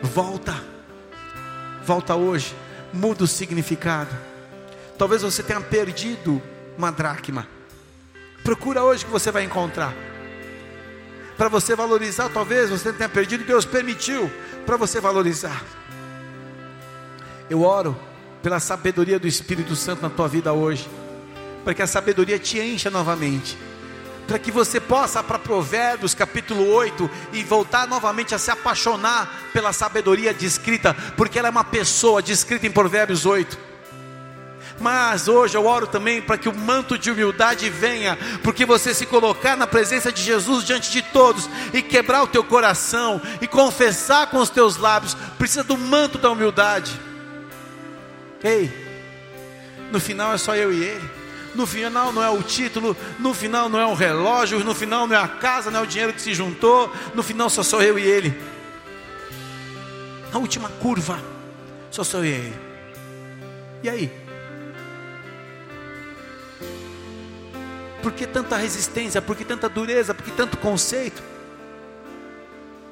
Volta, 0.03 0.63
volta 1.85 2.15
hoje, 2.15 2.55
muda 2.93 3.25
o 3.25 3.27
significado. 3.27 4.15
Talvez 4.99 5.23
você 5.23 5.43
tenha 5.43 5.61
perdido 5.61 6.43
uma 6.77 6.91
dracma. 6.91 7.47
Procura 8.43 8.83
hoje 8.83 9.05
que 9.05 9.11
você 9.11 9.31
vai 9.31 9.45
encontrar. 9.45 9.93
Para 11.37 11.49
você 11.49 11.75
valorizar, 11.75 12.31
talvez 12.31 12.71
você 12.71 12.93
tenha 12.93 13.09
perdido, 13.09 13.45
Deus 13.45 13.65
permitiu 13.65 14.31
para 14.65 14.77
você 14.77 15.01
valorizar. 15.01 15.63
Eu 17.51 17.63
oro 17.63 17.97
pela 18.47 18.61
sabedoria 18.61 19.19
do 19.19 19.27
Espírito 19.27 19.75
Santo 19.75 20.03
na 20.03 20.09
tua 20.09 20.29
vida 20.29 20.53
hoje, 20.53 20.89
para 21.65 21.75
que 21.75 21.83
a 21.83 21.87
sabedoria 21.87 22.39
te 22.39 22.61
encha 22.61 22.89
novamente 22.89 23.59
para 24.25 24.39
que 24.39 24.53
você 24.53 24.81
possa 24.81 25.21
para 25.21 25.37
Provérbios 25.37 26.15
capítulo 26.15 26.69
8 26.69 27.11
e 27.33 27.43
voltar 27.43 27.89
novamente 27.89 28.37
a 28.37 28.39
se 28.39 28.51
apaixonar 28.51 29.51
pela 29.53 29.73
sabedoria 29.73 30.33
descrita, 30.33 30.95
porque 31.17 31.41
ela 31.41 31.49
é 31.49 31.51
uma 31.51 31.65
pessoa 31.65 32.23
descrita 32.23 32.69
em 32.69 32.71
Provérbios 32.71 33.27
8. 33.27 33.59
Mas 34.81 35.27
hoje 35.27 35.57
eu 35.57 35.67
oro 35.67 35.89
também 35.89 36.23
para 36.23 36.39
que 36.39 36.49
o 36.49 36.57
manto 36.57 36.97
de 36.97 37.11
humildade 37.11 37.69
venha, 37.69 38.17
porque 38.45 38.65
você 38.65 38.95
se 38.95 39.07
colocar 39.07 39.57
na 39.57 39.67
presença 39.67 40.13
de 40.13 40.23
Jesus 40.23 40.65
diante 40.65 40.93
de 40.93 41.03
todos 41.03 41.49
e 41.73 41.83
quebrar 41.83 42.23
o 42.23 42.29
teu 42.29 42.45
coração 42.45 43.21
e 43.41 43.49
confessar 43.49 44.29
com 44.29 44.39
os 44.39 44.51
teus 44.51 44.77
lábios, 44.77 45.17
precisa 45.37 45.65
do 45.65 45.77
manto 45.77 46.17
da 46.19 46.31
humildade. 46.31 47.07
Ei, 48.43 48.71
no 49.91 50.01
final 50.01 50.33
é 50.33 50.39
só 50.39 50.55
eu 50.55 50.73
e 50.73 50.83
ele. 50.83 51.11
No 51.55 51.67
final 51.67 52.13
não 52.13 52.23
é 52.23 52.29
o 52.29 52.43
título, 52.43 52.95
no 53.19 53.33
final 53.33 53.69
não 53.69 53.81
é 53.81 53.87
o 53.87 53.95
relógio, 53.95 54.63
no 54.63 54.75
final 54.75 55.07
não 55.07 55.17
é 55.17 55.19
a 55.19 55.27
casa, 55.27 55.71
não 55.71 55.81
é 55.81 55.83
o 55.83 55.87
dinheiro 55.87 56.13
que 56.13 56.21
se 56.21 56.35
juntou, 56.35 56.93
no 57.15 57.23
final 57.23 57.49
só 57.49 57.63
sou 57.63 57.83
eu 57.83 57.99
e 57.99 58.03
ele. 58.03 58.39
Na 60.31 60.39
última 60.39 60.69
curva, 60.69 61.19
só 61.91 62.05
sou 62.05 62.21
eu 62.21 62.27
e 62.27 62.35
ele. 62.35 62.55
E 63.83 63.89
aí? 63.89 64.13
Por 68.03 68.13
que 68.13 68.27
tanta 68.27 68.57
resistência? 68.57 69.23
Por 69.23 69.35
que 69.35 69.45
tanta 69.45 69.69
dureza? 69.69 70.13
Por 70.13 70.25
que 70.25 70.31
tanto 70.33 70.59
conceito? 70.59 71.23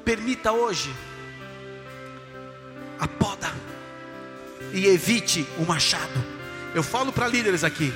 Permita 0.03 0.51
hoje 0.51 0.91
a 2.99 3.07
poda 3.07 3.53
e 4.73 4.87
evite 4.87 5.47
o 5.57 5.65
machado. 5.65 6.23
Eu 6.73 6.83
falo 6.83 7.11
para 7.11 7.27
líderes 7.27 7.63
aqui 7.63 7.93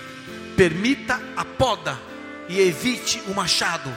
permita 0.59 1.17
a 1.37 1.45
poda 1.45 1.97
e 2.49 2.59
evite 2.59 3.23
o 3.27 3.33
machado. 3.33 3.89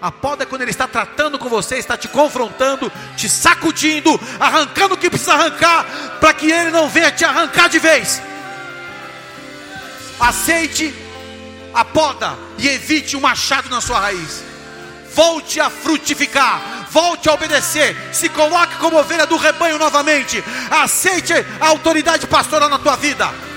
A 0.00 0.10
poda 0.10 0.44
é 0.44 0.46
quando 0.46 0.62
ele 0.62 0.70
está 0.70 0.88
tratando 0.88 1.38
com 1.38 1.46
você, 1.50 1.76
está 1.76 1.94
te 1.94 2.08
confrontando, 2.08 2.90
te 3.18 3.28
sacudindo, 3.28 4.18
arrancando 4.40 4.94
o 4.94 4.96
que 4.96 5.10
precisa 5.10 5.34
arrancar, 5.34 5.84
para 6.18 6.32
que 6.32 6.50
ele 6.50 6.70
não 6.70 6.88
venha 6.88 7.12
te 7.12 7.22
arrancar 7.22 7.68
de 7.68 7.78
vez. 7.78 8.22
Aceite 10.18 10.94
a 11.74 11.84
poda 11.84 12.34
e 12.56 12.66
evite 12.66 13.14
o 13.14 13.20
machado 13.20 13.68
na 13.68 13.82
sua 13.82 14.00
raiz. 14.00 14.42
Volte 15.14 15.60
a 15.60 15.68
frutificar, 15.68 16.79
volte 16.90 17.28
a 17.28 17.34
obedecer, 17.34 17.96
se 18.12 18.28
coloque 18.28 18.76
como 18.76 18.98
ovelha 18.98 19.26
do 19.26 19.36
rebanho 19.36 19.78
novamente. 19.78 20.42
Aceite 20.70 21.34
a 21.60 21.68
autoridade 21.68 22.26
pastoral 22.26 22.68
na 22.68 22.78
tua 22.78 22.96
vida. 22.96 23.49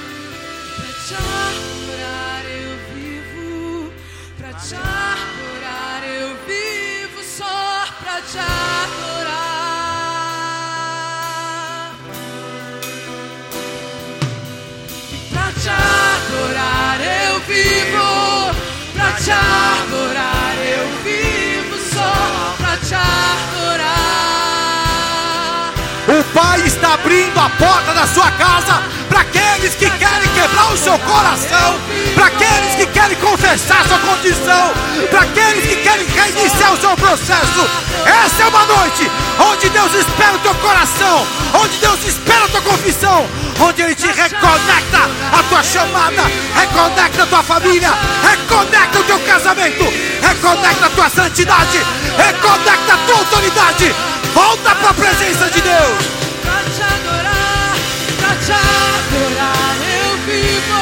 Abrindo 27.04 27.38
a 27.38 27.50
porta 27.50 27.94
da 27.94 28.08
sua 28.08 28.32
casa 28.32 28.82
para 29.10 29.20
aqueles 29.20 29.76
que 29.76 29.90
querem 29.90 30.30
quebrar 30.34 30.72
o 30.72 30.78
seu 30.78 30.98
coração, 31.00 31.78
para 32.16 32.28
aqueles 32.28 32.76
que 32.76 32.86
querem 32.88 33.18
confessar 33.18 33.86
sua 33.86 34.00
condição, 34.00 34.72
para 35.12 35.22
aqueles 35.22 35.68
que 35.68 35.76
querem 35.84 36.08
reiniciar 36.08 36.74
o 36.74 36.78
seu 36.78 36.96
processo. 36.96 37.70
Essa 38.06 38.44
é 38.44 38.48
uma 38.48 38.66
noite 38.66 39.12
onde 39.52 39.70
Deus 39.70 39.94
espera 39.94 40.36
o 40.36 40.40
teu 40.40 40.56
coração, 40.56 41.28
onde 41.62 41.78
Deus 41.78 42.00
espera 42.08 42.46
a 42.46 42.48
tua 42.48 42.62
confissão, 42.62 43.28
onde 43.60 43.82
Ele 43.82 43.96
te 43.96 44.08
reconecta 44.08 45.10
a 45.38 45.44
tua 45.50 45.62
chamada, 45.62 46.24
reconecta 46.56 47.24
a 47.24 47.28
tua 47.28 47.44
família, 47.44 47.92
reconecta 48.24 49.00
o 49.00 49.04
teu 49.04 49.20
casamento, 49.20 49.84
reconecta 50.22 50.86
a 50.86 50.90
tua 50.90 51.10
santidade, 51.10 51.80
reconecta 52.18 52.94
a 52.94 52.98
tua 53.06 53.18
autoridade. 53.18 53.94
Volta 54.34 54.74
para 54.76 54.90
a 54.90 54.94
presença 54.94 55.50
de 55.50 55.62
Deus. 55.62 56.23
Pra 56.44 56.60
te 56.64 56.82
adorar, 56.82 57.76
pra 58.18 58.36
te 58.36 58.52
adorar 58.52 59.76
eu 59.82 60.18
vivo, 60.26 60.82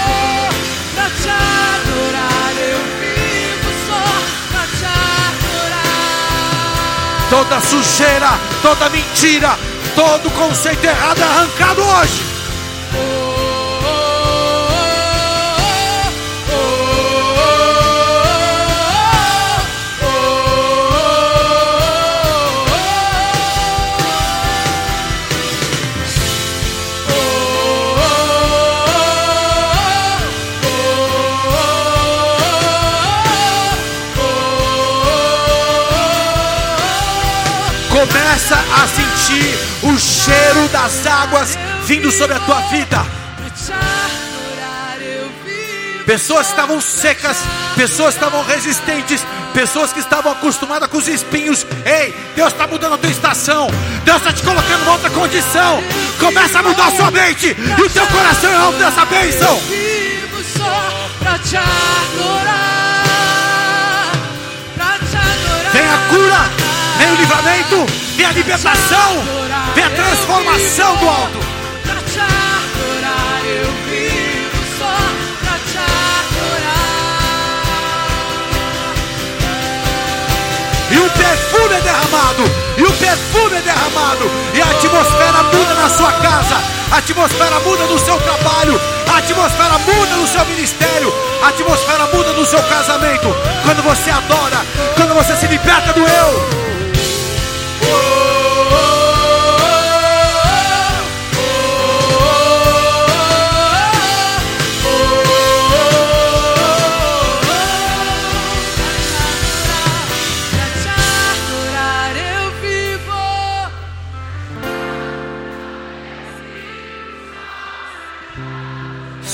pra 0.95 1.07
te 1.09 1.29
adorar 1.29 2.53
eu 2.57 2.79
vivo 2.99 3.69
só 3.87 4.03
pra 4.51 4.63
te 4.77 4.85
adorar. 4.85 6.09
Toda 7.29 7.61
sujeira, 7.61 8.31
toda 8.61 8.89
mentira, 8.89 9.57
todo 9.95 10.29
conceito 10.31 10.85
errado 10.85 11.19
é 11.19 11.23
arrancado 11.23 11.81
hoje. 11.81 12.21
Começa 12.91 13.30
o 39.93 39.99
cheiro 39.99 40.67
das 40.69 41.05
águas 41.05 41.57
vindo 41.85 42.11
sobre 42.11 42.35
a 42.35 42.39
tua 42.39 42.61
vida. 42.61 43.05
Pessoas 46.05 46.47
estavam 46.49 46.81
secas, 46.81 47.37
pessoas 47.75 48.15
estavam 48.15 48.43
resistentes, 48.43 49.23
Pessoas 49.53 49.91
que 49.91 49.99
estavam 49.99 50.31
acostumadas 50.31 50.89
com 50.89 50.97
os 50.97 51.07
espinhos. 51.07 51.65
Ei, 51.85 52.15
Deus 52.35 52.53
está 52.53 52.67
mudando 52.67 52.93
a 52.93 52.97
tua 52.97 53.09
estação. 53.09 53.69
Deus 54.05 54.17
está 54.17 54.31
te 54.31 54.41
colocando 54.43 54.85
em 54.85 54.87
outra 54.87 55.09
condição. 55.09 55.83
Começa 56.19 56.59
a 56.59 56.63
mudar 56.63 56.87
a 56.87 56.91
sua 56.91 57.11
mente. 57.11 57.47
E 57.47 57.81
o 57.81 57.89
teu 57.89 58.07
coração 58.07 58.49
é 58.49 58.55
alvo 58.55 58.77
dessa 58.77 59.05
bênção. 59.05 59.49
Eu. 59.49 59.91
Vem 65.73 65.85
a 65.85 65.97
cura, 66.09 66.49
vem 66.97 67.11
o 67.11 67.15
livramento, 67.15 67.85
vem 68.17 68.25
a 68.25 68.31
libertação, 68.31 69.23
vem 69.81 69.83
a 69.83 69.89
transformação 69.89 70.95
do 70.97 71.09
alto. 71.09 71.39
Pra 71.83 71.95
te 71.95 72.19
adorar, 72.19 73.41
eu 73.45 73.65
vivo 73.89 74.59
só 74.77 74.95
pra 75.41 75.57
te 75.65 75.77
adorar. 75.77 76.91
E 80.91 80.97
o 80.97 81.09
perfume 81.09 81.73
é 81.73 81.81
derramado, 81.81 82.43
e 82.77 82.83
o 82.83 82.91
perfume 82.91 83.57
é 83.57 83.61
derramado, 83.61 84.31
e 84.53 84.61
a 84.61 84.65
atmosfera 84.65 85.43
muda 85.43 85.73
na 85.73 85.89
sua 85.89 86.11
casa, 86.13 86.61
a 86.91 86.97
atmosfera 86.97 87.59
muda 87.61 87.85
no 87.85 87.99
seu 87.99 88.19
trabalho, 88.19 88.79
a 89.11 89.17
atmosfera 89.17 89.79
muda 89.79 90.15
no 90.15 90.27
seu 90.27 90.45
ministério, 90.45 91.13
a 91.43 91.47
atmosfera 91.47 92.05
muda 92.13 92.33
no 92.33 92.45
seu 92.45 92.61
casamento. 92.63 93.35
Quando 93.63 93.81
você 93.83 94.11
adora, 94.11 94.65
quando 94.95 95.15
você 95.15 95.35
se 95.35 95.47
liberta 95.47 95.93
do 95.93 96.01
eu. 96.01 96.70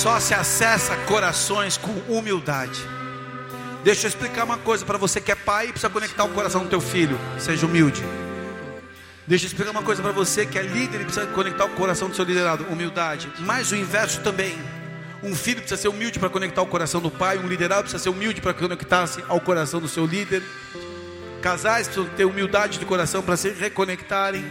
Só 0.08 0.22
se 0.22 0.34
acessa 0.34 0.96
corações 1.06 1.76
com 1.76 1.92
humildade. 2.08 2.80
Deixa 3.84 4.06
eu 4.06 4.08
explicar 4.08 4.46
uma 4.46 4.58
coisa 4.58 4.86
para 4.86 4.98
você 4.98 5.20
que 5.20 5.34
é 5.34 5.36
pai 5.36 5.66
e 5.66 5.72
precisa 5.72 5.90
conectar 5.90 6.24
o 6.24 6.30
coração 6.30 6.64
do 6.64 6.70
teu 6.70 6.80
filho. 6.80 7.20
Seja 7.38 7.66
humilde. 7.66 8.02
Deixa 9.28 9.44
eu 9.44 9.48
explicar 9.48 9.72
uma 9.72 9.84
coisa 9.84 10.02
para 10.02 10.14
você 10.14 10.46
que 10.46 10.58
é 10.58 10.62
líder 10.62 11.02
e 11.02 11.04
precisa 11.04 11.26
conectar 11.26 11.66
o 11.66 11.72
coração 11.72 12.08
do 12.08 12.16
seu 12.16 12.24
liderado. 12.24 12.64
Humildade. 12.70 13.30
Mas 13.40 13.74
o 13.74 13.76
inverso 13.76 14.22
também. 14.22 14.58
Um 15.22 15.36
filho 15.36 15.60
precisa 15.60 15.82
ser 15.82 15.90
humilde 15.90 16.20
para 16.20 16.30
conectar 16.30 16.62
o 16.62 16.68
coração 16.68 17.02
do 17.02 17.12
pai. 17.12 17.38
Um 17.38 17.46
liderado 17.46 17.82
precisa 17.82 18.02
ser 18.02 18.10
humilde 18.10 18.40
para 18.40 18.54
conectar-se 18.54 19.22
ao 19.28 19.42
coração 19.42 19.82
do 19.82 19.90
seu 19.90 20.06
líder. 20.06 20.42
Casais 21.42 21.88
precisam 21.88 22.10
ter 22.16 22.24
humildade 22.24 22.80
de 22.80 22.86
coração 22.86 23.22
para 23.22 23.36
se 23.36 23.50
reconectarem. 23.50 24.46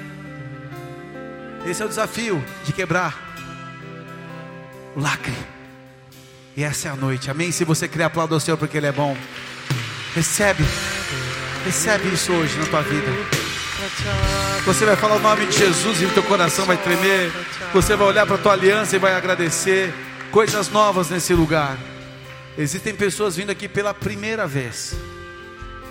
Esse 1.64 1.80
é 1.80 1.86
o 1.86 1.88
desafio 1.88 2.44
de 2.62 2.74
quebrar 2.74 3.25
lacre. 4.96 5.34
E 6.56 6.64
essa 6.64 6.88
é 6.88 6.90
a 6.90 6.96
noite, 6.96 7.30
amém? 7.30 7.52
Se 7.52 7.64
você 7.64 7.86
quer 7.86 8.04
aplaudir 8.04 8.34
o 8.34 8.40
Senhor 8.40 8.56
porque 8.56 8.78
Ele 8.78 8.86
é 8.86 8.92
bom, 8.92 9.16
recebe, 10.14 10.64
recebe 11.64 12.08
isso 12.14 12.32
hoje 12.32 12.58
na 12.58 12.66
tua 12.66 12.82
vida. 12.82 13.06
Você 14.64 14.86
vai 14.86 14.96
falar 14.96 15.16
o 15.16 15.20
nome 15.20 15.46
de 15.46 15.58
Jesus 15.58 16.00
e 16.00 16.06
o 16.06 16.10
teu 16.14 16.22
coração 16.22 16.64
vai 16.64 16.78
tremer. 16.78 17.30
Você 17.74 17.94
vai 17.94 18.08
olhar 18.08 18.26
para 18.26 18.36
a 18.36 18.38
tua 18.38 18.52
aliança 18.52 18.96
e 18.96 18.98
vai 18.98 19.14
agradecer 19.14 19.92
coisas 20.32 20.70
novas 20.70 21.10
nesse 21.10 21.34
lugar. 21.34 21.76
Existem 22.56 22.94
pessoas 22.94 23.36
vindo 23.36 23.50
aqui 23.50 23.68
pela 23.68 23.92
primeira 23.92 24.46
vez. 24.46 24.96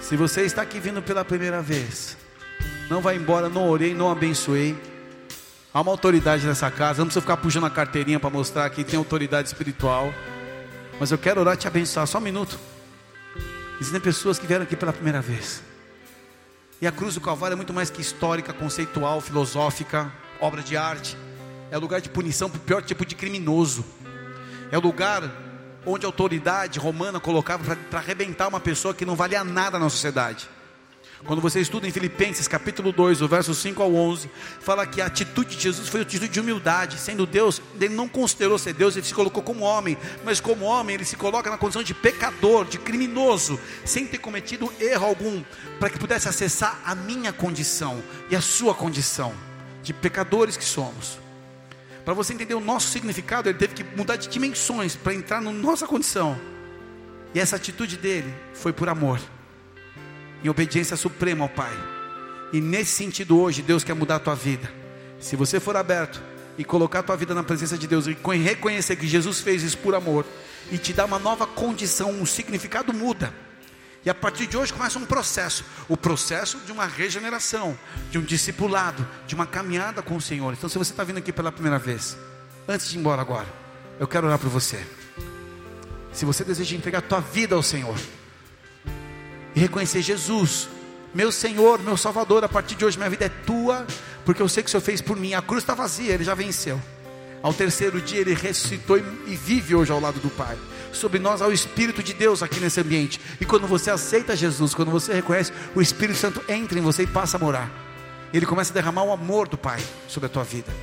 Se 0.01 0.15
você 0.17 0.41
está 0.41 0.63
aqui 0.63 0.79
vindo 0.79 1.01
pela 1.01 1.23
primeira 1.23 1.61
vez, 1.61 2.17
não 2.89 3.01
vai 3.01 3.15
embora, 3.15 3.49
não 3.49 3.69
orei, 3.69 3.93
não 3.93 4.11
abençoei. 4.11 4.75
Há 5.75 5.81
uma 5.81 5.91
autoridade 5.91 6.47
nessa 6.47 6.71
casa, 6.71 6.99
não 6.99 7.07
precisa 7.07 7.19
ficar 7.19 7.35
puxando 7.35 7.65
a 7.65 7.69
carteirinha 7.69 8.17
para 8.17 8.29
mostrar 8.29 8.69
que 8.69 8.81
tem 8.81 8.97
autoridade 8.97 9.49
espiritual. 9.49 10.13
Mas 10.97 11.11
eu 11.11 11.17
quero 11.17 11.41
orar 11.41 11.55
e 11.55 11.57
te 11.57 11.67
abençoar, 11.67 12.07
só 12.07 12.17
um 12.17 12.21
minuto. 12.21 12.57
Existem 13.81 13.99
pessoas 13.99 14.39
que 14.39 14.47
vieram 14.47 14.63
aqui 14.63 14.77
pela 14.77 14.93
primeira 14.93 15.21
vez. 15.21 15.61
E 16.81 16.87
a 16.87 16.93
cruz 16.93 17.15
do 17.15 17.19
Calvário 17.19 17.55
é 17.55 17.57
muito 17.57 17.73
mais 17.73 17.89
que 17.89 17.99
histórica, 17.99 18.53
conceitual, 18.53 19.19
filosófica, 19.19 20.09
obra 20.39 20.63
de 20.63 20.77
arte. 20.77 21.17
É 21.69 21.77
lugar 21.77 21.99
de 21.99 22.07
punição 22.07 22.49
para 22.49 22.57
o 22.57 22.61
pior 22.61 22.81
tipo 22.81 23.05
de 23.05 23.13
criminoso. 23.13 23.83
É 24.71 24.77
lugar 24.77 25.29
onde 25.85 26.05
a 26.05 26.07
autoridade 26.07 26.79
romana 26.79 27.19
colocava 27.19 27.75
para 27.75 27.99
arrebentar 27.99 28.47
uma 28.47 28.61
pessoa 28.61 28.93
que 28.93 29.05
não 29.05 29.17
valia 29.17 29.43
nada 29.43 29.77
na 29.77 29.89
sociedade. 29.89 30.47
Quando 31.25 31.41
você 31.41 31.59
estuda 31.59 31.87
em 31.87 31.91
Filipenses 31.91 32.47
capítulo 32.47 32.91
2, 32.91 33.23
o 33.23 33.27
verso 33.27 33.55
5 33.55 33.81
ao 33.81 33.95
11, 33.95 34.29
fala 34.59 34.85
que 34.85 35.01
a 35.01 35.07
atitude 35.07 35.55
de 35.55 35.63
Jesus 35.63 35.89
foi 35.89 36.01
a 36.01 36.03
atitude 36.03 36.31
de 36.31 36.39
humildade, 36.39 36.99
sendo 36.99 37.25
Deus, 37.25 37.59
ele 37.81 37.95
não 37.95 38.07
considerou 38.07 38.59
ser 38.59 38.73
Deus, 38.73 38.95
ele 38.95 39.07
se 39.07 39.13
colocou 39.13 39.41
como 39.41 39.63
homem, 39.63 39.97
mas 40.23 40.39
como 40.39 40.65
homem 40.65 40.93
ele 40.93 41.05
se 41.05 41.15
coloca 41.15 41.49
na 41.49 41.57
condição 41.57 41.81
de 41.81 41.95
pecador, 41.95 42.65
de 42.65 42.77
criminoso, 42.77 43.59
sem 43.83 44.05
ter 44.05 44.19
cometido 44.19 44.71
erro 44.79 45.07
algum, 45.07 45.43
para 45.79 45.89
que 45.89 45.97
pudesse 45.97 46.29
acessar 46.29 46.79
a 46.85 46.93
minha 46.93 47.33
condição 47.33 48.03
e 48.29 48.35
a 48.35 48.41
sua 48.41 48.75
condição 48.75 49.33
de 49.81 49.93
pecadores 49.93 50.55
que 50.55 50.65
somos. 50.65 51.17
Para 52.03 52.13
você 52.13 52.33
entender 52.33 52.53
o 52.53 52.59
nosso 52.59 52.89
significado, 52.89 53.49
ele 53.49 53.57
teve 53.57 53.73
que 53.73 53.83
mudar 53.83 54.15
de 54.15 54.27
dimensões 54.27 54.95
para 54.95 55.15
entrar 55.15 55.41
na 55.41 55.51
nossa 55.51 55.87
condição. 55.87 56.39
E 57.33 57.39
essa 57.39 57.55
atitude 57.55 57.97
dele 57.97 58.31
foi 58.53 58.71
por 58.71 58.87
amor 58.87 59.19
em 60.43 60.49
obediência 60.49 60.97
suprema 60.97 61.45
ao 61.45 61.49
Pai. 61.49 61.73
E 62.53 62.61
nesse 62.61 62.91
sentido 62.91 63.39
hoje, 63.39 63.61
Deus 63.61 63.83
quer 63.83 63.93
mudar 63.93 64.15
a 64.15 64.19
tua 64.19 64.35
vida. 64.35 64.71
Se 65.19 65.35
você 65.35 65.59
for 65.59 65.75
aberto 65.75 66.21
e 66.57 66.63
colocar 66.63 66.99
a 66.99 67.03
tua 67.03 67.17
vida 67.17 67.33
na 67.33 67.43
presença 67.43 67.77
de 67.77 67.87
Deus 67.87 68.07
e 68.07 68.15
reconhecer 68.37 68.95
que 68.95 69.07
Jesus 69.07 69.41
fez 69.41 69.63
isso 69.63 69.77
por 69.77 69.95
amor 69.95 70.25
e 70.71 70.77
te 70.77 70.93
dá 70.93 71.05
uma 71.05 71.19
nova 71.19 71.45
condição, 71.45 72.11
um 72.11 72.25
significado 72.25 72.93
muda. 72.93 73.33
E 74.05 74.09
a 74.09 74.13
partir 74.13 74.45
de 74.45 74.55
hoje 74.55 74.71
começa 74.71 74.99
um 74.99 75.05
processo, 75.05 75.65
o 75.89 75.97
processo 75.97 76.59
de 76.59 76.71
uma 76.71 76.85
regeneração, 76.85 77.77
de 78.11 78.19
um 78.19 78.21
discipulado, 78.21 79.05
de 79.25 79.33
uma 79.33 79.47
caminhada 79.47 80.03
com 80.03 80.15
o 80.15 80.21
Senhor. 80.21 80.53
Então, 80.53 80.69
se 80.69 80.77
você 80.77 80.91
está 80.91 81.03
vindo 81.03 81.17
aqui 81.17 81.33
pela 81.33 81.51
primeira 81.51 81.79
vez, 81.79 82.15
antes 82.67 82.87
de 82.87 82.95
ir 82.95 82.99
embora 82.99 83.21
agora, 83.21 83.47
eu 83.99 84.07
quero 84.07 84.27
orar 84.27 84.37
por 84.37 84.49
você. 84.49 84.85
Se 86.13 86.23
você 86.23 86.43
deseja 86.43 86.75
entregar 86.75 86.99
a 86.99 87.01
tua 87.01 87.19
vida 87.19 87.55
ao 87.55 87.63
Senhor, 87.63 87.97
e 89.55 89.59
reconhecer 89.59 90.01
Jesus, 90.01 90.67
meu 91.13 91.31
Senhor, 91.31 91.79
meu 91.79 91.95
Salvador, 91.95 92.43
a 92.43 92.49
partir 92.49 92.75
de 92.75 92.83
hoje 92.83 92.97
minha 92.97 93.09
vida 93.09 93.25
é 93.25 93.29
tua, 93.29 93.87
porque 94.25 94.41
eu 94.41 94.49
sei 94.49 94.61
que 94.61 94.67
o 94.67 94.71
Senhor 94.71 94.81
fez 94.81 94.99
por 95.01 95.15
mim. 95.15 95.33
A 95.33 95.41
cruz 95.41 95.63
está 95.63 95.73
vazia, 95.73 96.13
ele 96.13 96.25
já 96.25 96.33
venceu. 96.35 96.81
Ao 97.41 97.53
terceiro 97.53 98.01
dia 98.01 98.19
ele 98.19 98.33
ressuscitou 98.33 98.97
e 98.97 99.35
vive 99.35 99.73
hoje 99.73 99.91
ao 99.91 99.99
lado 99.99 100.19
do 100.19 100.29
Pai. 100.29 100.57
Sobre 100.91 101.19
nós 101.19 101.41
há 101.41 101.47
o 101.47 101.53
Espírito 101.53 102.03
de 102.03 102.13
Deus 102.13 102.43
aqui 102.43 102.59
nesse 102.59 102.81
ambiente. 102.81 103.21
E 103.39 103.45
quando 103.45 103.65
você 103.67 103.89
aceita 103.89 104.35
Jesus, 104.35 104.73
quando 104.73 104.91
você 104.91 105.13
reconhece, 105.13 105.53
o 105.73 105.81
Espírito 105.81 106.17
Santo 106.17 106.41
entra 106.49 106.77
em 106.77 106.81
você 106.81 107.03
e 107.03 107.07
passa 107.07 107.37
a 107.37 107.39
morar. 107.39 107.71
Ele 108.33 108.45
começa 108.45 108.73
a 108.73 108.73
derramar 108.73 109.03
o 109.03 109.11
amor 109.11 109.47
do 109.47 109.57
Pai 109.57 109.79
sobre 110.07 110.27
a 110.27 110.29
tua 110.29 110.43
vida. 110.43 110.73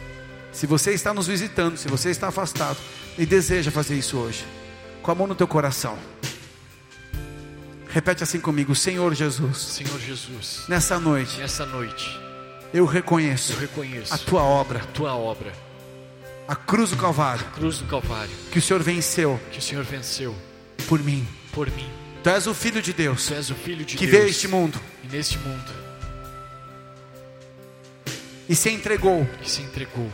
Se 0.52 0.66
você 0.66 0.92
está 0.92 1.12
nos 1.12 1.26
visitando, 1.26 1.76
se 1.76 1.88
você 1.88 2.10
está 2.10 2.28
afastado 2.28 2.78
e 3.18 3.26
deseja 3.26 3.70
fazer 3.70 3.96
isso 3.96 4.16
hoje, 4.16 4.46
com 5.02 5.10
a 5.10 5.14
mão 5.14 5.26
no 5.26 5.34
teu 5.34 5.48
coração. 5.48 5.98
Repete 7.92 8.22
assim 8.22 8.40
comigo, 8.40 8.74
Senhor 8.74 9.14
Jesus. 9.14 9.58
Senhor 9.58 10.00
Jesus, 10.00 10.64
Nessa 10.68 10.98
noite 10.98 11.38
nessa 11.38 11.66
noite 11.66 12.18
eu 12.72 12.86
reconheço 12.86 13.52
eu 13.52 13.58
reconheço 13.58 14.14
a 14.14 14.18
tua 14.18 14.42
obra, 14.42 14.78
a 14.80 14.86
tua 14.86 15.14
obra, 15.14 15.52
a 16.48 16.56
cruz 16.56 16.90
do 16.90 16.96
Calvário, 16.96 17.44
cruz 17.54 17.78
do 17.78 17.84
Calvário, 17.86 18.32
que 18.50 18.58
o 18.58 18.62
Senhor 18.62 18.82
venceu 18.82 19.38
que 19.50 19.58
o 19.58 19.62
Senhor 19.62 19.84
venceu 19.84 20.34
por 20.88 20.98
mim. 21.02 21.26
por 21.52 21.70
mim. 21.70 21.88
Tu 22.22 22.30
és 22.30 22.46
o 22.46 22.54
Filho 22.54 22.80
de 22.80 22.92
Deus 22.92 23.26
Tu 23.26 23.34
és 23.34 23.50
o 23.50 23.54
Filho 23.54 23.84
de 23.84 23.96
que 23.96 24.06
Deus 24.06 24.12
veio 24.12 24.24
a 24.26 24.30
este 24.30 24.48
mundo. 24.48 24.80
e 25.04 25.08
neste 25.08 25.38
mundo. 25.38 25.82
E 28.48 28.54
se 28.56 28.70
entregou 28.70 29.26
que 29.42 29.50
se 29.50 29.60
entregou 29.62 30.10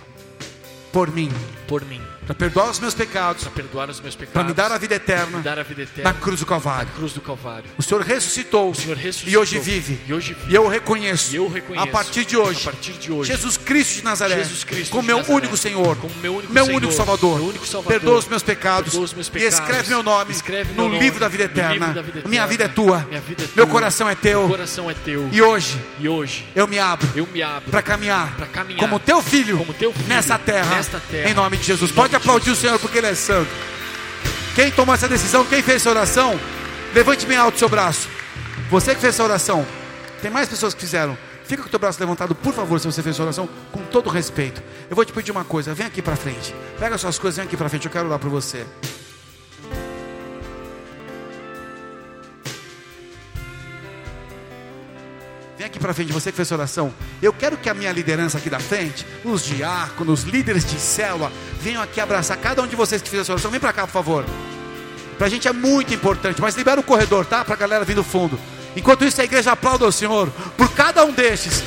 por 0.93 1.11
mim, 1.13 1.31
por 1.69 1.85
mim 1.85 2.01
para 2.29 2.35
perdoar 2.35 2.69
os 2.69 2.79
meus 2.79 2.93
pecados, 2.93 3.43
para 3.45 3.53
perdoar 3.53 3.89
os 3.89 4.01
meus 4.03 4.15
pecados, 4.15 4.35
para 4.35 4.45
me 4.45 4.53
dar 4.53 4.71
a 4.71 4.77
vida 4.77 4.95
eterna. 4.95 5.39
Dar 5.39 5.59
a 5.59 5.63
vida 5.63 5.81
eterna. 5.83 6.13
Na 6.13 6.19
cruz 6.19 6.41
do 6.41 6.45
Calvário. 6.47 6.91
cruz 6.95 7.15
do 7.15 7.23
Calvário. 7.23 7.65
O 7.79 7.83
Senhor 7.83 8.03
ressuscitou, 8.03 8.71
O 8.71 8.75
Senhor 8.75 8.99
ressuscitou. 8.99 9.33
E 9.33 9.37
hoje 9.39 9.59
vive. 9.59 9.99
e 10.07 10.13
hoje 10.13 10.35
vive. 10.35 10.53
E 10.53 10.55
eu 10.55 10.69
reconheço, 10.69 11.33
E 11.33 11.37
eu 11.37 11.49
reconheço, 11.49 11.85
a 11.89 11.91
partir 11.91 12.27
de 12.27 12.37
hoje, 12.37 12.61
a 12.69 12.71
partir 12.71 12.93
de 12.93 13.11
hoje, 13.11 13.33
Jesus 13.33 13.57
Cristo 13.57 13.95
de 13.97 14.05
Nazaré, 14.05 14.37
Jesus 14.37 14.63
Cristo 14.63 14.91
como 14.91 15.05
meu 15.05 15.17
Nazaré, 15.17 15.37
único 15.39 15.57
Senhor, 15.57 15.97
como 15.97 16.15
meu 16.21 16.35
único 16.37 16.53
meu 16.53 16.67
Senhor, 16.67 16.77
único 16.77 16.93
Salvador, 16.93 17.39
meu 17.39 17.49
único 17.49 17.67
Salvador, 17.67 17.99
perdoa 17.99 18.19
os 18.19 18.29
meus 18.29 18.43
pecados, 18.43 18.93
os 18.95 19.15
meus 19.15 19.29
e 19.29 19.31
pecados, 19.31 19.59
escreve 19.59 19.89
meu 19.89 20.03
nome 20.03 20.31
escreve 20.31 20.69
no 20.75 20.83
meu 20.83 20.85
nome 20.91 20.99
livro 20.99 21.19
da 21.19 21.29
vida 21.29 21.45
eterna. 21.45 21.95
da 21.95 22.03
vida 22.03 22.21
Minha 22.29 22.43
eterna. 22.43 22.47
vida 22.47 22.65
é 22.65 22.69
tua, 22.69 23.07
Minha 23.09 23.21
vida 23.23 23.43
é 23.43 23.47
meu 23.57 23.65
tua. 23.65 23.73
coração 23.73 24.07
é 24.07 24.15
teu, 24.15 24.41
Meu 24.41 24.49
coração 24.51 24.91
é 24.91 24.95
teu. 24.95 25.29
e 25.33 25.41
hoje? 25.41 25.81
E 25.99 26.07
hoje? 26.07 26.45
Eu 26.55 26.67
me 26.69 26.79
abro 26.79 27.09
eu 27.17 27.27
me 27.33 27.43
abro 27.43 27.71
para 27.71 27.81
caminhar, 27.81 28.37
pra 28.37 28.47
caminhar 28.47 28.81
como 28.81 29.01
teu 29.01 29.23
filho, 29.23 29.57
como 29.57 29.73
teu 29.73 29.95
filho 29.95 30.07
nessa, 30.09 30.39
terra, 30.39 30.77
nesta 30.77 31.01
terra, 31.01 31.31
em 31.31 31.33
nome 31.33 31.57
de 31.57 31.65
Jesus. 31.65 31.91
Pode 31.91 32.11
de 32.11 32.17
aplaudir 32.19 32.51
o 32.51 32.57
Senhor 32.57 32.79
porque 32.79 32.99
Ele 32.99 33.07
é 33.07 33.15
santo. 33.15 33.51
Quem 34.55 34.71
tomou 34.71 34.95
essa 34.95 35.09
decisão, 35.09 35.45
quem 35.45 35.63
fez 35.63 35.77
essa 35.77 35.91
oração, 35.91 36.39
levante 36.95 37.25
bem 37.27 37.37
alto 37.37 37.57
o 37.57 37.59
seu 37.59 37.69
braço. 37.69 38.09
Você 38.71 38.95
que 38.95 39.01
fez 39.01 39.15
essa 39.15 39.25
oração, 39.25 39.67
tem 40.21 40.31
mais 40.31 40.49
pessoas 40.49 40.75
que 40.75 40.81
fizeram. 40.81 41.17
Fica 41.45 41.63
com 41.63 41.69
o 41.69 41.71
teu 41.71 41.79
braço 41.79 41.99
levantado, 41.99 42.35
por 42.35 42.53
favor, 42.53 42.79
se 42.79 42.87
você 42.87 43.03
fez 43.03 43.17
essa 43.17 43.23
oração, 43.23 43.49
com 43.73 43.81
todo 43.85 44.11
respeito. 44.11 44.63
Eu 44.91 44.95
vou 44.95 45.05
te 45.05 45.13
pedir 45.13 45.31
uma 45.31 45.45
coisa, 45.45 45.73
vem 45.73 45.87
aqui 45.87 46.03
para 46.03 46.15
frente. 46.15 46.55
Pega 46.79 46.99
suas 46.99 47.19
coisas, 47.19 47.37
vem 47.37 47.47
aqui 47.47 47.57
para 47.57 47.71
frente, 47.71 47.87
eu 47.87 47.91
quero 47.91 48.07
orar 48.07 48.19
por 48.19 48.29
você. 48.29 48.67
Para 55.89 55.95
frente, 55.95 56.13
você 56.13 56.31
que 56.31 56.37
fez 56.37 56.53
oração. 56.53 56.93
Eu 57.23 57.33
quero 57.33 57.57
que 57.57 57.67
a 57.67 57.73
minha 57.73 57.91
liderança 57.91 58.37
aqui 58.37 58.51
da 58.51 58.61
frente, 58.61 59.07
os 59.25 59.43
diáconos, 59.43 60.23
os 60.23 60.31
líderes 60.31 60.63
de 60.63 60.79
célula, 60.79 61.33
venham 61.63 61.83
aqui 61.83 61.99
abraçar 61.99 62.37
cada 62.37 62.61
um 62.61 62.67
de 62.67 62.77
vocês 62.77 63.01
que 63.01 63.09
fez 63.09 63.23
essa 63.23 63.33
oração. 63.33 63.51
Vem 63.51 63.59
para 63.59 63.73
cá, 63.73 63.87
por 63.87 63.93
favor. 63.95 64.25
Para 65.17 65.29
a 65.29 65.31
gente 65.31 65.49
é 65.49 65.53
muito 65.53 65.95
importante, 65.95 66.43
mas 66.43 66.55
libera 66.55 66.79
o 66.79 66.83
corredor, 66.83 67.25
tá? 67.25 67.43
Para 67.43 67.55
a 67.55 67.57
galera 67.57 67.87
vir 67.87 67.95
do 67.95 68.05
fundo. 68.05 68.39
Enquanto 68.77 69.03
isso, 69.03 69.19
a 69.19 69.25
igreja 69.25 69.53
aplauda 69.53 69.87
o 69.87 69.91
Senhor 69.91 70.29
por 70.59 70.71
cada 70.73 71.03
um 71.07 71.11
destes. 71.11 71.63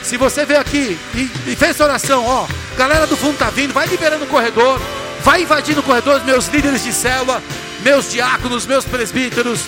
Se 0.00 0.16
você 0.16 0.44
veio 0.44 0.60
aqui 0.60 0.96
e, 1.12 1.22
e 1.50 1.56
fez 1.56 1.72
essa 1.72 1.82
oração, 1.82 2.24
ó, 2.24 2.46
galera 2.78 3.04
do 3.04 3.16
fundo 3.16 3.32
está 3.32 3.50
vindo, 3.50 3.74
vai 3.74 3.88
liberando 3.88 4.26
o 4.26 4.28
corredor, 4.28 4.80
vai 5.24 5.42
invadindo 5.42 5.80
o 5.80 5.82
corredor, 5.82 6.24
meus 6.24 6.46
líderes 6.46 6.84
de 6.84 6.92
célula, 6.92 7.42
meus 7.82 8.12
diáconos, 8.12 8.64
meus 8.64 8.84
presbíteros. 8.84 9.62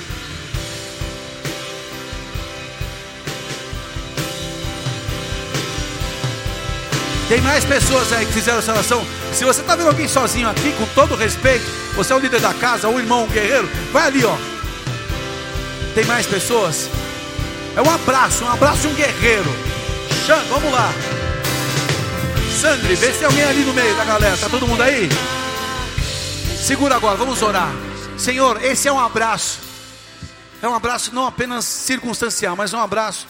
Tem 7.28 7.42
mais 7.42 7.62
pessoas 7.62 8.10
aí 8.12 8.24
que 8.24 8.32
fizeram 8.32 8.58
essa 8.58 8.72
oração. 8.72 9.06
Se 9.34 9.44
você 9.44 9.60
está 9.60 9.76
vendo 9.76 9.88
alguém 9.88 10.08
sozinho 10.08 10.48
aqui, 10.48 10.72
com 10.72 10.86
todo 10.94 11.14
respeito, 11.14 11.66
você 11.94 12.12
é 12.12 12.16
o 12.16 12.18
líder 12.18 12.40
da 12.40 12.54
casa, 12.54 12.88
um 12.88 12.98
irmão, 12.98 13.24
um 13.24 13.28
guerreiro, 13.28 13.68
vai 13.92 14.06
ali, 14.06 14.24
ó. 14.24 14.34
Tem 15.94 16.06
mais 16.06 16.26
pessoas? 16.26 16.88
É 17.76 17.82
um 17.82 17.90
abraço, 17.90 18.44
um 18.44 18.50
abraço 18.50 18.80
de 18.82 18.88
um 18.88 18.94
guerreiro. 18.94 19.50
Xan, 20.26 20.42
vamos 20.48 20.72
lá. 20.72 20.90
Sandri, 22.60 22.94
vê 22.94 23.12
se 23.12 23.18
tem 23.18 23.26
alguém 23.26 23.44
ali 23.44 23.60
no 23.60 23.74
meio 23.74 23.94
da 23.94 24.04
galera. 24.04 24.36
Tá 24.36 24.48
todo 24.48 24.66
mundo 24.66 24.82
aí? 24.82 25.08
Segura 26.56 26.96
agora, 26.96 27.16
vamos 27.16 27.42
orar. 27.42 27.70
Senhor, 28.16 28.64
esse 28.64 28.88
é 28.88 28.92
um 28.92 28.98
abraço. 28.98 29.58
É 30.62 30.68
um 30.68 30.74
abraço 30.74 31.14
não 31.14 31.26
apenas 31.26 31.64
circunstancial, 31.66 32.56
mas 32.56 32.72
um 32.72 32.80
abraço 32.80 33.26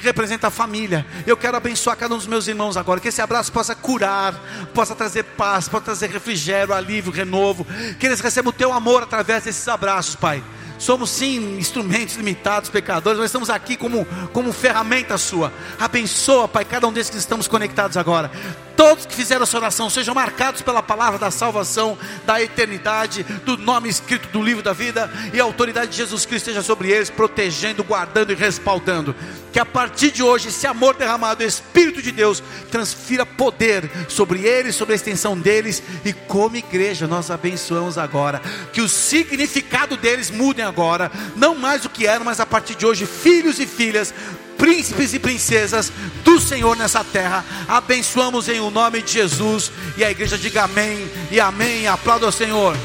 que 0.00 0.06
representa 0.06 0.48
a 0.48 0.50
família. 0.50 1.06
Eu 1.26 1.36
quero 1.36 1.56
abençoar 1.56 1.96
cada 1.96 2.14
um 2.14 2.18
dos 2.18 2.26
meus 2.26 2.46
irmãos 2.46 2.76
agora, 2.76 3.00
que 3.00 3.08
esse 3.08 3.22
abraço 3.22 3.52
possa 3.52 3.74
curar, 3.74 4.34
possa 4.74 4.94
trazer 4.94 5.24
paz, 5.24 5.68
possa 5.68 5.84
trazer 5.84 6.10
refrigério, 6.10 6.74
alívio, 6.74 7.12
renovo. 7.12 7.66
Que 7.98 8.06
eles 8.06 8.20
recebam 8.20 8.50
o 8.50 8.52
teu 8.52 8.72
amor 8.72 9.02
através 9.02 9.44
desses 9.44 9.66
abraços, 9.68 10.14
Pai. 10.16 10.42
Somos 10.78 11.10
sim 11.10 11.56
instrumentos 11.58 12.16
limitados, 12.16 12.68
pecadores, 12.68 13.18
mas 13.18 13.26
estamos 13.26 13.48
aqui 13.48 13.76
como, 13.76 14.04
como 14.32 14.52
ferramenta 14.52 15.16
sua. 15.16 15.52
Abençoa, 15.78 16.48
Pai, 16.48 16.64
cada 16.64 16.86
um 16.86 16.92
desses 16.92 17.10
que 17.10 17.16
estamos 17.16 17.46
conectados 17.46 17.96
agora. 17.96 18.30
Todos 18.76 19.06
que 19.06 19.14
fizeram 19.14 19.44
essa 19.44 19.56
oração 19.56 19.88
sejam 19.88 20.14
marcados 20.14 20.62
pela 20.62 20.82
palavra 20.82 21.18
da 21.18 21.30
salvação, 21.30 21.96
da 22.26 22.42
eternidade, 22.42 23.22
do 23.44 23.56
nome 23.56 23.88
escrito 23.88 24.28
do 24.28 24.42
livro 24.42 24.62
da 24.62 24.72
vida 24.72 25.10
e 25.32 25.40
a 25.40 25.44
autoridade 25.44 25.92
de 25.92 25.96
Jesus 25.96 26.26
Cristo 26.26 26.48
esteja 26.48 26.62
sobre 26.62 26.90
eles, 26.90 27.10
protegendo, 27.10 27.84
guardando 27.84 28.32
e 28.32 28.34
respaldando. 28.34 29.14
Que 29.52 29.60
a 29.60 29.64
partir 29.64 30.10
de 30.10 30.20
hoje, 30.20 30.48
esse 30.48 30.66
amor 30.66 30.96
derramado, 30.96 31.44
o 31.44 31.46
Espírito 31.46 32.02
de 32.02 32.10
Deus, 32.10 32.42
transfira 32.72 33.24
poder 33.24 33.88
sobre 34.08 34.40
eles, 34.44 34.74
sobre 34.74 34.94
a 34.94 34.96
extensão 34.96 35.38
deles, 35.38 35.80
e 36.04 36.12
como 36.12 36.56
igreja 36.56 37.06
nós 37.06 37.30
abençoamos 37.30 37.96
agora. 37.96 38.42
Que 38.72 38.80
o 38.80 38.88
significado 38.88 39.96
deles 39.96 40.28
mudem 40.28 40.64
agora, 40.64 41.12
não 41.36 41.54
mais 41.54 41.84
o 41.84 41.88
que 41.88 42.04
eram, 42.04 42.24
mas 42.24 42.40
a 42.40 42.46
partir 42.46 42.74
de 42.74 42.84
hoje, 42.84 43.06
filhos 43.06 43.60
e 43.60 43.66
filhas 43.66 44.12
príncipes 44.58 45.14
e 45.14 45.18
princesas 45.18 45.92
do 46.24 46.40
Senhor 46.40 46.76
nessa 46.76 47.04
terra. 47.04 47.44
Abençoamos 47.68 48.48
em 48.48 48.60
o 48.60 48.70
nome 48.70 49.02
de 49.02 49.12
Jesus. 49.12 49.70
E 49.96 50.04
a 50.04 50.10
igreja 50.10 50.38
diga 50.38 50.64
amém 50.64 51.08
e 51.30 51.40
amém. 51.40 51.86
Aplauda 51.86 52.26
o 52.26 52.32
Senhor. 52.32 52.76